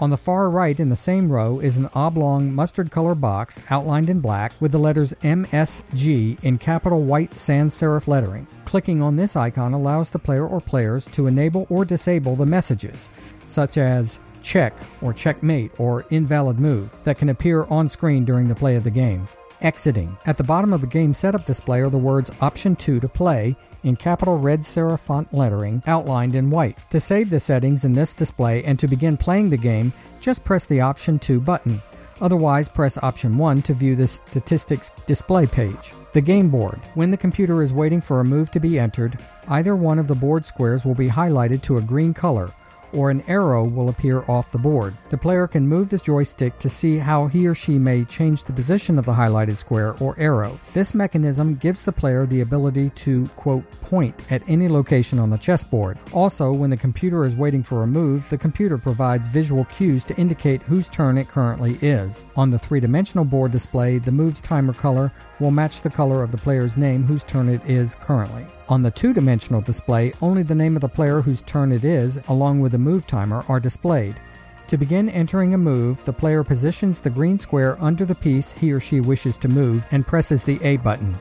On 0.00 0.10
the 0.10 0.16
far 0.16 0.50
right 0.50 0.78
in 0.78 0.88
the 0.88 0.96
same 0.96 1.30
row 1.30 1.60
is 1.60 1.76
an 1.76 1.88
oblong 1.94 2.52
mustard 2.52 2.90
color 2.90 3.14
box 3.14 3.60
outlined 3.70 4.10
in 4.10 4.20
black 4.20 4.52
with 4.60 4.72
the 4.72 4.78
letters 4.78 5.14
MSG 5.22 6.42
in 6.42 6.58
capital 6.58 7.02
white 7.02 7.38
sans 7.38 7.74
serif 7.74 8.08
lettering. 8.08 8.46
Clicking 8.64 9.00
on 9.00 9.16
this 9.16 9.36
icon 9.36 9.72
allows 9.72 10.10
the 10.10 10.18
player 10.18 10.46
or 10.46 10.60
players 10.60 11.06
to 11.08 11.26
enable 11.26 11.66
or 11.70 11.84
disable 11.84 12.36
the 12.36 12.44
messages, 12.44 13.08
such 13.46 13.78
as 13.78 14.20
check 14.42 14.74
or 15.00 15.12
checkmate 15.12 15.78
or 15.78 16.04
invalid 16.10 16.58
move, 16.58 16.96
that 17.04 17.18
can 17.18 17.28
appear 17.28 17.64
on 17.64 17.88
screen 17.88 18.24
during 18.24 18.48
the 18.48 18.54
play 18.54 18.76
of 18.76 18.84
the 18.84 18.90
game. 18.90 19.26
Exiting. 19.60 20.16
At 20.26 20.36
the 20.36 20.44
bottom 20.44 20.72
of 20.72 20.80
the 20.80 20.86
game 20.86 21.14
setup 21.14 21.46
display 21.46 21.80
are 21.80 21.88
the 21.88 21.98
words 21.98 22.30
Option 22.40 22.76
2 22.76 23.00
to 23.00 23.08
play 23.08 23.56
in 23.84 23.96
capital 23.96 24.38
red 24.38 24.60
serif 24.60 24.98
font 25.00 25.32
lettering 25.32 25.82
outlined 25.86 26.34
in 26.34 26.50
white. 26.50 26.78
To 26.90 26.98
save 26.98 27.30
the 27.30 27.38
settings 27.38 27.84
in 27.84 27.92
this 27.92 28.14
display 28.14 28.64
and 28.64 28.78
to 28.80 28.88
begin 28.88 29.16
playing 29.16 29.50
the 29.50 29.56
game, 29.56 29.92
just 30.20 30.44
press 30.44 30.66
the 30.66 30.80
Option 30.80 31.18
2 31.18 31.40
button. 31.40 31.80
Otherwise, 32.20 32.68
press 32.68 32.96
Option 33.02 33.36
1 33.38 33.62
to 33.62 33.74
view 33.74 33.94
the 33.94 34.06
statistics 34.06 34.90
display 35.06 35.46
page. 35.46 35.92
The 36.12 36.20
game 36.20 36.48
board. 36.48 36.80
When 36.94 37.10
the 37.10 37.16
computer 37.16 37.62
is 37.62 37.72
waiting 37.72 38.00
for 38.00 38.20
a 38.20 38.24
move 38.24 38.50
to 38.52 38.60
be 38.60 38.78
entered, 38.78 39.18
either 39.48 39.76
one 39.76 39.98
of 39.98 40.08
the 40.08 40.14
board 40.14 40.44
squares 40.44 40.84
will 40.84 40.94
be 40.94 41.08
highlighted 41.08 41.62
to 41.62 41.76
a 41.76 41.82
green 41.82 42.14
color 42.14 42.50
or 42.94 43.10
an 43.10 43.22
arrow 43.28 43.64
will 43.64 43.88
appear 43.88 44.24
off 44.30 44.52
the 44.52 44.58
board. 44.58 44.94
The 45.10 45.18
player 45.18 45.46
can 45.46 45.66
move 45.66 45.90
the 45.90 45.98
joystick 45.98 46.58
to 46.58 46.68
see 46.68 46.96
how 46.98 47.26
he 47.26 47.46
or 47.46 47.54
she 47.54 47.78
may 47.78 48.04
change 48.04 48.44
the 48.44 48.52
position 48.52 48.98
of 48.98 49.04
the 49.04 49.12
highlighted 49.12 49.56
square 49.56 49.94
or 50.00 50.18
arrow. 50.18 50.58
This 50.72 50.94
mechanism 50.94 51.56
gives 51.56 51.82
the 51.82 51.92
player 51.92 52.26
the 52.26 52.40
ability 52.40 52.90
to, 52.90 53.26
quote, 53.36 53.68
point 53.82 54.14
at 54.30 54.42
any 54.48 54.68
location 54.68 55.18
on 55.18 55.30
the 55.30 55.38
chessboard. 55.38 55.98
Also, 56.12 56.52
when 56.52 56.70
the 56.70 56.76
computer 56.76 57.24
is 57.24 57.36
waiting 57.36 57.62
for 57.62 57.82
a 57.82 57.86
move, 57.86 58.28
the 58.28 58.38
computer 58.38 58.78
provides 58.78 59.28
visual 59.28 59.64
cues 59.66 60.04
to 60.04 60.16
indicate 60.16 60.62
whose 60.62 60.88
turn 60.88 61.18
it 61.18 61.28
currently 61.28 61.78
is. 61.82 62.24
On 62.36 62.50
the 62.50 62.58
three 62.58 62.80
dimensional 62.80 63.24
board 63.24 63.50
display, 63.50 63.98
the 63.98 64.12
move's 64.12 64.40
timer 64.40 64.72
color 64.72 65.12
will 65.40 65.50
match 65.50 65.80
the 65.80 65.90
color 65.90 66.22
of 66.22 66.30
the 66.30 66.38
player's 66.38 66.76
name 66.76 67.04
whose 67.04 67.24
turn 67.24 67.48
it 67.48 67.64
is 67.64 67.94
currently. 67.94 68.46
On 68.68 68.82
the 68.82 68.90
two 68.90 69.12
dimensional 69.12 69.60
display, 69.60 70.12
only 70.22 70.42
the 70.42 70.54
name 70.54 70.76
of 70.76 70.82
the 70.82 70.88
player 70.88 71.20
whose 71.20 71.42
turn 71.42 71.72
it 71.72 71.84
is, 71.84 72.18
along 72.28 72.60
with 72.60 72.72
the 72.72 72.78
move 72.78 73.06
timer, 73.06 73.44
are 73.48 73.60
displayed. 73.60 74.20
To 74.68 74.78
begin 74.78 75.08
entering 75.10 75.54
a 75.54 75.58
move, 75.58 76.04
the 76.04 76.12
player 76.12 76.42
positions 76.42 77.00
the 77.00 77.10
green 77.10 77.38
square 77.38 77.76
under 77.82 78.04
the 78.04 78.14
piece 78.14 78.52
he 78.52 78.72
or 78.72 78.80
she 78.80 79.00
wishes 79.00 79.36
to 79.38 79.48
move 79.48 79.84
and 79.90 80.06
presses 80.06 80.42
the 80.42 80.58
A 80.62 80.78
button. 80.78 81.16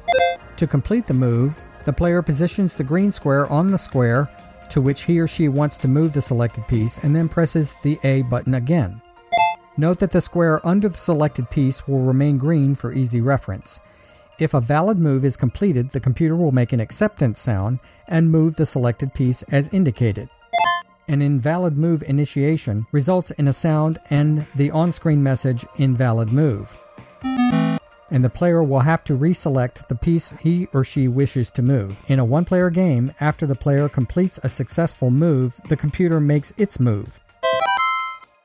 To 0.57 0.67
complete 0.67 1.05
the 1.05 1.13
move, 1.13 1.55
the 1.83 1.93
player 1.93 2.21
positions 2.21 2.73
the 2.73 2.83
green 2.83 3.11
square 3.11 3.51
on 3.51 3.69
the 3.69 3.77
square 3.77 4.29
to 4.69 4.81
which 4.81 5.03
he 5.03 5.19
or 5.19 5.27
she 5.27 5.49
wants 5.49 5.77
to 5.77 5.87
move 5.87 6.13
the 6.13 6.21
selected 6.21 6.67
piece 6.67 6.97
and 6.99 7.15
then 7.15 7.29
presses 7.29 7.75
the 7.83 7.99
A 8.03 8.21
button 8.23 8.55
again. 8.55 9.01
Note 9.75 9.99
that 9.99 10.11
the 10.11 10.21
square 10.21 10.65
under 10.65 10.87
the 10.87 10.97
selected 10.97 11.49
piece 11.49 11.87
will 11.87 12.01
remain 12.01 12.37
green 12.37 12.75
for 12.75 12.93
easy 12.93 13.21
reference. 13.21 13.79
If 14.39 14.55
a 14.55 14.59
valid 14.59 14.97
move 14.97 15.23
is 15.23 15.37
completed, 15.37 15.91
the 15.91 15.99
computer 15.99 16.35
will 16.35 16.51
make 16.51 16.73
an 16.73 16.79
acceptance 16.79 17.39
sound 17.39 17.79
and 18.07 18.31
move 18.31 18.55
the 18.55 18.65
selected 18.65 19.13
piece 19.13 19.43
as 19.43 19.71
indicated. 19.71 20.27
An 21.07 21.21
invalid 21.21 21.77
move 21.77 22.01
initiation 22.01 22.87
results 22.91 23.29
in 23.31 23.47
a 23.47 23.53
sound 23.53 23.99
and 24.09 24.47
the 24.55 24.71
on 24.71 24.91
screen 24.91 25.21
message 25.21 25.65
invalid 25.77 26.33
move. 26.33 26.75
And 28.09 28.23
the 28.23 28.29
player 28.29 28.63
will 28.63 28.79
have 28.79 29.03
to 29.05 29.17
reselect 29.17 29.87
the 29.87 29.95
piece 29.95 30.31
he 30.41 30.67
or 30.73 30.83
she 30.83 31.07
wishes 31.07 31.51
to 31.51 31.61
move. 31.61 31.99
In 32.07 32.17
a 32.17 32.25
one 32.25 32.45
player 32.45 32.71
game, 32.71 33.13
after 33.19 33.45
the 33.45 33.55
player 33.55 33.87
completes 33.87 34.39
a 34.41 34.49
successful 34.49 35.11
move, 35.11 35.59
the 35.69 35.77
computer 35.77 36.19
makes 36.19 36.53
its 36.57 36.79
move. 36.79 37.19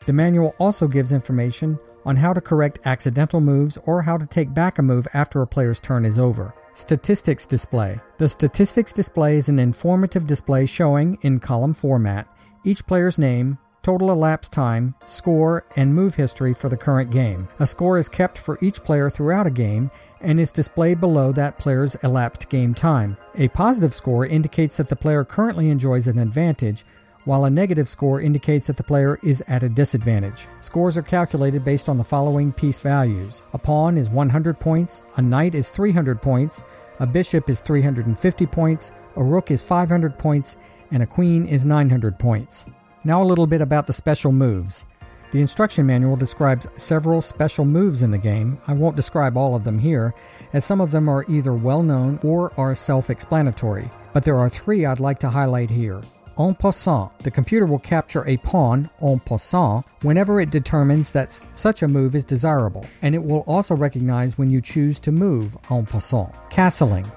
The 0.04 0.12
manual 0.12 0.54
also 0.58 0.86
gives 0.86 1.12
information 1.12 1.78
on 2.08 2.16
how 2.16 2.32
to 2.32 2.40
correct 2.40 2.78
accidental 2.86 3.38
moves 3.38 3.76
or 3.84 4.00
how 4.00 4.16
to 4.16 4.26
take 4.26 4.54
back 4.54 4.78
a 4.78 4.82
move 4.82 5.06
after 5.12 5.42
a 5.42 5.46
player's 5.46 5.78
turn 5.78 6.06
is 6.06 6.18
over. 6.18 6.54
Statistics 6.72 7.44
display. 7.44 8.00
The 8.16 8.30
statistics 8.30 8.94
display 8.94 9.36
is 9.36 9.50
an 9.50 9.58
informative 9.58 10.26
display 10.26 10.64
showing, 10.64 11.18
in 11.20 11.38
column 11.38 11.74
format, 11.74 12.26
each 12.64 12.86
player's 12.86 13.18
name, 13.18 13.58
total 13.82 14.10
elapsed 14.10 14.54
time, 14.54 14.94
score, 15.04 15.66
and 15.76 15.94
move 15.94 16.14
history 16.14 16.54
for 16.54 16.70
the 16.70 16.78
current 16.78 17.10
game. 17.10 17.46
A 17.58 17.66
score 17.66 17.98
is 17.98 18.08
kept 18.08 18.38
for 18.38 18.58
each 18.62 18.82
player 18.82 19.10
throughout 19.10 19.46
a 19.46 19.50
game 19.50 19.90
and 20.20 20.40
is 20.40 20.50
displayed 20.50 21.00
below 21.00 21.30
that 21.32 21.58
player's 21.58 21.94
elapsed 21.96 22.48
game 22.48 22.72
time. 22.72 23.18
A 23.34 23.48
positive 23.48 23.94
score 23.94 24.24
indicates 24.24 24.78
that 24.78 24.88
the 24.88 24.96
player 24.96 25.24
currently 25.24 25.68
enjoys 25.68 26.06
an 26.06 26.18
advantage, 26.18 26.84
while 27.24 27.44
a 27.44 27.50
negative 27.50 27.88
score 27.88 28.20
indicates 28.20 28.66
that 28.66 28.76
the 28.76 28.82
player 28.82 29.18
is 29.22 29.42
at 29.48 29.62
a 29.62 29.68
disadvantage. 29.68 30.46
Scores 30.60 30.96
are 30.96 31.02
calculated 31.02 31.64
based 31.64 31.88
on 31.88 31.98
the 31.98 32.04
following 32.04 32.52
piece 32.52 32.78
values 32.78 33.42
a 33.52 33.58
pawn 33.58 33.98
is 33.98 34.10
100 34.10 34.58
points, 34.58 35.02
a 35.16 35.22
knight 35.22 35.54
is 35.54 35.70
300 35.70 36.22
points, 36.22 36.62
a 37.00 37.06
bishop 37.06 37.48
is 37.48 37.60
350 37.60 38.46
points, 38.46 38.92
a 39.16 39.22
rook 39.22 39.50
is 39.50 39.62
500 39.62 40.18
points, 40.18 40.56
and 40.90 41.02
a 41.02 41.06
queen 41.06 41.46
is 41.46 41.64
900 41.64 42.18
points. 42.18 42.66
Now, 43.04 43.22
a 43.22 43.24
little 43.24 43.46
bit 43.46 43.60
about 43.60 43.86
the 43.86 43.92
special 43.92 44.32
moves. 44.32 44.84
The 45.30 45.40
instruction 45.40 45.84
manual 45.84 46.16
describes 46.16 46.66
several 46.74 47.20
special 47.20 47.66
moves 47.66 48.02
in 48.02 48.10
the 48.10 48.18
game. 48.18 48.58
I 48.66 48.72
won't 48.72 48.96
describe 48.96 49.36
all 49.36 49.54
of 49.54 49.64
them 49.64 49.78
here, 49.78 50.14
as 50.54 50.64
some 50.64 50.80
of 50.80 50.90
them 50.90 51.08
are 51.08 51.24
either 51.28 51.52
well 51.52 51.82
known 51.82 52.18
or 52.22 52.52
are 52.58 52.74
self 52.74 53.10
explanatory, 53.10 53.90
but 54.14 54.24
there 54.24 54.38
are 54.38 54.48
three 54.48 54.86
I'd 54.86 55.00
like 55.00 55.18
to 55.20 55.28
highlight 55.28 55.68
here. 55.68 56.02
En 56.38 56.54
passant, 56.54 57.10
the 57.24 57.30
computer 57.32 57.66
will 57.66 57.80
capture 57.80 58.24
a 58.24 58.36
pawn 58.36 58.88
en 59.02 59.18
passant 59.18 59.84
whenever 60.02 60.40
it 60.40 60.52
determines 60.52 61.10
that 61.10 61.32
such 61.32 61.82
a 61.82 61.88
move 61.88 62.14
is 62.14 62.24
desirable, 62.24 62.86
and 63.02 63.12
it 63.12 63.24
will 63.24 63.40
also 63.48 63.74
recognize 63.74 64.38
when 64.38 64.48
you 64.48 64.60
choose 64.60 65.00
to 65.00 65.10
move 65.10 65.58
en 65.68 65.84
passant. 65.84 66.32
Castling. 66.48 67.10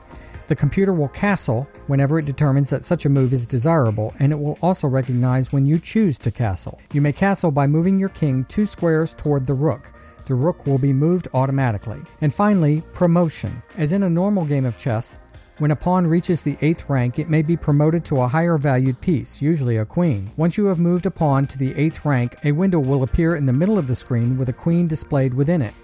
The 0.48 0.56
computer 0.56 0.92
will 0.92 1.08
castle 1.08 1.68
whenever 1.86 2.18
it 2.18 2.26
determines 2.26 2.72
that 2.72 2.84
such 2.84 3.06
a 3.06 3.10
move 3.10 3.32
is 3.32 3.46
desirable, 3.46 4.12
and 4.18 4.32
it 4.32 4.40
will 4.40 4.58
also 4.60 4.88
recognize 4.88 5.54
when 5.54 5.68
you 5.68 5.78
choose 5.78 6.18
to 6.18 6.32
castle. 6.32 6.82
You 6.92 7.02
may 7.02 7.14
castle 7.14 7.52
by 7.52 7.68
moving 7.68 8.00
your 8.00 8.10
king 8.10 8.44
two 8.46 8.66
squares 8.66 9.14
toward 9.14 9.46
the 9.46 9.54
rook. 9.54 9.94
The 10.26 10.36
rook 10.36 10.66
will 10.66 10.78
be 10.78 10.94
moved 10.94 11.28
automatically. 11.34 12.00
And 12.22 12.34
finally, 12.34 12.82
promotion. 12.94 13.62
As 13.78 13.92
in 13.92 14.04
a 14.04 14.10
normal 14.10 14.46
game 14.46 14.66
of 14.66 14.78
chess, 14.78 15.20
when 15.62 15.70
a 15.70 15.76
pawn 15.76 16.08
reaches 16.08 16.42
the 16.42 16.56
8th 16.56 16.90
rank, 16.90 17.20
it 17.20 17.30
may 17.30 17.44
be 17.44 17.56
promoted 17.56 18.04
to 18.04 18.20
a 18.20 18.28
higher 18.28 18.58
valued 18.58 19.00
piece, 19.00 19.44
usually 19.44 19.78
a 19.78 19.86
queen. 19.86 20.32
Once 20.36 20.58
you 20.58 20.66
have 20.66 20.80
moved 20.80 21.06
a 21.06 21.12
pawn 21.12 21.46
to 21.46 21.56
the 21.56 21.72
8th 21.76 22.04
rank, 22.04 22.36
a 22.44 22.52
window 22.52 22.80
will 22.80 23.04
appear 23.04 23.36
in 23.36 23.46
the 23.46 23.54
middle 23.54 23.78
of 23.78 23.86
the 23.86 23.94
screen 23.94 24.40
with 24.40 24.50
a 24.50 24.54
queen 24.54 24.88
displayed 24.88 25.36
within 25.36 25.62
it. 25.62 25.76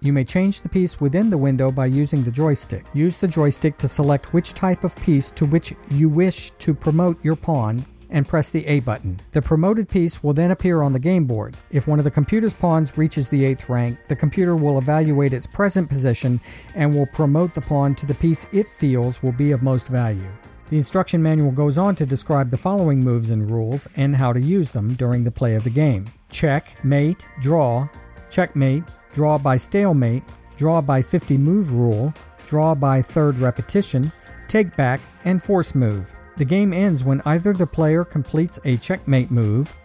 You 0.00 0.12
may 0.12 0.24
change 0.24 0.62
the 0.62 0.68
piece 0.68 1.00
within 1.00 1.30
the 1.30 1.38
window 1.38 1.70
by 1.70 1.86
using 1.86 2.24
the 2.24 2.32
joystick. 2.32 2.84
Use 2.92 3.20
the 3.20 3.28
joystick 3.28 3.78
to 3.78 3.86
select 3.86 4.34
which 4.34 4.52
type 4.52 4.82
of 4.82 4.96
piece 4.96 5.30
to 5.30 5.46
which 5.46 5.74
you 5.92 6.08
wish 6.08 6.50
to 6.50 6.74
promote 6.74 7.24
your 7.24 7.36
pawn 7.36 7.86
and 8.10 8.28
press 8.28 8.50
the 8.50 8.66
A 8.66 8.80
button. 8.80 9.20
The 9.32 9.42
promoted 9.42 9.88
piece 9.88 10.22
will 10.22 10.32
then 10.32 10.50
appear 10.50 10.82
on 10.82 10.92
the 10.92 10.98
game 10.98 11.24
board. 11.24 11.56
If 11.70 11.88
one 11.88 11.98
of 11.98 12.04
the 12.04 12.10
computer's 12.10 12.54
pawns 12.54 12.98
reaches 12.98 13.28
the 13.28 13.42
8th 13.42 13.68
rank, 13.68 14.04
the 14.04 14.16
computer 14.16 14.56
will 14.56 14.78
evaluate 14.78 15.32
its 15.32 15.46
present 15.46 15.88
position 15.88 16.40
and 16.74 16.94
will 16.94 17.06
promote 17.06 17.54
the 17.54 17.60
pawn 17.60 17.94
to 17.96 18.06
the 18.06 18.14
piece 18.14 18.46
it 18.52 18.66
feels 18.66 19.22
will 19.22 19.32
be 19.32 19.52
of 19.52 19.62
most 19.62 19.88
value. 19.88 20.30
The 20.70 20.76
instruction 20.76 21.20
manual 21.20 21.50
goes 21.50 21.78
on 21.78 21.96
to 21.96 22.06
describe 22.06 22.50
the 22.50 22.56
following 22.56 23.02
moves 23.02 23.30
and 23.30 23.50
rules 23.50 23.88
and 23.96 24.14
how 24.14 24.32
to 24.32 24.40
use 24.40 24.70
them 24.70 24.94
during 24.94 25.24
the 25.24 25.32
play 25.32 25.56
of 25.56 25.64
the 25.64 25.70
game 25.70 26.04
check, 26.30 26.84
mate, 26.84 27.28
draw, 27.40 27.88
checkmate, 28.30 28.84
draw 29.12 29.36
by 29.36 29.56
stalemate, 29.56 30.22
draw 30.56 30.80
by 30.80 31.02
50 31.02 31.36
move 31.38 31.72
rule, 31.72 32.14
draw 32.46 32.74
by 32.74 33.02
third 33.02 33.38
repetition, 33.38 34.12
take 34.46 34.76
back, 34.76 35.00
and 35.24 35.42
force 35.42 35.74
move. 35.74 36.19
The 36.40 36.46
game 36.46 36.72
ends 36.72 37.04
when 37.04 37.20
either 37.26 37.52
the 37.52 37.66
player 37.66 38.02
completes 38.02 38.58
a 38.64 38.78
checkmate 38.78 39.30
move 39.30 39.76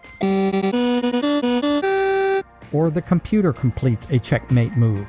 or 2.72 2.90
the 2.90 3.04
computer 3.06 3.52
completes 3.52 4.10
a 4.10 4.18
checkmate 4.18 4.78
move. 4.78 5.06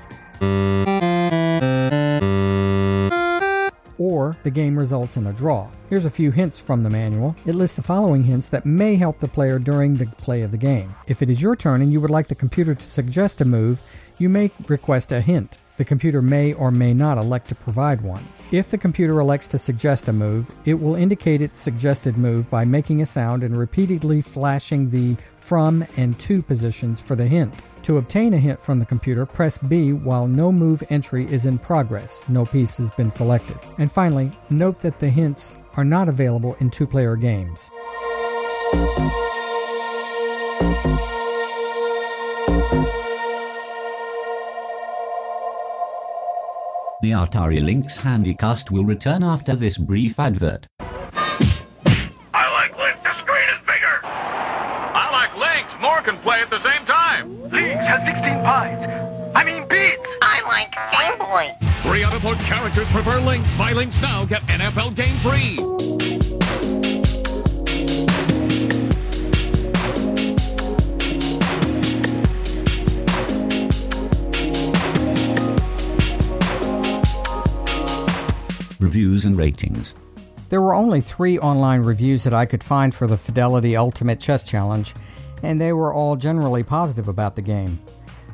Or 3.97 4.37
the 4.43 4.51
game 4.51 4.77
results 4.77 5.17
in 5.17 5.29
a 5.29 5.33
draw. 5.33 5.71
Here's 5.89 6.05
a 6.05 6.11
few 6.11 6.33
hints 6.33 6.59
from 6.59 6.83
the 6.83 6.91
manual. 6.91 7.37
It 7.47 7.55
lists 7.55 7.77
the 7.77 7.83
following 7.83 8.25
hints 8.25 8.49
that 8.49 8.67
may 8.67 8.97
help 8.97 9.21
the 9.21 9.29
player 9.29 9.61
during 9.61 9.95
the 9.95 10.07
play 10.07 10.43
of 10.43 10.51
the 10.51 10.59
game. 10.59 10.97
If 11.07 11.23
it 11.23 11.31
is 11.31 11.41
your 11.41 11.55
turn 11.55 11.81
and 11.81 11.93
you 11.93 12.01
would 12.01 12.11
like 12.11 12.27
the 12.27 12.35
computer 12.35 12.75
to 12.75 12.85
suggest 12.85 13.41
a 13.41 13.45
move, 13.45 13.81
you 14.19 14.29
may 14.29 14.51
request 14.67 15.13
a 15.13 15.21
hint. 15.21 15.59
The 15.77 15.85
computer 15.85 16.21
may 16.21 16.55
or 16.55 16.73
may 16.73 16.93
not 16.93 17.19
elect 17.19 17.51
to 17.51 17.55
provide 17.55 18.01
one. 18.01 18.25
If 18.53 18.71
the 18.71 18.79
computer 18.79 19.19
elects 19.19 19.49
to 19.49 19.59
suggest 19.59 20.07
a 20.07 20.13
move, 20.13 20.49
it 20.65 20.75
will 20.75 20.95
indicate 20.95 21.43
its 21.43 21.59
suggested 21.59 22.17
move 22.17 22.49
by 22.49 22.65
making 22.65 23.03
a 23.03 23.07
sound 23.07 23.43
and 23.43 23.57
repeatedly 23.57 24.21
flashing 24.21 24.91
the 24.91 25.17
from 25.37 25.85
and 25.97 26.17
to 26.21 26.43
positions 26.43 27.01
for 27.01 27.17
the 27.17 27.27
hint. 27.27 27.65
To 27.83 27.99
obtain 27.99 28.35
a 28.35 28.39
hint 28.39 28.61
from 28.61 28.79
the 28.79 28.87
computer, 28.87 29.27
press 29.27 29.59
B 29.59 29.93
while 29.93 30.29
no 30.29 30.53
move 30.53 30.85
entry 30.91 31.25
is 31.25 31.45
in 31.45 31.59
progress. 31.59 32.25
No 32.29 32.47
piece 32.47 32.77
has 32.77 32.91
been 32.93 33.11
selected. 33.11 33.59
And 33.79 33.91
finally, 33.91 34.31
note 34.49 34.81
that 34.81 35.01
the 35.01 35.09
hints 35.09 35.57
are 35.77 35.85
not 35.85 36.09
available 36.09 36.57
in 36.61 36.71
two 36.71 36.87
player 36.87 37.17
games. 37.17 37.73
The 47.07 47.13
Atari 47.13 47.63
Lynx 47.65 48.01
Handycast 48.01 48.73
will 48.73 48.83
return 48.85 49.23
after 49.23 49.55
this 49.55 49.79
brief 49.79 50.19
advert. 50.19 50.67
I 50.81 52.51
like 52.51 52.77
Lynx. 52.77 52.99
The 53.05 53.15
screen 53.23 53.49
is 53.55 53.61
bigger. 53.63 54.03
I 54.03 55.07
like 55.15 55.31
Lynx. 55.39 55.73
More 55.81 56.03
can 56.03 56.19
play 56.25 56.41
at 56.41 56.51
the 56.51 56.59
same 56.65 56.85
time. 56.85 57.31
Lynx 57.43 57.87
has 57.87 58.03
16 58.11 58.43
bytes. 58.43 59.33
I 59.37 59.45
mean 59.45 59.69
beats. 59.69 60.03
I 60.21 60.43
like 60.51 60.75
Game 60.91 61.19
Boy. 61.21 61.47
Sportsbook 61.87 62.49
characters 62.49 62.89
prefer 62.91 63.21
Lynx. 63.21 63.47
Buy 63.57 63.71
Lynx 63.71 63.97
now, 64.03 64.27
get 64.27 64.43
NFL 64.49 64.97
game 64.97 65.23
free. 65.23 66.26
Reviews 78.79 79.25
and 79.25 79.39
ratings. 79.39 79.95
There 80.49 80.61
were 80.61 80.75
only 80.75 81.01
three 81.01 81.39
online 81.39 81.83
reviews 81.83 82.25
that 82.25 82.35
I 82.35 82.47
could 82.47 82.63
find 82.63 82.95
for 82.95 83.07
the 83.07 83.17
Fidelity 83.17 83.77
Ultimate 83.77 84.21
Chess 84.21 84.43
Challenge, 84.43 84.95
and 85.43 85.61
they 85.61 85.73
were 85.73 85.95
all 85.95 86.17
generally 86.17 86.63
positive 86.63 87.09
about 87.09 87.37
the 87.37 87.43
game. 87.43 87.81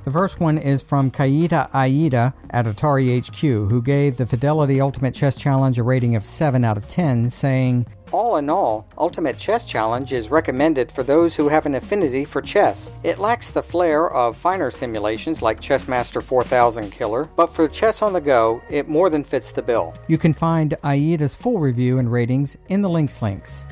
The 0.05 0.11
first 0.11 0.41
one 0.41 0.59
is 0.59 0.83
from 0.83 1.13
Kaita 1.13 1.73
Aida 1.73 2.35
at 2.51 2.67
Atari 2.67 3.25
HQ, 3.25 3.41
who 3.41 3.81
gave 3.81 4.17
the 4.17 4.27
Fidelity 4.27 4.81
Ultimate 4.81 5.15
Chess 5.15 5.37
Challenge 5.37 5.79
a 5.79 5.85
rating 5.85 6.17
of 6.17 6.27
7 6.27 6.65
out 6.65 6.77
of 6.77 6.89
10, 6.89 7.31
saying, 7.31 7.87
all 8.11 8.37
in 8.37 8.51
all, 8.51 8.87
Ultimate 8.99 9.39
Chess 9.39 9.65
Challenge 9.65 10.13
is 10.13 10.31
recommended 10.31 10.93
for 10.93 11.03
those 11.03 11.37
who 11.37 11.49
have 11.49 11.65
an 11.65 11.75
affinity 11.75 12.27
for 12.27 12.43
chess. 12.43 12.93
It 13.03 13.19
lacks 13.19 13.51
the 13.51 13.63
flair 13.63 14.13
of 14.13 14.37
finer 14.37 14.71
simulations 14.71 15.41
like 15.41 15.61
Chessmaster 15.61 16.23
4000 16.23 16.91
Killer, 16.91 17.31
but 17.37 17.47
for 17.47 17.67
chess 17.69 18.03
on 18.03 18.13
the 18.13 18.21
go, 18.21 18.61
it 18.69 18.87
more 18.87 19.09
than 19.09 19.25
fits 19.25 19.51
the 19.51 19.63
bill. 19.63 19.95
You 20.09 20.19
can 20.19 20.35
find 20.35 20.75
Aida's 20.85 21.35
full 21.35 21.59
review 21.59 21.99
and 21.99 22.13
ratings 22.13 22.57
in 22.69 22.83
the 22.83 22.91
links 22.91 23.23
links. 23.23 23.65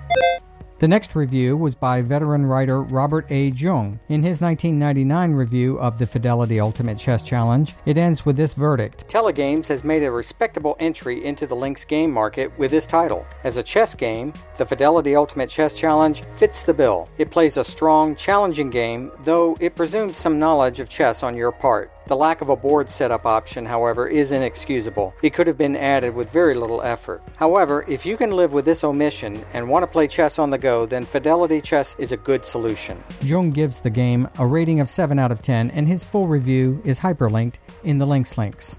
The 0.80 0.88
next 0.88 1.14
review 1.14 1.58
was 1.58 1.74
by 1.74 2.00
veteran 2.00 2.46
writer 2.46 2.82
Robert 2.82 3.30
A. 3.30 3.48
Jung. 3.48 4.00
In 4.08 4.22
his 4.22 4.40
1999 4.40 5.32
review 5.32 5.78
of 5.78 5.98
the 5.98 6.06
Fidelity 6.06 6.58
Ultimate 6.58 6.96
Chess 6.96 7.22
Challenge, 7.22 7.74
it 7.84 7.98
ends 7.98 8.24
with 8.24 8.38
this 8.38 8.54
verdict 8.54 9.06
Telegames 9.06 9.68
has 9.68 9.84
made 9.84 10.02
a 10.02 10.10
respectable 10.10 10.76
entry 10.80 11.22
into 11.22 11.46
the 11.46 11.54
Lynx 11.54 11.84
game 11.84 12.10
market 12.10 12.58
with 12.58 12.70
this 12.70 12.86
title. 12.86 13.26
As 13.44 13.58
a 13.58 13.62
chess 13.62 13.94
game, 13.94 14.32
the 14.56 14.64
Fidelity 14.64 15.14
Ultimate 15.14 15.50
Chess 15.50 15.78
Challenge 15.78 16.22
fits 16.32 16.62
the 16.62 16.72
bill. 16.72 17.10
It 17.18 17.30
plays 17.30 17.58
a 17.58 17.64
strong, 17.64 18.16
challenging 18.16 18.70
game, 18.70 19.12
though 19.22 19.58
it 19.60 19.76
presumes 19.76 20.16
some 20.16 20.38
knowledge 20.38 20.80
of 20.80 20.88
chess 20.88 21.22
on 21.22 21.36
your 21.36 21.52
part. 21.52 21.90
The 22.06 22.16
lack 22.16 22.40
of 22.40 22.48
a 22.48 22.56
board 22.56 22.90
setup 22.90 23.26
option, 23.26 23.66
however, 23.66 24.08
is 24.08 24.32
inexcusable. 24.32 25.14
It 25.22 25.34
could 25.34 25.46
have 25.46 25.58
been 25.58 25.76
added 25.76 26.14
with 26.14 26.32
very 26.32 26.54
little 26.54 26.82
effort. 26.82 27.22
However, 27.36 27.84
if 27.86 28.06
you 28.06 28.16
can 28.16 28.32
live 28.32 28.52
with 28.52 28.64
this 28.64 28.82
omission 28.82 29.44
and 29.52 29.68
want 29.68 29.84
to 29.84 29.86
play 29.86 30.08
chess 30.08 30.38
on 30.38 30.50
the 30.50 30.58
go, 30.58 30.69
then 30.86 31.04
Fidelity 31.04 31.60
Chess 31.60 31.96
is 31.98 32.12
a 32.12 32.16
good 32.16 32.44
solution. 32.44 32.96
Jung 33.22 33.50
gives 33.50 33.80
the 33.80 33.90
game 33.90 34.28
a 34.38 34.46
rating 34.46 34.80
of 34.80 34.88
7 34.88 35.18
out 35.18 35.32
of 35.32 35.42
10, 35.42 35.70
and 35.70 35.88
his 35.88 36.04
full 36.04 36.26
review 36.26 36.80
is 36.84 37.00
hyperlinked 37.00 37.58
in 37.84 37.98
the 37.98 38.06
links 38.06 38.38
links. 38.38 38.78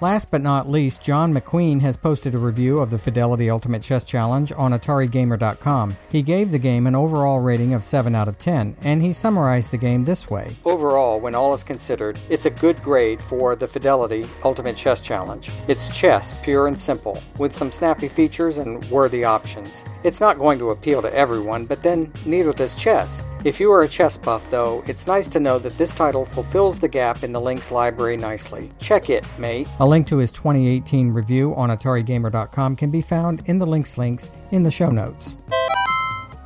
Last 0.00 0.30
but 0.30 0.42
not 0.42 0.70
least, 0.70 1.02
John 1.02 1.34
McQueen 1.34 1.80
has 1.80 1.96
posted 1.96 2.32
a 2.32 2.38
review 2.38 2.78
of 2.78 2.90
the 2.90 2.98
Fidelity 2.98 3.50
Ultimate 3.50 3.82
Chess 3.82 4.04
Challenge 4.04 4.52
on 4.52 4.70
AtariGamer.com. 4.70 5.96
He 6.08 6.22
gave 6.22 6.52
the 6.52 6.58
game 6.60 6.86
an 6.86 6.94
overall 6.94 7.40
rating 7.40 7.74
of 7.74 7.82
7 7.82 8.14
out 8.14 8.28
of 8.28 8.38
10, 8.38 8.76
and 8.82 9.02
he 9.02 9.12
summarized 9.12 9.72
the 9.72 9.76
game 9.76 10.04
this 10.04 10.30
way 10.30 10.54
Overall, 10.64 11.18
when 11.18 11.34
all 11.34 11.52
is 11.52 11.64
considered, 11.64 12.20
it's 12.28 12.46
a 12.46 12.50
good 12.50 12.80
grade 12.80 13.20
for 13.20 13.56
the 13.56 13.66
Fidelity 13.66 14.24
Ultimate 14.44 14.76
Chess 14.76 15.00
Challenge. 15.00 15.50
It's 15.66 15.88
chess, 15.88 16.36
pure 16.44 16.68
and 16.68 16.78
simple, 16.78 17.20
with 17.36 17.52
some 17.52 17.72
snappy 17.72 18.06
features 18.06 18.58
and 18.58 18.84
worthy 18.92 19.24
options. 19.24 19.84
It's 20.04 20.20
not 20.20 20.38
going 20.38 20.60
to 20.60 20.70
appeal 20.70 21.02
to 21.02 21.12
everyone, 21.12 21.66
but 21.66 21.82
then 21.82 22.12
neither 22.24 22.52
does 22.52 22.72
chess. 22.74 23.24
If 23.44 23.60
you 23.60 23.70
are 23.72 23.82
a 23.82 23.88
chess 23.88 24.16
buff, 24.16 24.50
though, 24.50 24.82
it's 24.86 25.06
nice 25.06 25.28
to 25.28 25.40
know 25.40 25.58
that 25.60 25.78
this 25.78 25.92
title 25.92 26.24
fulfills 26.24 26.80
the 26.80 26.88
gap 26.88 27.22
in 27.22 27.32
the 27.32 27.40
Lynx 27.40 27.70
library 27.70 28.16
nicely. 28.16 28.70
Check 28.80 29.10
it, 29.10 29.26
mate. 29.38 29.68
A 29.78 29.86
link 29.88 30.06
to 30.08 30.18
his 30.18 30.30
2018 30.30 31.10
review 31.10 31.54
on 31.54 31.70
AtariGamer.com 31.70 32.76
can 32.76 32.90
be 32.90 33.00
found 33.00 33.42
in 33.46 33.58
the 33.58 33.66
links 33.66 33.96
links 33.96 34.30
in 34.52 34.62
the 34.62 34.70
show 34.70 34.90
notes. 34.90 35.36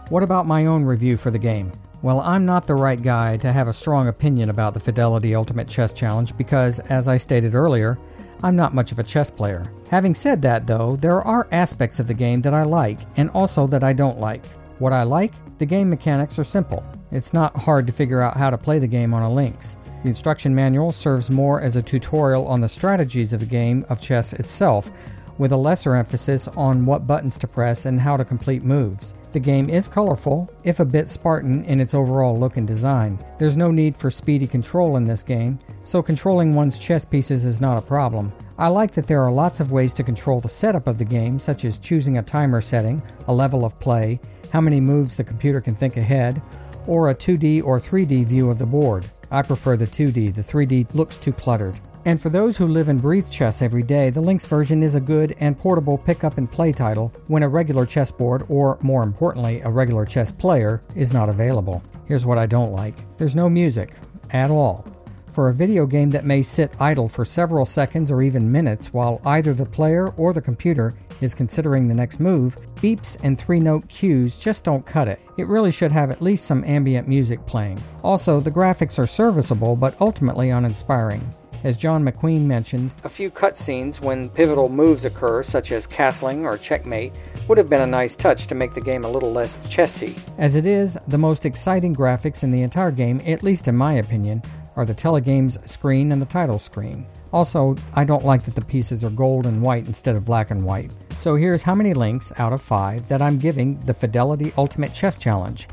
What 0.09 0.22
about 0.22 0.47
my 0.47 0.66
own 0.66 0.84
review 0.84 1.16
for 1.16 1.30
the 1.30 1.38
game? 1.38 1.72
Well, 2.03 2.20
I'm 2.20 2.45
not 2.45 2.66
the 2.66 2.74
right 2.74 3.01
guy 3.01 3.36
to 3.38 3.53
have 3.53 3.68
a 3.68 3.72
strong 3.72 4.09
opinion 4.09 4.51
about 4.51 4.74
the 4.74 4.80
Fidelity 4.80 5.34
Ultimate 5.34 5.68
Chess 5.68 5.93
Challenge 5.93 6.36
because, 6.36 6.78
as 6.80 7.09
I 7.09 7.16
stated 7.16 7.55
earlier, 7.55 7.99
I'm 8.43 8.57
not 8.57 8.74
much 8.74 8.90
of 8.93 8.99
a 8.99 9.05
chess 9.05 9.30
player. 9.30 9.70
Having 9.90 10.16
said 10.16 10.43
that, 10.43 10.66
though, 10.66 10.97
there 10.97 11.22
are 11.22 11.47
aspects 11.53 12.01
of 12.01 12.09
the 12.09 12.14
game 12.14 12.43
that 12.43 12.55
I 12.55 12.64
like 12.64 12.99
and 13.16 13.30
also 13.30 13.66
that 13.68 13.84
I 13.84 13.93
don't 13.93 14.18
like. 14.18 14.45
What 14.78 14.93
I 14.93 15.05
like? 15.05 15.32
The 15.59 15.66
game 15.66 15.88
mechanics 15.88 16.38
are 16.40 16.45
simple. 16.45 16.84
It's 17.12 17.32
not 17.32 17.57
hard 17.57 17.86
to 17.86 17.93
figure 17.93 18.20
out 18.20 18.36
how 18.36 18.51
to 18.51 18.59
play 18.59 18.80
the 18.80 18.88
game 18.88 19.14
on 19.14 19.22
a 19.22 19.32
Lynx. 19.32 19.76
The 20.03 20.09
instruction 20.09 20.55
manual 20.55 20.90
serves 20.90 21.30
more 21.30 21.61
as 21.61 21.76
a 21.76 21.82
tutorial 21.82 22.46
on 22.48 22.61
the 22.61 22.68
strategies 22.68 23.32
of 23.32 23.40
the 23.40 23.46
game 23.46 23.86
of 23.88 24.00
chess 24.00 24.32
itself, 24.32 24.90
with 25.38 25.53
a 25.53 25.57
lesser 25.57 25.94
emphasis 25.94 26.48
on 26.48 26.84
what 26.84 27.07
buttons 27.07 27.38
to 27.38 27.46
press 27.46 27.86
and 27.86 28.00
how 28.00 28.16
to 28.16 28.24
complete 28.24 28.64
moves. 28.64 29.14
The 29.32 29.40
game 29.40 29.70
is 29.70 29.88
colorful, 29.88 30.50
if 30.64 30.80
a 30.80 30.84
bit 30.84 31.09
Spartan 31.09 31.64
in 31.64 31.80
its 31.80 31.94
overall 31.94 32.38
look 32.38 32.57
and 32.57 32.66
design. 32.66 33.18
There's 33.38 33.57
no 33.57 33.70
need 33.70 33.96
for 33.96 34.11
speedy 34.11 34.46
control 34.46 34.96
in 34.96 35.07
this 35.07 35.22
game, 35.22 35.59
so 35.84 36.03
controlling 36.03 36.55
one's 36.55 36.78
chess 36.78 37.05
pieces 37.05 37.46
is 37.46 37.61
not 37.61 37.78
a 37.78 37.86
problem. 37.86 38.32
I 38.59 38.68
like 38.68 38.90
that 38.92 39.07
there 39.07 39.22
are 39.22 39.32
lots 39.32 39.61
of 39.61 39.72
ways 39.72 39.94
to 39.94 40.05
control 40.05 40.40
the 40.40 40.48
setup 40.48 40.86
of 40.86 40.98
the 40.98 41.05
game, 41.05 41.38
such 41.38 41.64
as 41.64 41.78
choosing 41.78 42.18
a 42.18 42.22
timer 42.22 42.61
setting, 42.61 43.03
a 43.26 43.34
level 43.34 43.64
of 43.64 43.78
play, 43.80 44.20
how 44.53 44.61
many 44.61 44.80
moves 44.80 45.16
the 45.16 45.24
computer 45.24 45.61
can 45.61 45.74
think 45.74 45.96
ahead, 45.96 46.42
or 46.86 47.11
a 47.11 47.14
2D 47.14 47.64
or 47.64 47.78
3D 47.78 48.26
view 48.26 48.50
of 48.50 48.59
the 48.59 48.66
board. 48.66 49.07
I 49.33 49.41
prefer 49.41 49.78
the 49.78 49.87
2D, 49.87 50.35
the 50.35 50.43
3D 50.43 50.95
looks 50.95 51.16
too 51.16 51.33
cluttered. 51.33 51.80
And 52.05 52.20
for 52.20 52.28
those 52.28 52.59
who 52.59 52.66
live 52.66 52.91
and 52.91 53.01
breathe 53.01 53.30
chess 53.30 53.62
every 53.62 53.83
day, 53.83 54.11
the 54.11 54.20
Lynx 54.20 54.45
version 54.45 54.83
is 54.83 54.95
a 54.95 55.01
good 55.01 55.35
and 55.41 55.59
portable 55.59 55.97
pick 55.97 56.22
up 56.22 56.37
and 56.37 56.51
play 56.51 56.70
title 56.70 57.14
when 57.28 57.43
a 57.43 57.49
regular 57.49 57.87
chessboard, 57.87 58.45
or 58.51 58.76
more 58.83 59.03
importantly, 59.03 59.62
a 59.62 59.70
regular 59.70 60.05
chess 60.05 60.30
player, 60.30 60.83
is 60.95 61.14
not 61.14 61.30
available. 61.30 61.83
Here's 62.07 62.26
what 62.26 62.37
I 62.37 62.45
don't 62.45 62.72
like 62.72 62.95
there's 63.16 63.35
no 63.35 63.49
music 63.49 63.95
at 64.33 64.51
all. 64.51 64.87
For 65.28 65.49
a 65.49 65.55
video 65.55 65.87
game 65.87 66.11
that 66.11 66.26
may 66.26 66.43
sit 66.43 66.78
idle 66.78 67.09
for 67.09 67.24
several 67.24 67.64
seconds 67.64 68.11
or 68.11 68.20
even 68.20 68.53
minutes 68.53 68.93
while 68.93 69.18
either 69.24 69.55
the 69.55 69.64
player 69.64 70.11
or 70.18 70.35
the 70.35 70.43
computer 70.43 70.93
is 71.24 71.34
considering 71.34 71.88
the 71.88 71.94
next 71.94 72.20
move, 72.20 72.56
beeps 72.76 73.16
and 73.22 73.38
three 73.38 73.60
note 73.60 73.88
cues 73.88 74.38
just 74.38 74.64
don't 74.64 74.86
cut 74.86 75.08
it. 75.08 75.20
It 75.36 75.48
really 75.48 75.70
should 75.70 75.92
have 75.92 76.10
at 76.10 76.22
least 76.22 76.46
some 76.46 76.64
ambient 76.64 77.08
music 77.08 77.46
playing. 77.46 77.80
Also, 78.02 78.40
the 78.40 78.50
graphics 78.50 78.98
are 78.98 79.06
serviceable 79.06 79.76
but 79.76 80.00
ultimately 80.00 80.50
uninspiring. 80.50 81.32
As 81.64 81.76
John 81.76 82.04
McQueen 82.04 82.42
mentioned, 82.42 82.92
a 83.04 83.08
few 83.08 83.30
cutscenes 83.30 84.00
when 84.00 84.28
pivotal 84.30 84.68
moves 84.68 85.04
occur, 85.04 85.44
such 85.44 85.70
as 85.70 85.86
castling 85.86 86.44
or 86.44 86.58
checkmate, 86.58 87.12
would 87.48 87.56
have 87.56 87.70
been 87.70 87.82
a 87.82 87.86
nice 87.86 88.16
touch 88.16 88.48
to 88.48 88.56
make 88.56 88.74
the 88.74 88.80
game 88.80 89.04
a 89.04 89.10
little 89.10 89.30
less 89.30 89.56
chessy. 89.70 90.16
As 90.38 90.56
it 90.56 90.66
is, 90.66 90.98
the 91.06 91.18
most 91.18 91.46
exciting 91.46 91.94
graphics 91.94 92.42
in 92.42 92.50
the 92.50 92.62
entire 92.62 92.90
game, 92.90 93.22
at 93.24 93.44
least 93.44 93.68
in 93.68 93.76
my 93.76 93.94
opinion, 93.94 94.42
are 94.74 94.84
the 94.84 94.94
Telegames 94.94 95.68
screen 95.68 96.10
and 96.10 96.20
the 96.20 96.26
title 96.26 96.58
screen. 96.58 97.06
Also, 97.33 97.76
I 97.95 98.05
don't 98.05 98.24
like 98.24 98.43
that 98.45 98.55
the 98.55 98.64
pieces 98.64 99.05
are 99.05 99.11
gold 99.11 99.47
and 99.47 99.62
white 99.62 99.87
instead 99.87 100.16
of 100.16 100.24
black 100.24 100.51
and 100.51 100.64
white. 100.64 100.95
So 101.16 101.37
here's 101.37 101.62
how 101.62 101.74
many 101.74 101.95
links 101.95 102.33
out 102.39 102.53
of 102.53 102.61
5 102.61 103.09
that 103.09 103.22
I'm 103.22 103.39
giving 103.39 103.80
the 103.80 103.95
Fidelity 103.95 104.53
Ultimate 104.59 104.93
Chess 104.93 105.16
Challenge. 105.16 105.66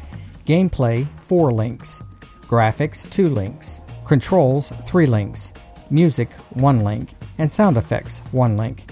Gameplay 0.45 1.07
4 1.23 1.51
links, 1.51 2.01
graphics 2.41 3.09
2 3.09 3.27
links, 3.27 3.81
controls 4.07 4.71
3 4.83 5.05
links, 5.05 5.53
music 5.91 6.31
1 6.53 6.83
link, 6.83 7.09
and 7.37 7.51
sound 7.51 7.77
effects 7.77 8.21
1 8.31 8.55
link. 8.55 8.83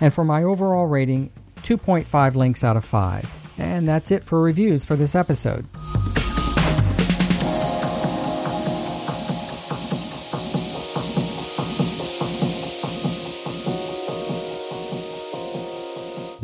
And 0.00 0.12
for 0.12 0.24
my 0.24 0.42
overall 0.42 0.86
rating, 0.86 1.30
2.5 1.62 2.34
links 2.34 2.62
out 2.62 2.76
of 2.76 2.84
5. 2.84 3.32
And 3.58 3.86
that's 3.86 4.10
it 4.10 4.24
for 4.24 4.40
reviews 4.40 4.84
for 4.84 4.96
this 4.96 5.14
episode. 5.14 5.66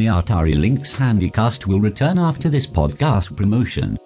The 0.07 0.13
Atari 0.13 0.57
Lynx 0.57 0.95
Handycast 0.95 1.67
will 1.67 1.81
return 1.81 2.17
after 2.17 2.49
this 2.49 2.65
podcast 2.65 3.37
promotion. 3.37 3.99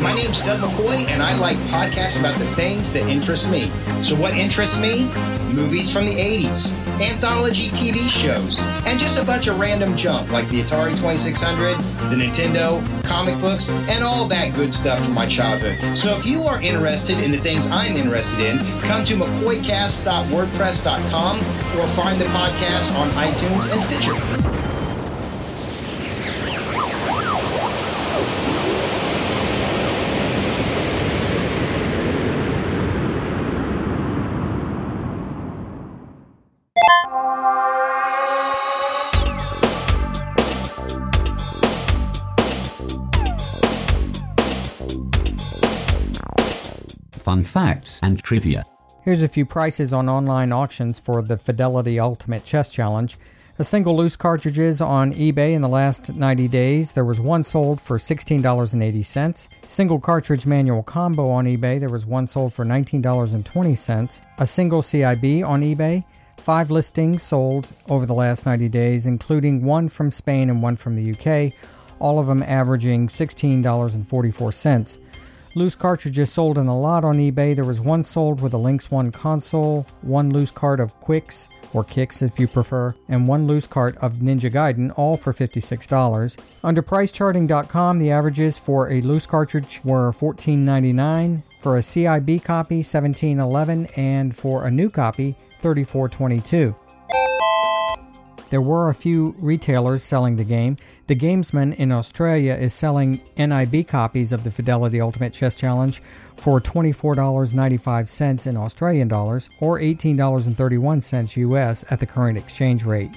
My 0.00 0.12
name's 0.16 0.42
Doug 0.42 0.58
McCoy, 0.58 1.06
and 1.06 1.22
I 1.22 1.36
like 1.36 1.56
podcasts 1.68 2.18
about 2.18 2.36
the 2.40 2.46
things 2.56 2.92
that 2.92 3.06
interest 3.08 3.48
me. 3.48 3.70
So, 4.02 4.16
what 4.16 4.34
interests 4.34 4.80
me? 4.80 5.08
Movies 5.52 5.92
from 5.92 6.06
the 6.06 6.14
80s, 6.14 6.72
anthology 7.00 7.68
TV 7.70 8.08
shows, 8.08 8.60
and 8.86 8.98
just 8.98 9.18
a 9.18 9.24
bunch 9.24 9.46
of 9.46 9.58
random 9.58 9.96
junk 9.96 10.30
like 10.30 10.46
the 10.48 10.62
Atari 10.62 10.96
2600, 10.96 11.76
the 12.10 12.16
Nintendo, 12.16 12.82
comic 13.04 13.38
books, 13.40 13.70
and 13.88 14.04
all 14.04 14.26
that 14.28 14.54
good 14.54 14.72
stuff 14.72 15.02
from 15.04 15.14
my 15.14 15.26
childhood. 15.26 15.96
So 15.96 16.16
if 16.16 16.26
you 16.26 16.44
are 16.44 16.60
interested 16.60 17.18
in 17.18 17.30
the 17.30 17.38
things 17.38 17.70
I'm 17.70 17.96
interested 17.96 18.40
in, 18.40 18.58
come 18.82 19.04
to 19.06 19.14
mccoycast.wordpress.com 19.14 21.38
or 21.78 21.86
find 21.94 22.20
the 22.20 22.26
podcast 22.26 22.94
on 22.98 23.08
iTunes 23.10 23.72
and 23.72 23.82
Stitcher. 23.82 24.67
Facts 47.48 47.98
and 48.02 48.22
trivia. 48.22 48.64
Here's 49.02 49.22
a 49.22 49.28
few 49.28 49.46
prices 49.46 49.92
on 49.92 50.08
online 50.08 50.52
auctions 50.52 51.00
for 51.00 51.22
the 51.22 51.38
Fidelity 51.38 51.98
Ultimate 51.98 52.44
Chess 52.44 52.68
Challenge. 52.68 53.16
A 53.60 53.64
single 53.64 53.96
loose 53.96 54.16
cartridges 54.16 54.80
on 54.80 55.12
eBay 55.12 55.52
in 55.54 55.62
the 55.62 55.68
last 55.68 56.14
90 56.14 56.46
days. 56.46 56.92
There 56.92 57.04
was 57.04 57.18
one 57.18 57.42
sold 57.42 57.80
for 57.80 57.98
$16.80. 57.98 59.48
Single 59.66 59.98
cartridge 59.98 60.46
manual 60.46 60.84
combo 60.84 61.28
on 61.30 61.46
eBay. 61.46 61.80
There 61.80 61.88
was 61.88 62.06
one 62.06 62.28
sold 62.28 62.54
for 62.54 62.64
$19.20. 62.64 64.22
A 64.38 64.46
single 64.46 64.82
CIB 64.82 65.44
on 65.44 65.62
eBay. 65.62 66.04
Five 66.36 66.70
listings 66.70 67.24
sold 67.24 67.72
over 67.88 68.06
the 68.06 68.14
last 68.14 68.46
90 68.46 68.68
days, 68.68 69.08
including 69.08 69.64
one 69.64 69.88
from 69.88 70.12
Spain 70.12 70.50
and 70.50 70.62
one 70.62 70.76
from 70.76 70.94
the 70.94 71.12
UK, 71.12 71.52
all 71.98 72.20
of 72.20 72.26
them 72.26 72.44
averaging 72.44 73.08
$16.44. 73.08 74.98
Loose 75.58 75.74
cartridges 75.74 76.30
sold 76.30 76.56
in 76.56 76.68
a 76.68 76.78
lot 76.78 77.02
on 77.04 77.16
eBay. 77.16 77.52
There 77.52 77.64
was 77.64 77.80
one 77.80 78.04
sold 78.04 78.40
with 78.40 78.54
a 78.54 78.56
Lynx 78.56 78.92
1 78.92 79.10
console, 79.10 79.88
one 80.02 80.30
loose 80.30 80.52
cart 80.52 80.78
of 80.78 80.94
Quicks, 81.00 81.48
or 81.72 81.82
Kicks 81.82 82.22
if 82.22 82.38
you 82.38 82.46
prefer, 82.46 82.94
and 83.08 83.26
one 83.26 83.48
loose 83.48 83.66
cart 83.66 83.96
of 83.96 84.18
Ninja 84.18 84.52
Gaiden, 84.52 84.96
all 84.96 85.16
for 85.16 85.32
$56. 85.32 86.38
Under 86.62 86.80
PriceCharting.com, 86.80 87.98
the 87.98 88.12
averages 88.12 88.56
for 88.56 88.88
a 88.88 89.00
loose 89.00 89.26
cartridge 89.26 89.80
were 89.82 90.12
$14.99, 90.12 91.42
for 91.58 91.76
a 91.76 91.80
CIB 91.80 92.44
copy 92.44 92.84
$17.11, 92.84 93.98
and 93.98 94.36
for 94.36 94.64
a 94.64 94.70
new 94.70 94.88
copy 94.88 95.34
$34.22. 95.60 96.87
There 98.50 98.60
were 98.62 98.88
a 98.88 98.94
few 98.94 99.34
retailers 99.38 100.02
selling 100.02 100.36
the 100.36 100.44
game. 100.44 100.76
The 101.06 101.16
Gamesman 101.16 101.74
in 101.76 101.92
Australia 101.92 102.54
is 102.54 102.72
selling 102.72 103.20
NIB 103.36 103.86
copies 103.86 104.32
of 104.32 104.44
the 104.44 104.50
Fidelity 104.50 105.00
Ultimate 105.00 105.34
Chess 105.34 105.54
Challenge 105.54 106.00
for 106.36 106.60
$24.95 106.60 108.46
in 108.46 108.56
Australian 108.56 109.08
dollars 109.08 109.50
or 109.60 109.78
$18.31 109.78 111.36
US 111.36 111.84
at 111.90 112.00
the 112.00 112.06
current 112.06 112.38
exchange 112.38 112.84
rate. 112.84 113.12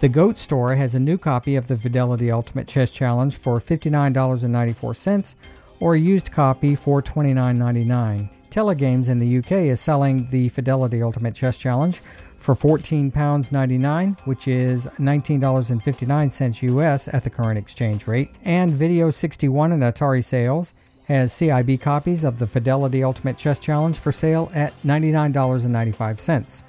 The 0.00 0.08
Goat 0.08 0.38
Store 0.38 0.76
has 0.76 0.94
a 0.94 1.00
new 1.00 1.18
copy 1.18 1.56
of 1.56 1.66
the 1.66 1.76
Fidelity 1.76 2.30
Ultimate 2.30 2.68
Chess 2.68 2.92
Challenge 2.92 3.36
for 3.36 3.58
$59.94 3.58 5.34
or 5.80 5.94
a 5.94 5.98
used 5.98 6.30
copy 6.30 6.76
for 6.76 7.02
$29.99. 7.02 8.30
Telegames 8.50 9.08
in 9.08 9.18
the 9.18 9.38
UK 9.38 9.52
is 9.52 9.80
selling 9.80 10.28
the 10.28 10.48
Fidelity 10.50 11.02
Ultimate 11.02 11.34
Chess 11.34 11.58
Challenge 11.58 12.00
for 12.38 12.54
£14.99, 12.54 14.20
which 14.20 14.48
is 14.48 14.86
$19.59 14.98 16.62
US 16.62 17.08
at 17.08 17.24
the 17.24 17.30
current 17.30 17.58
exchange 17.58 18.06
rate. 18.06 18.30
And 18.44 18.72
Video 18.72 19.10
61 19.10 19.72
and 19.72 19.82
Atari 19.82 20.24
Sales 20.24 20.72
has 21.08 21.32
CIB 21.32 21.80
copies 21.80 22.22
of 22.22 22.38
the 22.38 22.46
Fidelity 22.46 23.02
Ultimate 23.02 23.36
Chess 23.36 23.58
Challenge 23.58 23.98
for 23.98 24.12
sale 24.12 24.50
at 24.54 24.72
$99.95. 24.82 26.62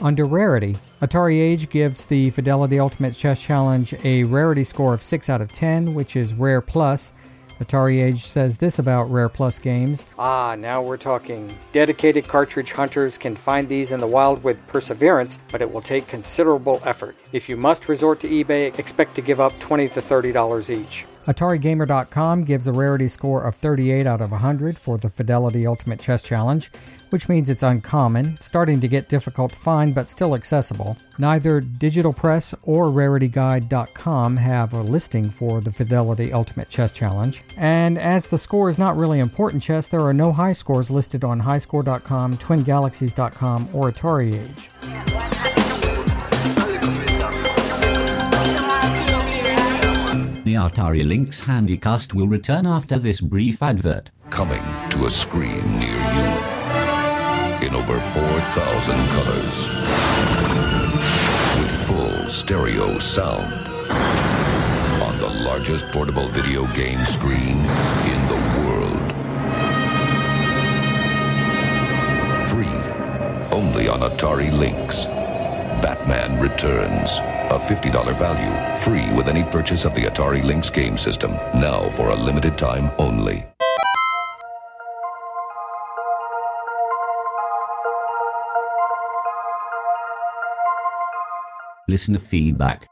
Under 0.00 0.26
rarity, 0.26 0.76
Atari 1.00 1.40
Age 1.40 1.70
gives 1.70 2.04
the 2.04 2.30
Fidelity 2.30 2.78
Ultimate 2.78 3.14
Chess 3.14 3.42
Challenge 3.42 3.94
a 4.04 4.24
rarity 4.24 4.64
score 4.64 4.92
of 4.92 5.02
6 5.02 5.30
out 5.30 5.40
of 5.40 5.52
10, 5.52 5.94
which 5.94 6.16
is 6.16 6.34
Rare 6.34 6.60
Plus. 6.60 7.12
Atari 7.60 8.02
Age 8.02 8.24
says 8.24 8.58
this 8.58 8.78
about 8.78 9.10
Rare 9.10 9.28
Plus 9.28 9.58
games. 9.58 10.06
Ah, 10.18 10.56
now 10.58 10.82
we're 10.82 10.96
talking. 10.96 11.58
Dedicated 11.72 12.26
cartridge 12.26 12.72
hunters 12.72 13.16
can 13.16 13.36
find 13.36 13.68
these 13.68 13.92
in 13.92 14.00
the 14.00 14.06
wild 14.06 14.42
with 14.42 14.66
perseverance, 14.66 15.38
but 15.50 15.62
it 15.62 15.72
will 15.72 15.80
take 15.80 16.06
considerable 16.08 16.80
effort. 16.84 17.16
If 17.32 17.48
you 17.48 17.56
must 17.56 17.88
resort 17.88 18.20
to 18.20 18.28
eBay, 18.28 18.76
expect 18.78 19.14
to 19.16 19.22
give 19.22 19.40
up 19.40 19.58
20 19.60 19.88
to 19.90 20.00
$30 20.00 20.70
each. 20.70 21.06
AtariGamer.com 21.26 22.44
gives 22.44 22.66
a 22.66 22.72
rarity 22.72 23.08
score 23.08 23.42
of 23.42 23.54
38 23.54 24.06
out 24.06 24.20
of 24.20 24.30
100 24.32 24.78
for 24.78 24.98
the 24.98 25.08
Fidelity 25.08 25.66
Ultimate 25.66 25.98
Chess 25.98 26.22
Challenge, 26.22 26.70
which 27.10 27.28
means 27.28 27.50
it's 27.50 27.62
uncommon, 27.62 28.38
starting 28.40 28.80
to 28.80 28.88
get 28.88 29.08
difficult 29.08 29.52
to 29.52 29.58
find 29.58 29.94
but 29.94 30.08
still 30.08 30.34
accessible. 30.34 30.96
Neither 31.18 31.60
Digital 31.60 32.12
Press 32.12 32.54
or 32.62 32.86
RarityGuide.com 32.86 34.36
have 34.38 34.72
a 34.72 34.82
listing 34.82 35.30
for 35.30 35.60
the 35.60 35.72
Fidelity 35.72 36.32
Ultimate 36.32 36.68
Chess 36.68 36.92
Challenge. 36.92 37.42
And 37.56 37.98
as 37.98 38.28
the 38.28 38.38
score 38.38 38.68
is 38.68 38.78
not 38.78 38.96
really 38.96 39.20
important 39.20 39.62
chess, 39.62 39.88
there 39.88 40.00
are 40.02 40.14
no 40.14 40.32
high 40.32 40.52
scores 40.52 40.90
listed 40.90 41.24
on 41.24 41.42
highscore.com, 41.42 42.38
twingalaxies.com, 42.38 43.68
or 43.72 43.90
Atari 43.90 44.34
Age. 44.34 44.70
The 50.44 50.54
Atari 50.56 51.08
Lynx 51.08 51.42
Handycast 51.44 52.12
will 52.12 52.28
return 52.28 52.66
after 52.66 52.98
this 52.98 53.20
brief 53.22 53.62
advert. 53.62 54.10
Coming 54.28 54.62
to 54.90 55.06
a 55.06 55.10
screen 55.10 55.80
near 55.80 55.96
you 55.96 56.43
in 57.66 57.74
over 57.74 57.98
4,000 57.98 58.94
colors. 59.08 59.68
With 61.58 61.86
full 61.86 62.28
stereo 62.28 62.98
sound. 62.98 63.52
On 65.02 65.18
the 65.18 65.44
largest 65.44 65.86
portable 65.86 66.28
video 66.28 66.66
game 66.74 66.98
screen 67.06 67.56
in 68.12 68.20
the 68.32 68.40
world. 68.60 69.12
Free. 72.48 72.78
Only 73.50 73.88
on 73.88 74.00
Atari 74.00 74.52
Lynx. 74.52 75.04
Batman 75.82 76.38
Returns. 76.40 77.18
A 77.50 77.58
$50 77.58 78.16
value, 78.16 78.78
free 78.80 79.16
with 79.16 79.28
any 79.28 79.44
purchase 79.44 79.84
of 79.84 79.94
the 79.94 80.02
Atari 80.02 80.42
Lynx 80.42 80.70
game 80.70 80.98
system, 80.98 81.32
now 81.54 81.88
for 81.90 82.08
a 82.08 82.16
limited 82.16 82.58
time 82.58 82.90
only. 82.98 83.44
Listener 91.88 92.18
feedback. 92.18 92.88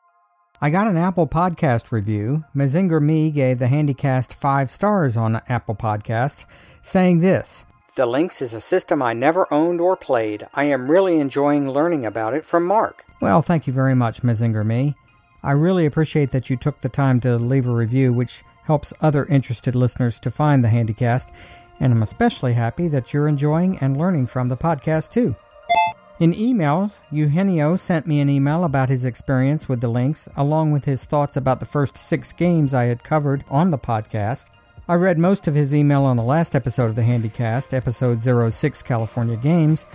I 0.60 0.70
got 0.70 0.86
an 0.86 0.96
Apple 0.96 1.26
Podcast 1.26 1.90
review. 1.90 2.44
Mazinger 2.54 3.02
Me 3.02 3.30
gave 3.30 3.58
the 3.58 3.66
Handycast 3.66 4.34
five 4.34 4.70
stars 4.70 5.16
on 5.16 5.40
Apple 5.48 5.74
Podcasts, 5.74 6.44
saying 6.82 7.20
this 7.20 7.64
The 7.96 8.06
Lynx 8.06 8.40
is 8.40 8.54
a 8.54 8.60
system 8.60 9.02
I 9.02 9.12
never 9.12 9.52
owned 9.52 9.80
or 9.80 9.96
played. 9.96 10.46
I 10.54 10.64
am 10.64 10.90
really 10.90 11.18
enjoying 11.18 11.68
learning 11.68 12.06
about 12.06 12.34
it 12.34 12.44
from 12.44 12.64
Mark. 12.64 13.04
Well, 13.20 13.42
thank 13.42 13.66
you 13.66 13.72
very 13.72 13.94
much, 13.94 14.22
Mazinger 14.22 14.64
Me. 14.64 14.94
I 15.42 15.52
really 15.52 15.86
appreciate 15.86 16.30
that 16.30 16.48
you 16.48 16.56
took 16.56 16.80
the 16.80 16.88
time 16.88 17.18
to 17.20 17.36
leave 17.36 17.66
a 17.66 17.74
review, 17.74 18.12
which 18.12 18.44
helps 18.64 18.92
other 19.00 19.24
interested 19.26 19.74
listeners 19.74 20.20
to 20.20 20.30
find 20.30 20.62
the 20.62 20.68
Handycast, 20.68 21.32
and 21.80 21.92
I'm 21.92 22.02
especially 22.02 22.52
happy 22.52 22.86
that 22.88 23.12
you're 23.12 23.26
enjoying 23.26 23.78
and 23.78 23.96
learning 23.96 24.28
from 24.28 24.48
the 24.48 24.56
podcast 24.56 25.10
too. 25.10 25.34
In 26.20 26.34
emails, 26.34 27.00
Eugenio 27.10 27.74
sent 27.74 28.06
me 28.06 28.20
an 28.20 28.28
email 28.28 28.64
about 28.64 28.90
his 28.90 29.04
experience 29.04 29.68
with 29.68 29.80
the 29.80 29.88
Lynx, 29.88 30.28
along 30.36 30.70
with 30.70 30.84
his 30.84 31.04
thoughts 31.04 31.36
about 31.36 31.58
the 31.58 31.66
first 31.66 31.96
six 31.96 32.32
games 32.32 32.74
I 32.74 32.84
had 32.84 33.02
covered 33.02 33.44
on 33.50 33.70
the 33.70 33.78
podcast. 33.78 34.50
I 34.88 34.94
read 34.94 35.18
most 35.18 35.48
of 35.48 35.54
his 35.54 35.74
email 35.74 36.04
on 36.04 36.16
the 36.16 36.22
last 36.22 36.54
episode 36.54 36.90
of 36.90 36.96
the 36.96 37.02
Handycast, 37.02 37.72
episode 37.72 38.22
06 38.22 38.82
California 38.82 39.36
Games, 39.36 39.86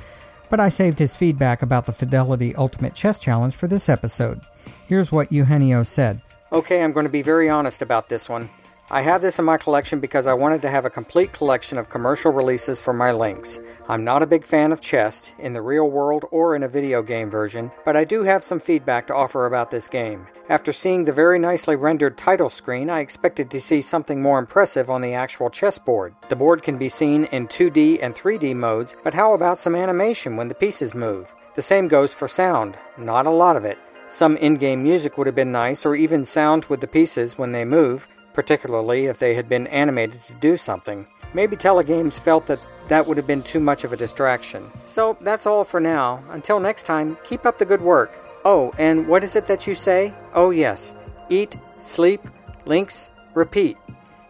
but 0.50 0.60
I 0.60 0.70
saved 0.70 1.00
his 1.00 1.16
feedback 1.16 1.62
about 1.62 1.86
the 1.86 1.94
Fidelity 1.94 2.56
Ultimate 2.56 2.96
Chess 2.96 3.20
Challenge 3.20 3.56
for 3.56 3.68
this 3.68 3.88
episode. 3.88 4.42
Here's 4.86 5.12
what 5.12 5.32
Eugenio 5.32 5.84
said. 5.84 6.22
Okay, 6.52 6.84
I'm 6.84 6.94
going 6.94 7.06
to 7.06 7.12
be 7.12 7.22
very 7.22 7.48
honest 7.50 7.82
about 7.82 8.10
this 8.10 8.28
one. 8.28 8.50
I 8.90 9.02
have 9.02 9.22
this 9.22 9.38
in 9.38 9.44
my 9.44 9.58
collection 9.58 10.00
because 10.00 10.28
I 10.28 10.34
wanted 10.34 10.62
to 10.62 10.70
have 10.70 10.86
a 10.86 10.90
complete 10.90 11.34
collection 11.34 11.78
of 11.78 11.90
commercial 11.90 12.32
releases 12.32 12.80
for 12.80 12.94
my 12.94 13.12
Lynx. 13.12 13.60
I'm 13.90 14.06
not 14.06 14.24
a 14.24 14.28
big 14.28 14.46
fan 14.46 14.72
of 14.72 14.80
chess, 14.80 15.36
in 15.40 15.52
the 15.52 15.62
real 15.62 15.90
world 15.90 16.24
or 16.32 16.56
in 16.56 16.64
a 16.64 16.70
video 16.70 17.02
game 17.02 17.30
version, 17.30 17.74
but 17.84 17.98
I 17.98 18.06
do 18.06 18.24
have 18.24 18.46
some 18.46 18.62
feedback 18.62 19.08
to 19.08 19.14
offer 19.14 19.46
about 19.46 19.72
this 19.72 19.90
game. 19.90 20.28
After 20.48 20.72
seeing 20.72 21.04
the 21.04 21.12
very 21.12 21.38
nicely 21.38 21.76
rendered 21.76 22.18
title 22.18 22.50
screen, 22.50 22.90
I 22.90 23.02
expected 23.02 23.52
to 23.52 23.60
see 23.60 23.82
something 23.82 24.22
more 24.22 24.40
impressive 24.40 24.90
on 24.90 25.02
the 25.02 25.16
actual 25.16 25.50
chessboard. 25.50 26.16
The 26.30 26.38
board 26.38 26.64
can 26.64 26.78
be 26.78 26.88
seen 26.88 27.26
in 27.26 27.48
2D 27.48 28.00
and 28.02 28.14
3D 28.14 28.56
modes, 28.56 28.96
but 29.04 29.14
how 29.14 29.34
about 29.34 29.58
some 29.58 29.76
animation 29.76 30.38
when 30.38 30.48
the 30.48 30.56
pieces 30.56 30.96
move? 30.96 31.36
The 31.56 31.62
same 31.62 31.90
goes 31.90 32.14
for 32.14 32.30
sound, 32.30 32.78
not 32.98 33.28
a 33.28 33.32
lot 33.32 33.58
of 33.58 33.66
it. 33.66 33.80
Some 34.08 34.38
in 34.38 34.56
game 34.56 34.82
music 34.82 35.18
would 35.18 35.28
have 35.28 35.36
been 35.36 35.52
nice, 35.52 35.86
or 35.86 35.94
even 35.94 36.24
sound 36.24 36.64
with 36.66 36.80
the 36.80 36.88
pieces 36.88 37.38
when 37.38 37.52
they 37.52 37.66
move, 37.66 38.08
particularly 38.38 39.08
if 39.08 39.18
they 39.18 39.34
had 39.34 39.50
been 39.50 39.66
animated 39.66 40.22
to 40.22 40.34
do 40.36 40.56
something. 40.56 41.08
Maybe 41.34 41.56
Telegames 41.56 42.20
felt 42.20 42.46
that 42.46 42.60
that 42.88 43.08
would 43.08 43.18
have 43.18 43.26
been 43.26 43.42
too 43.42 43.60
much 43.60 43.84
of 43.84 43.92
a 43.92 43.98
distraction. 43.98 44.70
So 44.86 45.18
that's 45.22 45.48
all 45.48 45.64
for 45.64 45.80
now. 45.80 46.24
Until 46.30 46.60
next 46.60 46.84
time, 46.84 47.18
keep 47.24 47.48
up 47.48 47.58
the 47.58 47.66
good 47.66 47.82
work. 47.82 48.24
Oh, 48.46 48.72
and 48.78 49.08
what 49.08 49.24
is 49.24 49.36
it 49.36 49.48
that 49.48 49.66
you 49.66 49.74
say? 49.74 50.14
Oh, 50.36 50.52
yes. 50.52 50.94
Eat, 51.30 51.58
sleep, 51.80 52.22
Lynx, 52.68 53.10
repeat. 53.34 53.76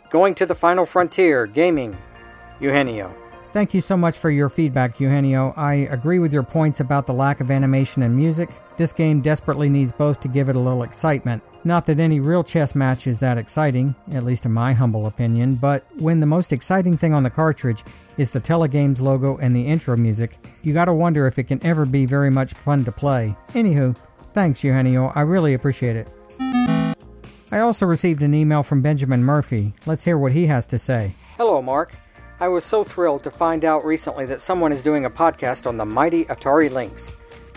Going 0.10 0.36
to 0.36 0.46
the 0.46 0.56
final 0.56 0.86
frontier, 0.86 1.46
gaming. 1.46 1.98
Eugenio. 2.62 3.14
Thank 3.52 3.74
you 3.74 3.82
so 3.82 3.98
much 3.98 4.18
for 4.18 4.30
your 4.30 4.48
feedback, 4.48 5.02
Eugenio. 5.02 5.54
I 5.58 5.74
agree 5.92 6.20
with 6.20 6.32
your 6.32 6.44
points 6.44 6.80
about 6.80 7.08
the 7.08 7.14
lack 7.14 7.42
of 7.42 7.52
animation 7.52 8.04
and 8.04 8.16
music. 8.16 8.52
This 8.78 8.94
game 8.94 9.20
desperately 9.20 9.68
needs 9.68 9.92
both 9.92 10.22
to 10.22 10.30
give 10.30 10.48
it 10.48 10.56
a 10.56 10.60
little 10.60 10.84
excitement. 10.84 11.44
Not 11.68 11.86
that 11.88 12.00
any 12.00 12.22
real 12.22 12.46
chess 12.46 12.76
match 12.76 13.08
is 13.08 13.20
that 13.20 13.38
exciting, 13.38 13.94
at 14.14 14.24
least 14.24 14.46
in 14.46 14.54
my 14.54 14.72
humble 14.72 15.06
opinion, 15.06 15.56
but 15.56 15.86
when 16.00 16.22
the 16.22 16.26
most 16.26 16.54
exciting 16.54 16.96
thing 16.96 17.14
on 17.14 17.24
the 17.24 17.30
cartridge 17.30 17.84
is 18.18 18.32
the 18.32 18.40
Telegames 18.40 19.02
logo 19.02 19.36
and 19.40 19.54
the 19.54 19.68
intro 19.68 19.98
music, 19.98 20.38
you 20.64 20.74
gotta 20.74 20.94
wonder 20.94 21.28
if 21.28 21.38
it 21.38 21.44
can 21.44 21.62
ever 21.66 21.86
be 21.86 22.06
very 22.06 22.30
much 22.30 22.54
fun 22.54 22.86
to 22.86 22.92
play. 22.94 23.36
Anywho, 23.50 23.98
thanks, 24.32 24.64
Eugenio. 24.64 25.12
I 25.14 25.22
really 25.22 25.56
appreciate 25.56 25.98
it. 25.98 26.08
I 27.52 27.60
also 27.60 27.86
received 27.86 28.24
an 28.24 28.34
email 28.34 28.64
from 28.64 28.82
Benjamin 28.82 29.26
Murphy. 29.26 29.74
Let's 29.86 30.06
hear 30.06 30.18
what 30.18 30.32
he 30.32 30.48
has 30.48 30.68
to 30.68 30.78
say. 30.78 31.16
Hello, 31.36 31.62
Mark. 31.62 31.98
I 32.40 32.48
was 32.48 32.64
so 32.64 32.86
thrilled 32.86 33.26
to 33.26 33.32
find 33.32 33.66
out 33.66 33.84
recently 33.84 34.26
that 34.28 34.40
someone 34.40 34.72
is 34.72 34.84
doing 34.84 35.04
a 35.04 35.10
podcast 35.10 35.68
on 35.68 35.76
the 35.76 35.86
mighty 35.86 36.24
Atari 36.26 36.72
Lynx. 36.72 37.14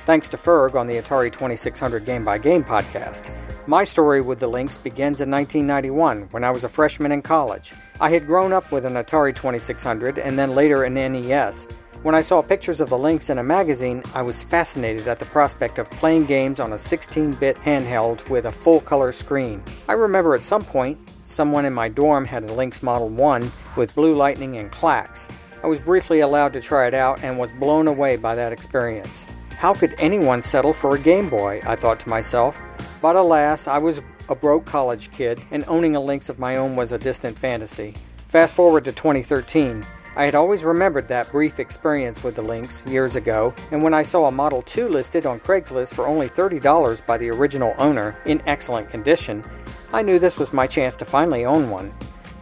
Thanks 0.07 0.28
to 0.28 0.36
Ferg 0.36 0.74
on 0.74 0.86
the 0.86 0.96
Atari 0.96 1.32
2600 1.32 2.05
Game 2.05 2.24
by 2.24 2.38
Game 2.38 2.64
podcast. 2.64 3.32
My 3.66 3.84
story 3.84 4.20
with 4.20 4.40
the 4.40 4.48
Lynx 4.48 4.76
begins 4.78 5.20
in 5.20 5.30
1991 5.30 6.28
when 6.30 6.44
I 6.44 6.51
was 6.51 6.64
a 6.64 6.68
freshman 6.68 7.12
in 7.12 7.22
college. 7.22 7.72
I 8.01 8.11
had 8.11 8.26
grown 8.26 8.53
up 8.53 8.72
with 8.72 8.86
an 8.86 8.94
Atari 8.94 9.34
2600 9.34 10.18
and 10.18 10.38
then 10.38 10.55
later 10.55 10.84
an 10.84 10.94
NES. 10.94 11.68
When 12.03 12.14
I 12.14 12.22
saw 12.22 12.40
pictures 12.40 12.80
of 12.80 12.88
the 12.88 12.98
Lynx 12.98 13.30
in 13.30 13.38
a 13.38 13.42
magazine, 13.42 14.03
I 14.14 14.22
was 14.22 14.42
fascinated 14.42 15.07
at 15.07 15.18
the 15.18 15.26
prospect 15.26 15.78
of 15.78 15.90
playing 15.90 16.24
games 16.24 16.61
on 16.61 16.72
a 16.72 16.78
16 16.78 17.34
bit 17.34 17.57
handheld 17.57 18.28
with 18.30 18.46
a 18.46 18.53
full 18.53 18.80
color 18.80 19.12
screen. 19.12 19.62
I 19.88 19.92
remember 19.92 20.34
at 20.34 20.42
some 20.42 20.64
point 20.64 20.98
Someone 21.22 21.66
in 21.66 21.74
my 21.74 21.88
dorm 21.88 22.24
had 22.24 22.44
a 22.44 22.53
Lynx 22.53 22.82
Model 22.82 23.09
1 23.09 23.53
with 23.76 23.94
blue 23.94 24.16
lightning 24.16 24.57
and 24.57 24.72
Klax. 24.72 25.30
I 25.62 25.66
was 25.66 25.78
briefly 25.78 26.20
allowed 26.20 26.53
to 26.55 26.61
try 26.61 26.86
it 26.88 26.94
out 26.94 27.22
and 27.22 27.38
was 27.38 27.53
blown 27.53 27.86
away 27.86 28.16
by 28.16 28.34
that 28.34 28.53
experience. 28.53 29.26
How 29.61 29.74
could 29.74 29.94
anyone 29.98 30.40
settle 30.40 30.72
for 30.72 30.96
a 30.96 30.98
Game 30.98 31.28
Boy? 31.28 31.61
I 31.66 31.76
thought 31.76 32.00
to 32.00 32.08
myself. 32.08 32.62
But 33.02 33.14
alas, 33.14 33.68
I 33.68 33.76
was 33.76 34.00
a 34.30 34.34
broke 34.34 34.64
college 34.64 35.11
kid, 35.11 35.38
and 35.50 35.66
owning 35.68 35.96
a 35.96 36.00
Lynx 36.00 36.30
of 36.30 36.38
my 36.38 36.56
own 36.56 36.76
was 36.76 36.92
a 36.92 36.98
distant 36.98 37.38
fantasy. 37.38 37.94
Fast 38.24 38.54
forward 38.54 38.86
to 38.86 38.92
2013. 38.92 39.84
I 40.16 40.24
had 40.24 40.34
always 40.34 40.64
remembered 40.64 41.08
that 41.08 41.30
brief 41.30 41.61
experience 41.61 42.24
with 42.24 42.36
the 42.36 42.42
Lynx 42.42 42.86
years 42.86 43.16
ago, 43.16 43.52
and 43.70 43.82
when 43.82 43.92
I 43.92 44.00
saw 44.00 44.24
a 44.24 44.30
Model 44.30 44.62
2 44.62 44.88
listed 44.88 45.26
on 45.26 45.38
Craigslist 45.38 45.92
for 45.92 46.06
only 46.06 46.28
$30 46.28 47.06
by 47.06 47.18
the 47.18 47.28
original 47.28 47.74
owner, 47.76 48.16
in 48.24 48.40
excellent 48.46 48.88
condition, 48.88 49.44
I 49.92 50.00
knew 50.00 50.18
this 50.18 50.38
was 50.38 50.54
my 50.54 50.66
chance 50.66 50.96
to 50.96 51.04
finally 51.04 51.44
own 51.44 51.68
one. 51.68 51.92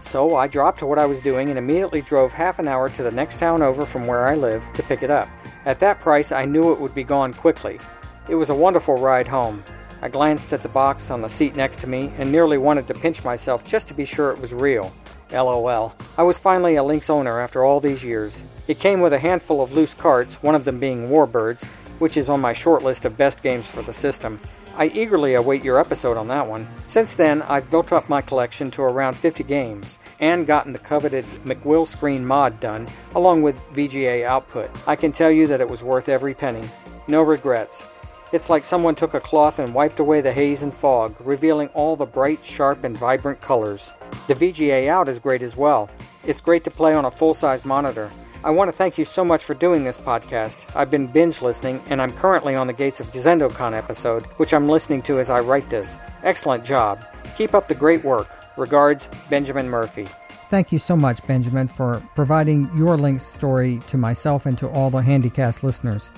So 0.03 0.37
I 0.37 0.47
dropped 0.47 0.85
what 0.85 1.01
I 1.01 1.07
was 1.07 1.21
doing 1.21 1.49
and 1.49 1.59
immediately 1.59 2.01
drove 2.01 2.33
half 2.33 2.61
an 2.61 2.69
hour 2.69 2.89
to 2.91 3.03
the 3.03 3.11
next 3.11 3.41
town 3.41 3.61
over 3.61 3.85
from 3.85 4.07
where 4.07 4.29
I 4.29 4.37
live 4.37 4.73
to 4.75 4.85
pick 4.85 5.03
it 5.03 5.11
up. 5.11 5.29
At 5.69 5.81
that 5.81 6.01
price, 6.01 6.33
I 6.33 6.47
knew 6.47 6.73
it 6.73 6.81
would 6.81 6.95
be 6.95 7.05
gone 7.05 7.35
quickly. 7.35 7.79
It 8.27 8.37
was 8.37 8.49
a 8.49 8.55
wonderful 8.55 8.97
ride 8.97 9.27
home. 9.29 9.63
I 10.01 10.09
glanced 10.09 10.55
at 10.55 10.63
the 10.63 10.69
box 10.71 11.11
on 11.11 11.21
the 11.21 11.29
seat 11.29 11.57
next 11.57 11.83
to 11.83 11.87
me 11.87 12.11
and 12.17 12.33
nearly 12.33 12.57
wanted 12.57 12.87
to 12.87 12.95
pinch 12.95 13.23
myself 13.23 13.65
just 13.67 13.87
to 13.89 13.95
be 13.95 14.07
sure 14.07 14.31
it 14.31 14.41
was 14.41 14.55
real. 14.55 14.95
LOL. 15.31 15.95
I 16.17 16.23
was 16.23 16.39
finally 16.39 16.77
a 16.77 16.83
Lynx 16.83 17.11
owner 17.11 17.39
after 17.39 17.65
all 17.65 17.81
these 17.81 18.03
years. 18.03 18.45
It 18.67 18.81
came 18.81 19.03
with 19.03 19.13
a 19.13 19.19
handful 19.19 19.61
of 19.61 19.75
loose 19.75 19.93
carts, 19.93 20.43
one 20.43 20.55
of 20.55 20.65
them 20.65 20.81
being 20.81 21.11
Warbirds, 21.11 21.67
which 21.99 22.17
is 22.17 22.31
on 22.31 22.41
my 22.41 22.55
short 22.55 22.83
list 22.83 23.05
of 23.05 23.19
best 23.19 23.43
games 23.43 23.71
for 23.71 23.83
the 23.83 23.93
system. 23.93 24.41
I 24.79 24.93
eagerly 24.95 25.35
await 25.35 25.65
your 25.65 25.81
episode 25.81 26.17
on 26.17 26.29
that 26.29 26.47
one. 26.47 26.69
Since 26.85 27.17
then, 27.17 27.43
I've 27.43 27.69
built 27.69 27.93
up 27.93 28.09
my 28.09 28.23
collection 28.23 28.71
to 28.71 28.83
around 28.83 29.17
50 29.17 29.43
games 29.43 29.99
and 30.21 30.47
gotten 30.47 30.73
the 30.73 30.79
coveted 30.79 31.25
McWill 31.45 31.85
screen 31.85 32.25
mod 32.25 32.61
done, 32.61 32.87
along 33.17 33.43
with 33.43 33.59
VGA 33.73 34.25
output. 34.25 34.71
I 34.87 34.95
can 34.95 35.11
tell 35.11 35.33
you 35.33 35.49
that 35.49 35.61
it 35.61 35.69
was 35.69 35.83
worth 35.83 36.09
every 36.09 36.33
penny. 36.33 36.63
No 37.09 37.23
regrets. 37.23 37.87
It's 38.31 38.49
like 38.49 38.65
someone 38.65 38.95
took 38.95 39.15
a 39.15 39.21
cloth 39.21 39.59
and 39.59 39.75
wiped 39.75 39.99
away 39.99 40.21
the 40.21 40.33
haze 40.33 40.63
and 40.63 40.73
fog, 40.73 41.17
revealing 41.19 41.71
all 41.75 41.97
the 41.97 42.07
bright, 42.07 42.45
sharp, 42.45 42.85
and 42.85 42.97
vibrant 42.97 43.41
colors. 43.41 43.95
The 44.29 44.35
VGA 44.35 44.87
out 44.87 45.09
is 45.09 45.19
great 45.19 45.43
as 45.43 45.57
well. 45.57 45.91
It's 46.23 46.41
great 46.41 46.63
to 46.63 46.71
play 46.71 46.95
on 46.95 47.05
a 47.05 47.11
full 47.11 47.35
size 47.35 47.65
monitor. 47.65 48.13
I 48.45 48.51
want 48.51 48.69
to 48.69 48.77
thank 48.77 48.99
you 48.99 49.05
so 49.05 49.25
much 49.25 49.43
for 49.43 49.55
doing 49.55 49.83
this 49.83 49.99
podcast. 49.99 50.71
I've 50.77 50.93
been 50.93 51.09
binge 51.09 51.43
listening, 51.43 51.83
and 51.91 52.01
I'm 52.01 52.13
currently 52.13 52.55
on 52.55 52.69
the 52.69 52.73
Gates 52.73 53.01
of 53.01 53.09
Zendocon 53.09 53.77
episode, 53.77 54.27
which 54.37 54.55
I'm 54.55 54.69
listening 54.69 55.03
to 55.03 55.19
as 55.19 55.29
I 55.29 55.41
write 55.41 55.69
this. 55.69 55.99
Excellent 56.23 56.65
job. 56.65 57.05
Keep 57.37 57.53
up 57.55 57.67
the 57.67 57.75
great 57.75 58.05
work. 58.05 58.29
Regards, 58.57 59.09
Benjamin 59.29 59.69
Murphy. 59.69 60.07
Thank 60.51 60.71
you 60.71 60.79
so 60.79 60.97
much, 60.97 61.27
Benjamin, 61.27 61.67
for 61.67 62.01
providing 62.15 62.71
your 62.77 62.97
Lynx 62.97 63.25
story 63.25 63.81
to 63.89 63.99
myself 63.99 64.47
and 64.47 64.57
to 64.59 64.69
all 64.69 64.89
the 64.89 65.01
Handycast 65.01 65.65
listeners. 65.65 66.09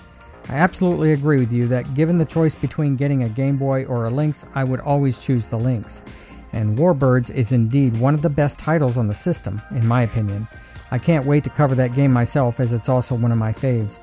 I 0.51 0.57
absolutely 0.57 1.15
agree 1.15 1.39
with 1.39 1.55
you 1.55 1.69
that 1.69 1.95
given 1.95 2.19
the 2.19 2.27
choice 2.27 2.55
between 2.55 2.97
getting 2.97 3.23
a 3.23 3.31
Game 3.31 3.57
Boy 3.57 3.87
or 3.87 4.05
a 4.05 4.11
Lynx, 4.11 4.45
I 4.55 4.65
would 4.65 4.81
always 4.81 5.25
choose 5.25 5.49
the 5.49 5.59
Lynx. 5.59 6.03
And 6.53 6.77
Warbirds 6.77 7.31
is 7.35 7.53
indeed 7.53 7.99
one 7.99 8.15
of 8.15 8.21
the 8.21 8.31
best 8.31 8.59
titles 8.59 8.99
on 8.99 9.07
the 9.07 9.15
system, 9.15 9.63
in 9.71 9.87
my 9.87 10.03
opinion. 10.03 10.47
I 10.91 10.99
can't 10.99 11.27
wait 11.27 11.45
to 11.45 11.51
cover 11.51 11.75
that 11.77 11.95
game 11.95 12.13
myself 12.13 12.61
as 12.61 12.73
it's 12.73 12.89
also 12.89 13.15
one 13.15 13.33
of 13.33 13.39
my 13.39 13.53
faves. 13.53 14.01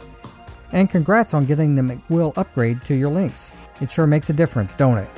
And 0.72 0.90
congrats 0.90 1.34
on 1.34 1.46
getting 1.46 1.76
the 1.76 1.82
McWill 1.82 2.38
upgrade 2.38 2.84
to 2.86 2.96
your 2.96 3.10
Lynx. 3.10 3.54
It 3.82 3.92
sure 3.92 4.08
makes 4.08 4.30
a 4.30 4.34
difference, 4.34 4.76
don't 4.76 4.98
it? 4.98 5.10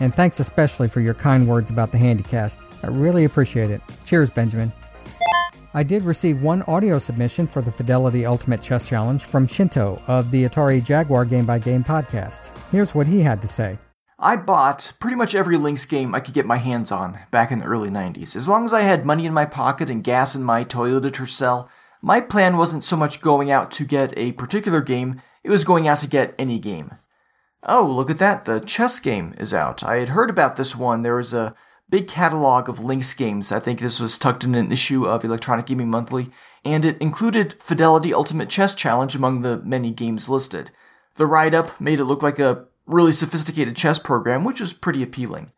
And 0.00 0.14
thanks 0.14 0.40
especially 0.40 0.88
for 0.88 1.00
your 1.00 1.14
kind 1.14 1.46
words 1.46 1.70
about 1.70 1.92
the 1.92 1.98
Handycast. 1.98 2.64
I 2.82 2.88
really 2.88 3.24
appreciate 3.24 3.70
it. 3.70 3.80
Cheers, 4.04 4.30
Benjamin. 4.30 4.72
I 5.72 5.82
did 5.82 6.04
receive 6.04 6.40
one 6.40 6.62
audio 6.62 6.98
submission 6.98 7.48
for 7.48 7.60
the 7.60 7.72
Fidelity 7.72 8.26
Ultimate 8.26 8.62
Chess 8.62 8.88
Challenge 8.88 9.24
from 9.24 9.46
Shinto 9.46 10.00
of 10.06 10.30
the 10.30 10.44
Atari 10.44 10.84
Jaguar 10.84 11.24
Game 11.24 11.46
by 11.46 11.58
Game 11.58 11.82
podcast. 11.82 12.56
Here's 12.70 12.94
what 12.94 13.06
he 13.06 13.20
had 13.20 13.42
to 13.42 13.48
say. 13.48 13.78
I 14.24 14.36
bought 14.36 14.94
pretty 15.00 15.16
much 15.16 15.34
every 15.34 15.58
Lynx 15.58 15.84
game 15.84 16.14
I 16.14 16.20
could 16.20 16.32
get 16.32 16.46
my 16.46 16.56
hands 16.56 16.90
on 16.90 17.18
back 17.30 17.52
in 17.52 17.58
the 17.58 17.66
early 17.66 17.90
90s. 17.90 18.34
As 18.34 18.48
long 18.48 18.64
as 18.64 18.72
I 18.72 18.80
had 18.80 19.04
money 19.04 19.26
in 19.26 19.34
my 19.34 19.44
pocket 19.44 19.90
and 19.90 20.02
gas 20.02 20.34
in 20.34 20.42
my 20.42 20.64
Toyota 20.64 21.10
Tercel, 21.10 21.68
my 22.00 22.22
plan 22.22 22.56
wasn't 22.56 22.84
so 22.84 22.96
much 22.96 23.20
going 23.20 23.50
out 23.50 23.70
to 23.72 23.84
get 23.84 24.16
a 24.16 24.32
particular 24.32 24.80
game, 24.80 25.20
it 25.42 25.50
was 25.50 25.62
going 25.62 25.86
out 25.86 26.00
to 26.00 26.08
get 26.08 26.34
any 26.38 26.58
game. 26.58 26.94
Oh, 27.64 27.84
look 27.86 28.08
at 28.08 28.16
that, 28.16 28.46
the 28.46 28.60
chess 28.60 28.98
game 28.98 29.34
is 29.36 29.52
out. 29.52 29.84
I 29.84 29.96
had 29.96 30.08
heard 30.08 30.30
about 30.30 30.56
this 30.56 30.74
one. 30.74 31.02
There 31.02 31.16
was 31.16 31.34
a 31.34 31.54
big 31.90 32.08
catalog 32.08 32.70
of 32.70 32.82
Lynx 32.82 33.12
games. 33.12 33.52
I 33.52 33.60
think 33.60 33.78
this 33.78 34.00
was 34.00 34.16
tucked 34.16 34.42
in 34.42 34.54
an 34.54 34.72
issue 34.72 35.04
of 35.04 35.22
Electronic 35.22 35.66
Gaming 35.66 35.90
Monthly, 35.90 36.30
and 36.64 36.86
it 36.86 36.96
included 36.96 37.56
Fidelity 37.60 38.14
Ultimate 38.14 38.48
Chess 38.48 38.74
Challenge 38.74 39.14
among 39.14 39.42
the 39.42 39.58
many 39.58 39.90
games 39.90 40.30
listed. 40.30 40.70
The 41.16 41.26
write 41.26 41.52
up 41.52 41.78
made 41.78 42.00
it 42.00 42.04
look 42.04 42.22
like 42.22 42.38
a 42.38 42.68
really 42.86 43.12
sophisticated 43.12 43.76
chess 43.76 43.98
program, 43.98 44.44
which 44.44 44.60
was 44.60 44.72
pretty 44.72 45.02
appealing. 45.02 45.52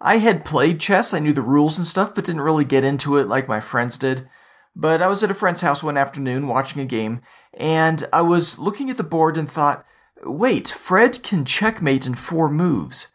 I 0.00 0.18
had 0.18 0.44
played 0.44 0.80
chess, 0.80 1.14
I 1.14 1.18
knew 1.18 1.32
the 1.32 1.42
rules 1.42 1.78
and 1.78 1.86
stuff, 1.86 2.14
but 2.14 2.24
didn't 2.24 2.42
really 2.42 2.64
get 2.64 2.84
into 2.84 3.16
it 3.16 3.26
like 3.26 3.48
my 3.48 3.60
friends 3.60 3.96
did. 3.96 4.28
But 4.76 5.00
I 5.00 5.08
was 5.08 5.22
at 5.22 5.30
a 5.30 5.34
friend's 5.34 5.60
house 5.60 5.82
one 5.82 5.96
afternoon 5.96 6.48
watching 6.48 6.82
a 6.82 6.86
game, 6.86 7.20
and 7.54 8.06
I 8.12 8.22
was 8.22 8.58
looking 8.58 8.90
at 8.90 8.96
the 8.96 9.04
board 9.04 9.36
and 9.36 9.50
thought, 9.50 9.84
wait, 10.24 10.68
Fred 10.68 11.22
can 11.22 11.44
checkmate 11.44 12.06
in 12.06 12.14
four 12.14 12.48
moves. 12.48 13.08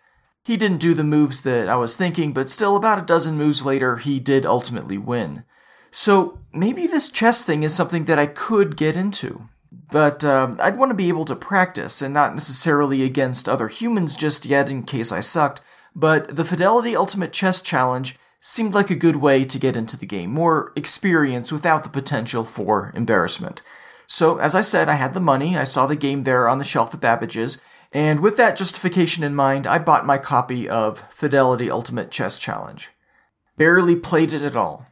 He 0.44 0.58
didn't 0.58 0.82
do 0.82 0.94
the 0.94 1.04
moves 1.04 1.42
that 1.42 1.68
I 1.68 1.76
was 1.76 1.96
thinking, 1.96 2.34
but 2.34 2.50
still, 2.50 2.76
about 2.76 2.98
a 2.98 3.06
dozen 3.06 3.38
moves 3.38 3.66
later, 3.66 3.98
he 3.98 4.20
did 4.20 4.46
ultimately 4.46 4.98
win. 4.98 5.44
So 5.92 6.40
maybe 6.54 6.88
this 6.88 7.10
chess 7.10 7.44
thing 7.44 7.64
is 7.64 7.74
something 7.74 8.06
that 8.06 8.20
I 8.20 8.26
could 8.26 8.78
get 8.78 8.96
into. 8.96 9.50
But 9.72 10.26
uh, 10.26 10.56
I'd 10.60 10.78
want 10.78 10.90
to 10.90 10.96
be 10.96 11.10
able 11.10 11.26
to 11.26 11.36
practice, 11.36 12.02
and 12.02 12.14
not 12.14 12.34
necessarily 12.34 13.04
against 13.04 13.48
other 13.48 13.68
humans 13.68 14.16
just 14.16 14.46
yet 14.46 14.70
in 14.70 14.84
case 14.84 15.12
I 15.12 15.20
sucked. 15.20 15.62
But 15.96 16.36
the 16.36 16.46
Fidelity 16.46 16.96
Ultimate 16.96 17.34
Chess 17.34 17.62
Challenge 17.62 18.18
seemed 18.42 18.74
like 18.74 18.90
a 18.90 18.96
good 18.96 19.18
way 19.18 19.44
to 19.46 19.60
get 19.60 19.76
into 19.76 19.98
the 19.98 20.06
game, 20.06 20.32
more 20.32 20.72
experience 20.76 21.52
without 21.52 21.84
the 21.84 21.90
potential 21.90 22.46
for 22.46 22.92
embarrassment. 22.96 23.62
So, 24.06 24.38
as 24.38 24.56
I 24.56 24.62
said, 24.62 24.90
I 24.90 24.94
had 24.94 25.14
the 25.14 25.20
money, 25.20 25.58
I 25.58 25.66
saw 25.66 25.86
the 25.86 25.96
game 25.96 26.24
there 26.24 26.48
on 26.48 26.58
the 26.58 26.66
shelf 26.66 26.94
at 26.94 27.02
Babbage's, 27.02 27.62
and 27.92 28.20
with 28.22 28.38
that 28.38 28.56
justification 28.56 29.24
in 29.24 29.36
mind, 29.36 29.68
I 29.68 29.78
bought 29.78 30.06
my 30.06 30.18
copy 30.18 30.70
of 30.70 31.04
Fidelity 31.12 31.70
Ultimate 31.70 32.12
Chess 32.12 32.40
Challenge. 32.40 32.90
Barely 33.58 33.96
played 33.96 34.32
it 34.32 34.42
at 34.42 34.56
all. 34.56 34.88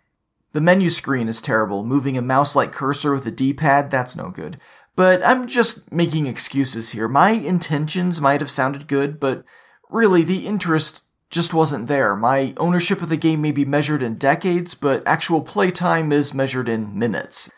The 0.57 0.61
menu 0.61 0.89
screen 0.89 1.27
is 1.27 1.39
terrible, 1.39 1.83
moving 1.83 2.17
a 2.17 2.21
mouse 2.23 2.55
like 2.55 2.71
cursor 2.71 3.13
with 3.13 3.27
a 3.27 3.31
D 3.31 3.53
pad, 3.53 3.91
that's 3.91 4.15
no 4.15 4.31
good. 4.31 4.59
But 4.95 5.23
I'm 5.23 5.45
just 5.45 5.91
making 5.91 6.25
excuses 6.25 6.93
here. 6.93 7.07
My 7.07 7.29
intentions 7.29 8.19
might 8.19 8.41
have 8.41 8.49
sounded 8.49 8.87
good, 8.87 9.19
but 9.19 9.43
really, 9.91 10.23
the 10.23 10.47
interest 10.47 11.03
just 11.29 11.53
wasn't 11.53 11.85
there. 11.85 12.15
My 12.15 12.55
ownership 12.57 13.03
of 13.03 13.09
the 13.09 13.17
game 13.17 13.39
may 13.39 13.51
be 13.51 13.65
measured 13.65 14.01
in 14.01 14.15
decades, 14.15 14.73
but 14.73 15.05
actual 15.05 15.41
playtime 15.41 16.11
is 16.11 16.33
measured 16.33 16.67
in 16.67 16.97
minutes. 16.97 17.51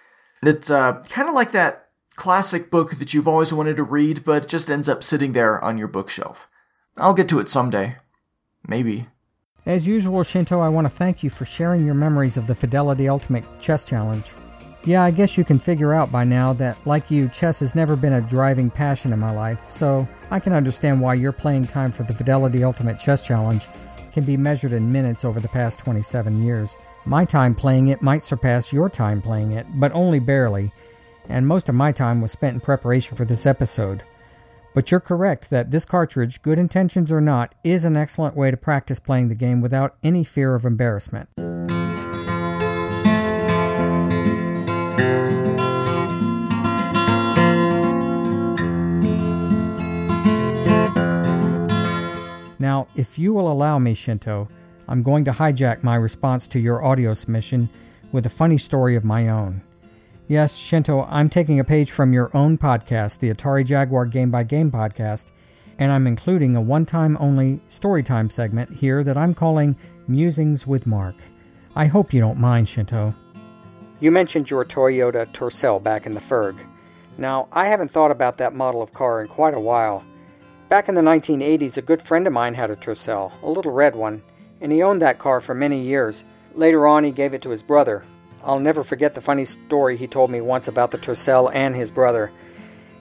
It's 0.43 0.69
uh, 0.69 1.01
kind 1.07 1.29
of 1.29 1.33
like 1.33 1.53
that 1.53 1.91
classic 2.17 2.69
book 2.69 2.99
that 2.99 3.13
you've 3.13 3.29
always 3.29 3.53
wanted 3.53 3.77
to 3.77 3.83
read, 3.83 4.25
but 4.25 4.49
just 4.49 4.69
ends 4.69 4.89
up 4.89 5.05
sitting 5.05 5.31
there 5.31 5.63
on 5.63 5.77
your 5.77 5.87
bookshelf. 5.87 6.49
I'll 6.97 7.13
get 7.13 7.29
to 7.29 7.39
it 7.39 7.49
someday. 7.49 7.95
Maybe. 8.67 9.07
As 9.65 9.85
usual, 9.85 10.23
Shinto, 10.23 10.59
I 10.59 10.69
want 10.69 10.85
to 10.85 10.93
thank 10.93 11.21
you 11.21 11.29
for 11.29 11.45
sharing 11.45 11.85
your 11.85 11.93
memories 11.93 12.37
of 12.37 12.47
the 12.47 12.55
Fidelity 12.55 13.09
Ultimate 13.09 13.43
Chess 13.59 13.83
Challenge. 13.83 14.33
Yeah, 14.85 15.03
I 15.03 15.11
guess 15.11 15.37
you 15.37 15.43
can 15.43 15.59
figure 15.59 15.93
out 15.93 16.11
by 16.11 16.23
now 16.23 16.53
that, 16.53 16.77
like 16.87 17.11
you, 17.11 17.27
chess 17.27 17.59
has 17.59 17.75
never 17.75 17.97
been 17.97 18.13
a 18.13 18.21
driving 18.21 18.69
passion 18.69 19.11
in 19.11 19.19
my 19.19 19.31
life, 19.31 19.69
so 19.69 20.07
I 20.31 20.39
can 20.39 20.53
understand 20.53 21.01
why 21.01 21.15
your 21.15 21.33
playing 21.33 21.67
time 21.67 21.91
for 21.91 22.03
the 22.03 22.13
Fidelity 22.13 22.63
Ultimate 22.63 22.97
Chess 22.97 23.27
Challenge 23.27 23.67
can 24.13 24.23
be 24.23 24.37
measured 24.37 24.71
in 24.71 24.91
minutes 24.91 25.25
over 25.25 25.41
the 25.41 25.49
past 25.49 25.79
27 25.79 26.41
years. 26.41 26.77
My 27.05 27.25
time 27.25 27.53
playing 27.53 27.89
it 27.89 28.01
might 28.01 28.23
surpass 28.23 28.71
your 28.71 28.89
time 28.89 29.21
playing 29.21 29.51
it, 29.51 29.67
but 29.75 29.91
only 29.91 30.19
barely, 30.19 30.71
and 31.27 31.45
most 31.45 31.67
of 31.67 31.75
my 31.75 31.91
time 31.91 32.21
was 32.21 32.31
spent 32.31 32.55
in 32.55 32.61
preparation 32.61 33.17
for 33.17 33.25
this 33.25 33.45
episode. 33.45 34.03
But 34.73 34.91
you're 34.91 34.99
correct 34.99 35.49
that 35.49 35.71
this 35.71 35.83
cartridge, 35.83 36.41
good 36.41 36.59
intentions 36.59 37.11
or 37.11 37.21
not, 37.21 37.55
is 37.63 37.85
an 37.85 37.97
excellent 37.97 38.35
way 38.35 38.51
to 38.51 38.57
practice 38.57 38.99
playing 38.99 39.29
the 39.29 39.35
game 39.35 39.61
without 39.61 39.95
any 40.03 40.23
fear 40.23 40.55
of 40.55 40.65
embarrassment. 40.65 41.29
Now, 52.61 52.87
if 52.95 53.17
you 53.17 53.33
will 53.33 53.51
allow 53.51 53.79
me, 53.79 53.93
Shinto, 53.93 54.47
I'm 54.87 55.01
going 55.01 55.25
to 55.25 55.31
hijack 55.31 55.81
my 55.81 55.95
response 55.95 56.45
to 56.47 56.59
your 56.59 56.85
audio 56.85 57.13
submission 57.13 57.69
with 58.11 58.25
a 58.25 58.29
funny 58.29 58.57
story 58.57 58.95
of 58.95 59.03
my 59.03 59.29
own. 59.29 59.61
Yes, 60.29 60.57
Shinto, 60.57 61.07
I'm 61.09 61.27
taking 61.27 61.59
a 61.59 61.63
page 61.63 61.89
from 61.89 62.13
your 62.13 62.29
own 62.35 62.59
podcast, 62.59 63.17
the 63.17 63.31
Atari 63.31 63.65
Jaguar 63.65 64.05
Game 64.05 64.29
by 64.29 64.43
Game 64.43 64.69
podcast, 64.69 65.31
and 65.79 65.91
I'm 65.91 66.05
including 66.05 66.55
a 66.55 66.61
one 66.61 66.85
time 66.85 67.17
only 67.19 67.61
storytime 67.67 68.31
segment 68.31 68.75
here 68.75 69.03
that 69.03 69.17
I'm 69.17 69.33
calling 69.33 69.75
Musings 70.07 70.67
with 70.67 70.85
Mark. 70.85 71.15
I 71.75 71.87
hope 71.87 72.13
you 72.13 72.21
don't 72.21 72.37
mind, 72.37 72.69
Shinto. 72.69 73.15
You 73.99 74.11
mentioned 74.11 74.51
your 74.51 74.63
Toyota 74.63 75.25
Tercel 75.33 75.81
back 75.81 76.05
in 76.05 76.13
the 76.13 76.21
Ferg. 76.21 76.63
Now, 77.17 77.47
I 77.51 77.65
haven't 77.65 77.89
thought 77.89 78.11
about 78.11 78.37
that 78.37 78.53
model 78.53 78.83
of 78.83 78.93
car 78.93 79.21
in 79.21 79.27
quite 79.27 79.55
a 79.55 79.59
while. 79.59 80.05
Back 80.69 80.87
in 80.89 80.93
the 80.93 81.01
1980s, 81.01 81.75
a 81.75 81.81
good 81.81 82.03
friend 82.03 82.27
of 82.27 82.33
mine 82.33 82.53
had 82.53 82.69
a 82.69 82.75
Tercel, 82.75 83.31
a 83.41 83.49
little 83.49 83.71
red 83.71 83.95
one, 83.95 84.21
and 84.61 84.71
he 84.71 84.83
owned 84.83 85.01
that 85.01 85.17
car 85.17 85.41
for 85.41 85.55
many 85.55 85.81
years. 85.81 86.23
Later 86.53 86.85
on, 86.85 87.03
he 87.03 87.09
gave 87.09 87.33
it 87.33 87.41
to 87.41 87.49
his 87.49 87.63
brother. 87.63 88.03
I'll 88.43 88.59
never 88.59 88.83
forget 88.83 89.15
the 89.15 89.21
funny 89.21 89.45
story 89.45 89.97
he 89.97 90.07
told 90.07 90.31
me 90.31 90.41
once 90.41 90.67
about 90.67 90.91
the 90.91 90.97
Tercel 90.97 91.51
and 91.53 91.75
his 91.75 91.91
brother. 91.91 92.31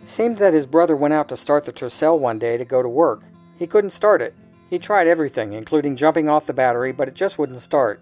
Seemed 0.04 0.38
that 0.38 0.54
his 0.54 0.66
brother 0.66 0.96
went 0.96 1.14
out 1.14 1.28
to 1.28 1.36
start 1.36 1.64
the 1.64 1.72
Tercel 1.72 2.18
one 2.18 2.38
day 2.38 2.56
to 2.56 2.64
go 2.64 2.82
to 2.82 2.88
work. 2.88 3.22
He 3.58 3.66
couldn't 3.66 3.90
start 3.90 4.20
it. 4.20 4.34
He 4.68 4.78
tried 4.78 5.06
everything, 5.06 5.52
including 5.52 5.96
jumping 5.96 6.28
off 6.28 6.46
the 6.46 6.52
battery, 6.52 6.92
but 6.92 7.08
it 7.08 7.14
just 7.14 7.38
wouldn't 7.38 7.60
start. 7.60 8.00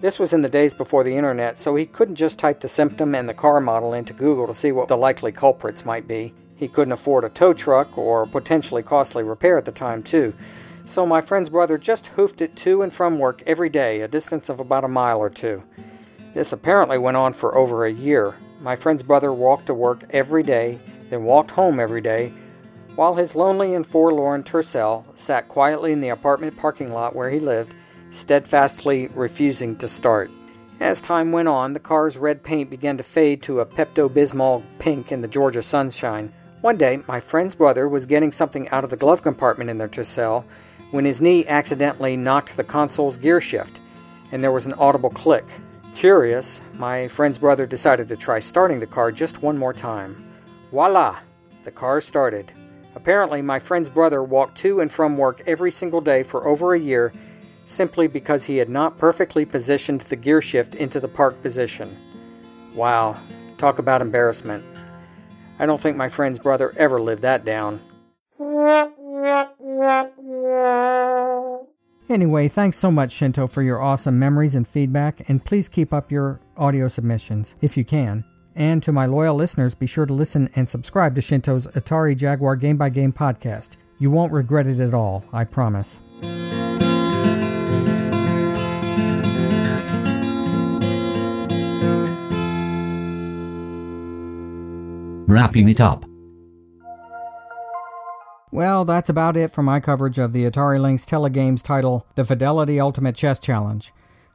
This 0.00 0.18
was 0.18 0.32
in 0.32 0.42
the 0.42 0.48
days 0.48 0.74
before 0.74 1.04
the 1.04 1.16
internet, 1.16 1.58
so 1.58 1.74
he 1.74 1.84
couldn't 1.84 2.14
just 2.14 2.38
type 2.38 2.60
the 2.60 2.68
symptom 2.68 3.14
and 3.14 3.28
the 3.28 3.34
car 3.34 3.60
model 3.60 3.92
into 3.92 4.12
Google 4.12 4.46
to 4.46 4.54
see 4.54 4.70
what 4.72 4.88
the 4.88 4.96
likely 4.96 5.32
culprits 5.32 5.84
might 5.84 6.06
be. 6.06 6.32
He 6.56 6.68
couldn't 6.68 6.92
afford 6.92 7.24
a 7.24 7.28
tow 7.28 7.52
truck 7.52 7.98
or 7.98 8.26
potentially 8.26 8.82
costly 8.82 9.22
repair 9.22 9.58
at 9.58 9.64
the 9.64 9.72
time, 9.72 10.02
too. 10.02 10.34
So 10.84 11.04
my 11.04 11.20
friend's 11.20 11.50
brother 11.50 11.78
just 11.78 12.08
hoofed 12.08 12.40
it 12.40 12.56
to 12.56 12.82
and 12.82 12.92
from 12.92 13.18
work 13.18 13.42
every 13.44 13.68
day, 13.68 14.00
a 14.00 14.08
distance 14.08 14.48
of 14.48 14.58
about 14.58 14.84
a 14.84 14.88
mile 14.88 15.18
or 15.18 15.30
two. 15.30 15.62
This 16.34 16.52
apparently 16.52 16.98
went 16.98 17.16
on 17.16 17.32
for 17.32 17.56
over 17.56 17.84
a 17.84 17.92
year. 17.92 18.34
My 18.60 18.76
friend's 18.76 19.02
brother 19.02 19.32
walked 19.32 19.66
to 19.66 19.74
work 19.74 20.02
every 20.10 20.42
day, 20.42 20.78
then 21.10 21.24
walked 21.24 21.52
home 21.52 21.80
every 21.80 22.00
day, 22.00 22.32
while 22.96 23.14
his 23.14 23.36
lonely 23.36 23.74
and 23.74 23.86
forlorn 23.86 24.42
Tercel 24.42 25.04
sat 25.16 25.48
quietly 25.48 25.92
in 25.92 26.00
the 26.00 26.08
apartment 26.08 26.56
parking 26.56 26.92
lot 26.92 27.14
where 27.14 27.30
he 27.30 27.38
lived, 27.38 27.74
steadfastly 28.10 29.08
refusing 29.14 29.76
to 29.76 29.88
start. 29.88 30.30
As 30.80 31.00
time 31.00 31.32
went 31.32 31.48
on, 31.48 31.72
the 31.72 31.80
car's 31.80 32.18
red 32.18 32.42
paint 32.42 32.70
began 32.70 32.96
to 32.96 33.02
fade 33.02 33.42
to 33.42 33.60
a 33.60 33.66
Pepto 33.66 34.08
Bismol 34.08 34.64
pink 34.78 35.10
in 35.10 35.22
the 35.22 35.28
Georgia 35.28 35.62
sunshine. 35.62 36.32
One 36.60 36.76
day, 36.76 37.02
my 37.08 37.20
friend's 37.20 37.54
brother 37.54 37.88
was 37.88 38.06
getting 38.06 38.32
something 38.32 38.68
out 38.70 38.84
of 38.84 38.90
the 38.90 38.96
glove 38.96 39.22
compartment 39.22 39.70
in 39.70 39.78
their 39.78 39.88
Tercel 39.88 40.44
when 40.90 41.04
his 41.04 41.20
knee 41.20 41.46
accidentally 41.46 42.16
knocked 42.16 42.56
the 42.56 42.64
console's 42.64 43.16
gear 43.16 43.40
shift, 43.40 43.80
and 44.32 44.42
there 44.42 44.52
was 44.52 44.66
an 44.66 44.74
audible 44.74 45.10
click. 45.10 45.44
Curious, 45.98 46.62
my 46.74 47.08
friend's 47.08 47.40
brother 47.40 47.66
decided 47.66 48.06
to 48.06 48.16
try 48.16 48.38
starting 48.38 48.78
the 48.78 48.86
car 48.86 49.10
just 49.10 49.42
one 49.42 49.58
more 49.58 49.72
time. 49.72 50.30
Voila! 50.70 51.18
The 51.64 51.72
car 51.72 52.00
started. 52.00 52.52
Apparently, 52.94 53.42
my 53.42 53.58
friend's 53.58 53.90
brother 53.90 54.22
walked 54.22 54.56
to 54.58 54.78
and 54.78 54.92
from 54.92 55.18
work 55.18 55.40
every 55.44 55.72
single 55.72 56.00
day 56.00 56.22
for 56.22 56.46
over 56.46 56.72
a 56.72 56.78
year 56.78 57.12
simply 57.64 58.06
because 58.06 58.44
he 58.44 58.58
had 58.58 58.68
not 58.68 58.96
perfectly 58.96 59.44
positioned 59.44 60.02
the 60.02 60.14
gear 60.14 60.40
shift 60.40 60.76
into 60.76 61.00
the 61.00 61.08
park 61.08 61.42
position. 61.42 61.96
Wow, 62.76 63.16
talk 63.56 63.80
about 63.80 64.00
embarrassment. 64.00 64.64
I 65.58 65.66
don't 65.66 65.80
think 65.80 65.96
my 65.96 66.08
friend's 66.08 66.38
brother 66.38 66.72
ever 66.76 67.00
lived 67.00 67.22
that 67.22 67.44
down. 67.44 67.80
Anyway, 72.08 72.48
thanks 72.48 72.78
so 72.78 72.90
much, 72.90 73.12
Shinto, 73.12 73.46
for 73.46 73.62
your 73.62 73.82
awesome 73.82 74.18
memories 74.18 74.54
and 74.54 74.66
feedback, 74.66 75.28
and 75.28 75.44
please 75.44 75.68
keep 75.68 75.92
up 75.92 76.10
your 76.10 76.40
audio 76.56 76.88
submissions 76.88 77.54
if 77.60 77.76
you 77.76 77.84
can. 77.84 78.24
And 78.56 78.82
to 78.82 78.92
my 78.92 79.04
loyal 79.04 79.36
listeners, 79.36 79.74
be 79.74 79.86
sure 79.86 80.06
to 80.06 80.14
listen 80.14 80.48
and 80.56 80.68
subscribe 80.68 81.14
to 81.16 81.20
Shinto's 81.20 81.66
Atari 81.68 82.16
Jaguar 82.16 82.56
Game 82.56 82.78
by 82.78 82.88
Game 82.88 83.12
podcast. 83.12 83.76
You 83.98 84.10
won't 84.10 84.32
regret 84.32 84.66
it 84.66 84.80
at 84.80 84.94
all, 84.94 85.22
I 85.34 85.44
promise. 85.44 86.00
Wrapping 95.28 95.68
it 95.68 95.80
up. 95.82 96.07
Well, 98.50 98.86
that's 98.86 99.10
about 99.10 99.36
it 99.36 99.52
for 99.52 99.62
my 99.62 99.78
coverage 99.78 100.18
of 100.18 100.32
the 100.32 100.50
Atari 100.50 100.80
Lynx 100.80 101.04
Telegames 101.04 101.62
title, 101.62 102.06
The 102.14 102.24
Fidelity 102.24 102.80
Ultimate 102.80 103.14
Chess 103.14 103.38
Challenge. 103.38 103.92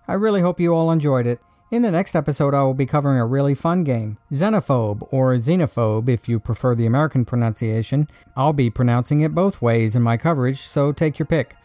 I 0.08 0.14
really 0.14 0.42
hope 0.42 0.60
you 0.60 0.76
all 0.76 0.92
enjoyed 0.92 1.26
it. 1.26 1.40
In 1.72 1.82
the 1.82 1.90
next 1.90 2.16
episode, 2.16 2.54
I 2.54 2.62
will 2.62 2.76
be 2.76 2.86
covering 2.86 3.20
a 3.20 3.26
really 3.26 3.56
fun 3.56 3.84
game, 3.84 4.20
Xenophobe, 4.32 5.08
or 5.10 5.34
Xenophobe 5.34 6.08
if 6.10 6.30
you 6.30 6.40
prefer 6.40 6.76
the 6.76 6.86
American 6.86 7.26
pronunciation. 7.26 8.06
I'll 8.36 8.54
be 8.54 8.70
pronouncing 8.70 9.22
it 9.22 9.34
both 9.34 9.64
ways 9.64 9.96
in 9.96 10.04
my 10.04 10.18
coverage, 10.18 10.60
so 10.60 10.92
take 10.92 11.18
your 11.18 11.26
pick. 11.26 11.56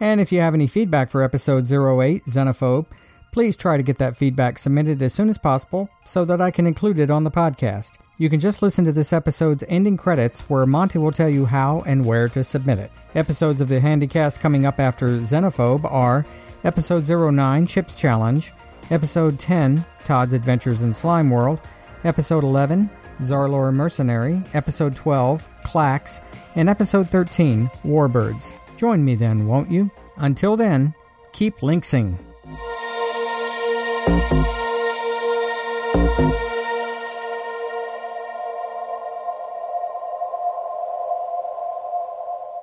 And 0.00 0.18
if 0.18 0.32
you 0.32 0.40
have 0.40 0.54
any 0.54 0.66
feedback 0.66 1.10
for 1.10 1.22
episode 1.22 1.70
08, 1.70 2.24
Xenophobe, 2.24 2.86
please 3.32 3.54
try 3.54 3.76
to 3.76 3.82
get 3.82 3.98
that 3.98 4.16
feedback 4.16 4.58
submitted 4.58 5.02
as 5.02 5.12
soon 5.12 5.28
as 5.28 5.36
possible 5.36 5.90
so 6.06 6.24
that 6.24 6.40
I 6.40 6.50
can 6.50 6.66
include 6.66 6.98
it 6.98 7.10
on 7.10 7.24
the 7.24 7.30
podcast. 7.30 7.98
You 8.22 8.30
can 8.30 8.38
just 8.38 8.62
listen 8.62 8.84
to 8.84 8.92
this 8.92 9.12
episode's 9.12 9.64
ending 9.66 9.96
credits 9.96 10.42
where 10.42 10.64
Monty 10.64 10.96
will 10.96 11.10
tell 11.10 11.28
you 11.28 11.44
how 11.44 11.82
and 11.88 12.06
where 12.06 12.28
to 12.28 12.44
submit 12.44 12.78
it. 12.78 12.92
Episodes 13.16 13.60
of 13.60 13.66
the 13.66 13.80
Handycast 13.80 14.38
coming 14.38 14.64
up 14.64 14.78
after 14.78 15.08
Xenophobe 15.18 15.90
are 15.90 16.24
Episode 16.62 17.10
09, 17.10 17.66
Chips 17.66 17.96
Challenge, 17.96 18.52
Episode 18.92 19.40
10, 19.40 19.84
Todd's 20.04 20.34
Adventures 20.34 20.84
in 20.84 20.94
Slime 20.94 21.30
World, 21.30 21.60
Episode 22.04 22.44
11, 22.44 22.88
Zarlor 23.22 23.74
Mercenary, 23.74 24.40
Episode 24.54 24.94
12, 24.94 25.48
Klax, 25.64 26.20
and 26.54 26.68
Episode 26.68 27.08
13, 27.08 27.66
Warbirds. 27.82 28.52
Join 28.76 29.04
me 29.04 29.16
then, 29.16 29.48
won't 29.48 29.68
you? 29.68 29.90
Until 30.18 30.56
then, 30.56 30.94
keep 31.32 31.56
lynxing. 31.56 32.18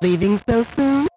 Leaving 0.10 0.42
so 0.48 0.66
soon? 0.76 1.09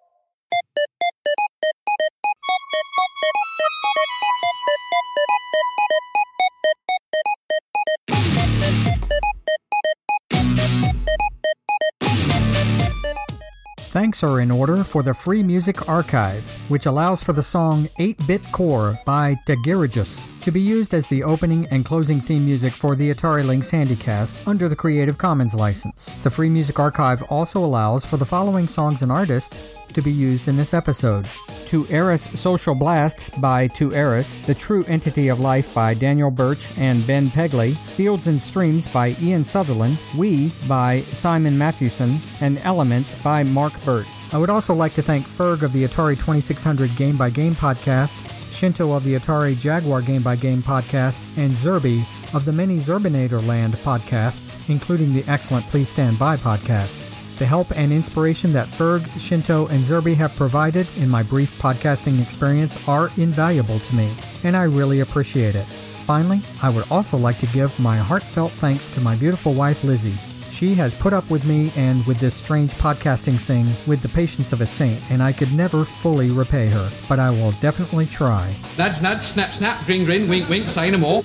Are 14.21 14.41
in 14.41 14.51
order 14.51 14.83
for 14.83 15.01
the 15.01 15.13
Free 15.13 15.41
Music 15.41 15.89
Archive, 15.89 16.45
which 16.67 16.85
allows 16.85 17.23
for 17.23 17.31
the 17.31 17.41
song 17.41 17.87
8 17.97 18.27
Bit 18.27 18.41
Core 18.51 18.99
by 19.05 19.35
Dagiragus 19.47 20.27
to 20.41 20.51
be 20.51 20.59
used 20.59 20.93
as 20.93 21.07
the 21.07 21.23
opening 21.23 21.65
and 21.71 21.85
closing 21.85 22.19
theme 22.19 22.45
music 22.45 22.73
for 22.73 22.97
the 22.97 23.09
Atari 23.11 23.45
Lynx 23.45 23.71
Handycast 23.71 24.35
under 24.45 24.67
the 24.67 24.75
Creative 24.75 25.17
Commons 25.17 25.55
license. 25.55 26.13
The 26.21 26.29
Free 26.29 26.49
Music 26.49 26.79
Archive 26.79 27.23
also 27.29 27.63
allows 27.63 28.05
for 28.05 28.17
the 28.17 28.25
following 28.25 28.67
songs 28.67 29.01
and 29.01 29.11
artists 29.11 29.75
to 29.93 30.01
be 30.01 30.11
used 30.11 30.47
in 30.47 30.57
this 30.57 30.73
episode. 30.73 31.27
To 31.67 31.87
Eris 31.89 32.27
Social 32.33 32.75
Blast 32.75 33.39
by 33.41 33.67
To 33.69 33.93
Eris, 33.93 34.39
The 34.39 34.53
True 34.53 34.83
Entity 34.87 35.29
of 35.29 35.39
Life 35.39 35.73
by 35.73 35.93
Daniel 35.93 36.29
Birch 36.31 36.67
and 36.77 37.05
Ben 37.07 37.29
Pegley, 37.29 37.75
Fields 37.75 38.27
and 38.27 38.41
Streams 38.41 38.87
by 38.87 39.15
Ian 39.21 39.45
Sutherland, 39.45 39.97
We 40.17 40.51
by 40.67 41.01
Simon 41.11 41.57
Mathewson, 41.57 42.19
and 42.41 42.57
Elements 42.59 43.13
by 43.13 43.43
Mark 43.43 43.73
Burt. 43.85 44.02
I 44.33 44.37
would 44.37 44.49
also 44.49 44.73
like 44.73 44.95
to 44.95 45.03
thank 45.03 45.27
Ferg 45.27 45.61
of 45.61 45.73
the 45.73 45.83
Atari 45.83 46.15
2600 46.15 46.95
Game 46.95 47.15
by 47.15 47.29
Game 47.29 47.53
podcast, 47.53 48.17
Shinto 48.51 48.91
of 48.91 49.03
the 49.03 49.13
Atari 49.13 49.55
Jaguar 49.55 50.01
Game 50.01 50.23
by 50.23 50.35
Game 50.35 50.63
podcast, 50.63 51.27
and 51.37 51.51
Zerby 51.51 52.03
of 52.33 52.43
the 52.43 52.51
many 52.51 52.77
Zerbinator 52.77 53.45
Land 53.45 53.75
podcasts, 53.75 54.57
including 54.71 55.13
the 55.13 55.23
excellent 55.27 55.67
Please 55.67 55.89
Stand 55.89 56.17
By 56.17 56.35
podcast. 56.35 57.05
The 57.37 57.45
help 57.45 57.77
and 57.77 57.93
inspiration 57.93 58.51
that 58.53 58.69
Ferg, 58.69 59.07
Shinto, 59.19 59.67
and 59.67 59.83
Zerby 59.83 60.15
have 60.15 60.35
provided 60.35 60.87
in 60.97 61.09
my 61.09 61.21
brief 61.21 61.55
podcasting 61.59 62.19
experience 62.19 62.87
are 62.87 63.11
invaluable 63.17 63.77
to 63.77 63.95
me, 63.95 64.11
and 64.43 64.57
I 64.57 64.63
really 64.63 65.01
appreciate 65.01 65.53
it. 65.53 65.65
Finally, 66.07 66.41
I 66.63 66.71
would 66.71 66.85
also 66.89 67.17
like 67.17 67.37
to 67.37 67.47
give 67.47 67.79
my 67.79 67.97
heartfelt 67.97 68.51
thanks 68.53 68.89
to 68.89 68.99
my 68.99 69.15
beautiful 69.15 69.53
wife 69.53 69.83
Lizzie. 69.83 70.17
She 70.63 70.75
has 70.75 70.95
put 70.95 71.11
up 71.11 71.29
with 71.29 71.43
me 71.43 71.73
and 71.75 72.05
with 72.05 72.19
this 72.19 72.33
strange 72.33 72.73
podcasting 72.75 73.37
thing 73.37 73.65
with 73.85 74.01
the 74.01 74.07
patience 74.07 74.53
of 74.53 74.61
a 74.61 74.65
saint, 74.65 75.01
and 75.11 75.21
I 75.21 75.33
could 75.33 75.51
never 75.51 75.83
fully 75.83 76.31
repay 76.31 76.67
her, 76.67 76.89
but 77.09 77.19
I 77.19 77.31
will 77.31 77.51
definitely 77.59 78.05
try. 78.05 78.55
Nudge, 78.77 79.01
nudge, 79.01 79.23
snap, 79.23 79.51
snap, 79.51 79.85
grin, 79.85 80.05
grin, 80.05 80.29
wink, 80.29 80.47
wink, 80.47 80.69
say 80.69 80.89
no 80.89 80.99
more. 80.99 81.21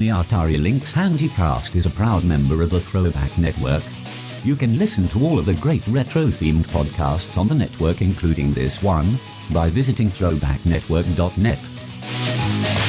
The 0.00 0.08
Atari 0.08 0.60
Lynx 0.60 0.92
Handycast 0.92 1.76
is 1.76 1.86
a 1.86 1.90
proud 1.90 2.24
member 2.24 2.62
of 2.62 2.70
the 2.70 2.80
Throwback 2.80 3.38
Network. 3.38 3.84
You 4.42 4.56
can 4.56 4.76
listen 4.76 5.06
to 5.06 5.24
all 5.24 5.38
of 5.38 5.44
the 5.44 5.54
great 5.54 5.86
retro-themed 5.86 6.66
podcasts 6.66 7.38
on 7.38 7.46
the 7.46 7.54
network 7.54 8.02
including 8.02 8.50
this 8.50 8.82
one, 8.82 9.20
by 9.52 9.70
visiting 9.70 10.08
throwbacknetwork.net. 10.08 12.79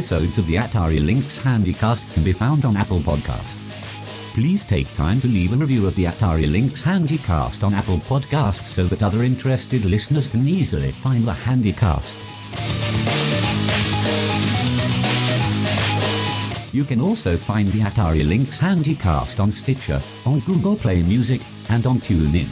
Episodes 0.00 0.38
of 0.38 0.46
the 0.46 0.54
Atari 0.54 1.04
Lynx 1.04 1.38
Handycast 1.38 2.10
can 2.14 2.24
be 2.24 2.32
found 2.32 2.64
on 2.64 2.74
Apple 2.74 3.00
Podcasts. 3.00 3.78
Please 4.32 4.64
take 4.64 4.90
time 4.94 5.20
to 5.20 5.28
leave 5.28 5.52
a 5.52 5.56
review 5.56 5.86
of 5.86 5.94
the 5.94 6.04
Atari 6.04 6.50
Lynx 6.50 6.82
Handycast 6.82 7.62
on 7.62 7.74
Apple 7.74 7.98
Podcasts 7.98 8.64
so 8.64 8.84
that 8.84 9.02
other 9.02 9.24
interested 9.24 9.84
listeners 9.84 10.26
can 10.26 10.48
easily 10.48 10.90
find 10.90 11.24
the 11.26 11.32
Handycast. 11.32 12.16
You 16.72 16.84
can 16.84 17.02
also 17.02 17.36
find 17.36 17.68
the 17.68 17.80
Atari 17.80 18.26
Lynx 18.26 18.58
Handycast 18.58 19.38
on 19.38 19.50
Stitcher, 19.50 20.00
on 20.24 20.40
Google 20.40 20.76
Play 20.76 21.02
Music, 21.02 21.42
and 21.68 21.86
on 21.86 21.98
TuneIn. 21.98 22.48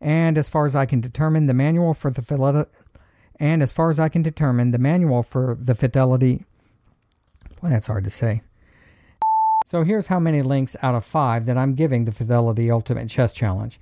And 0.00 0.38
as 0.38 0.48
far 0.48 0.66
as 0.66 0.76
I 0.76 0.86
can 0.86 1.00
determine, 1.00 1.46
the 1.46 1.52
manual 1.52 1.92
for 1.94 2.12
the 2.12 2.22
fidelity, 2.22 2.70
and 3.40 3.60
as 3.60 3.72
far 3.72 3.90
as 3.90 3.98
I 3.98 4.08
can 4.08 4.22
determine, 4.22 4.70
the 4.70 4.78
manual 4.78 5.24
for 5.24 5.58
the 5.60 5.74
fidelity. 5.74 6.44
Well, 7.60 7.72
that's 7.72 7.88
hard 7.88 8.04
to 8.04 8.10
say. 8.10 8.40
So 9.66 9.82
here's 9.82 10.06
how 10.06 10.20
many 10.20 10.42
links 10.42 10.76
out 10.80 10.94
of 10.94 11.04
five 11.04 11.44
that 11.46 11.58
I'm 11.58 11.74
giving 11.74 12.04
the 12.06 12.12
Fidelity 12.12 12.70
Ultimate 12.70 13.08
Chess 13.08 13.32
Challenge. 13.32 13.78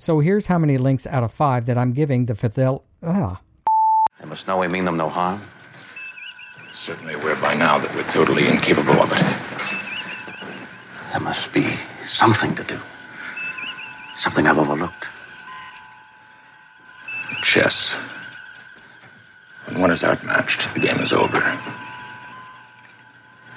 So 0.00 0.20
here's 0.20 0.46
how 0.46 0.58
many 0.58 0.78
links 0.78 1.06
out 1.06 1.22
of 1.22 1.30
five 1.30 1.66
that 1.66 1.76
I'm 1.76 1.92
giving 1.92 2.24
the 2.24 2.34
Fidel. 2.34 2.84
Ah. 3.02 3.42
They 4.18 4.24
must 4.24 4.46
know 4.46 4.56
we 4.56 4.66
mean 4.66 4.86
them 4.86 4.96
no 4.96 5.10
harm. 5.10 5.42
Certainly 6.72 7.12
aware 7.12 7.36
by 7.36 7.52
now 7.52 7.78
that 7.78 7.94
we're 7.94 8.04
totally 8.04 8.48
incapable 8.48 8.94
of 8.94 9.12
it. 9.12 9.22
There 11.12 11.20
must 11.20 11.52
be 11.52 11.76
something 12.06 12.54
to 12.54 12.64
do. 12.64 12.78
Something 14.16 14.46
I've 14.46 14.56
overlooked. 14.56 15.10
Chess. 17.42 17.92
When 19.66 19.82
one 19.82 19.90
is 19.90 20.02
outmatched, 20.02 20.72
the 20.72 20.80
game 20.80 21.00
is 21.00 21.12
over. 21.12 21.40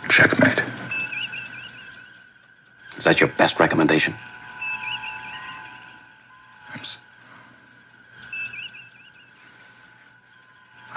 Checkmate. 0.10 0.62
Is 2.98 3.06
that 3.06 3.22
your 3.22 3.30
best 3.30 3.62
recommendation? 3.62 4.14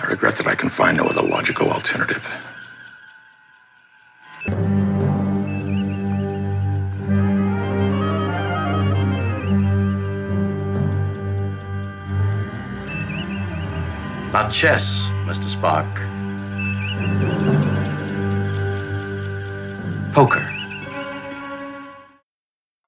I 0.07 0.11
regret 0.11 0.37
that 0.37 0.47
I 0.47 0.55
can 0.55 0.69
find 0.69 0.97
no 0.97 1.03
other 1.03 1.21
logical 1.21 1.69
alternative. 1.69 2.25
Not 14.33 14.53
chess, 14.53 15.09
Mr. 15.27 15.49
Spock. 15.51 15.93
Poker. 20.13 20.39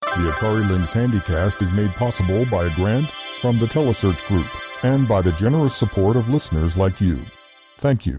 The 0.03 0.31
Atari 0.31 0.71
Lynx 0.71 0.95
Handycast 0.95 1.63
is 1.63 1.73
made 1.73 1.91
possible 1.91 2.45
by 2.49 2.67
a 2.67 2.75
grant 2.77 3.11
from 3.41 3.59
the 3.59 3.67
Telesearch 3.67 4.25
Group 4.29 4.68
and 4.85 5.07
by 5.09 5.21
the 5.21 5.33
generous 5.33 5.75
support 5.75 6.17
of 6.17 6.29
listeners 6.29 6.77
like 6.77 7.01
you. 7.01 7.17
Thank 7.79 8.07
you. 8.07 8.17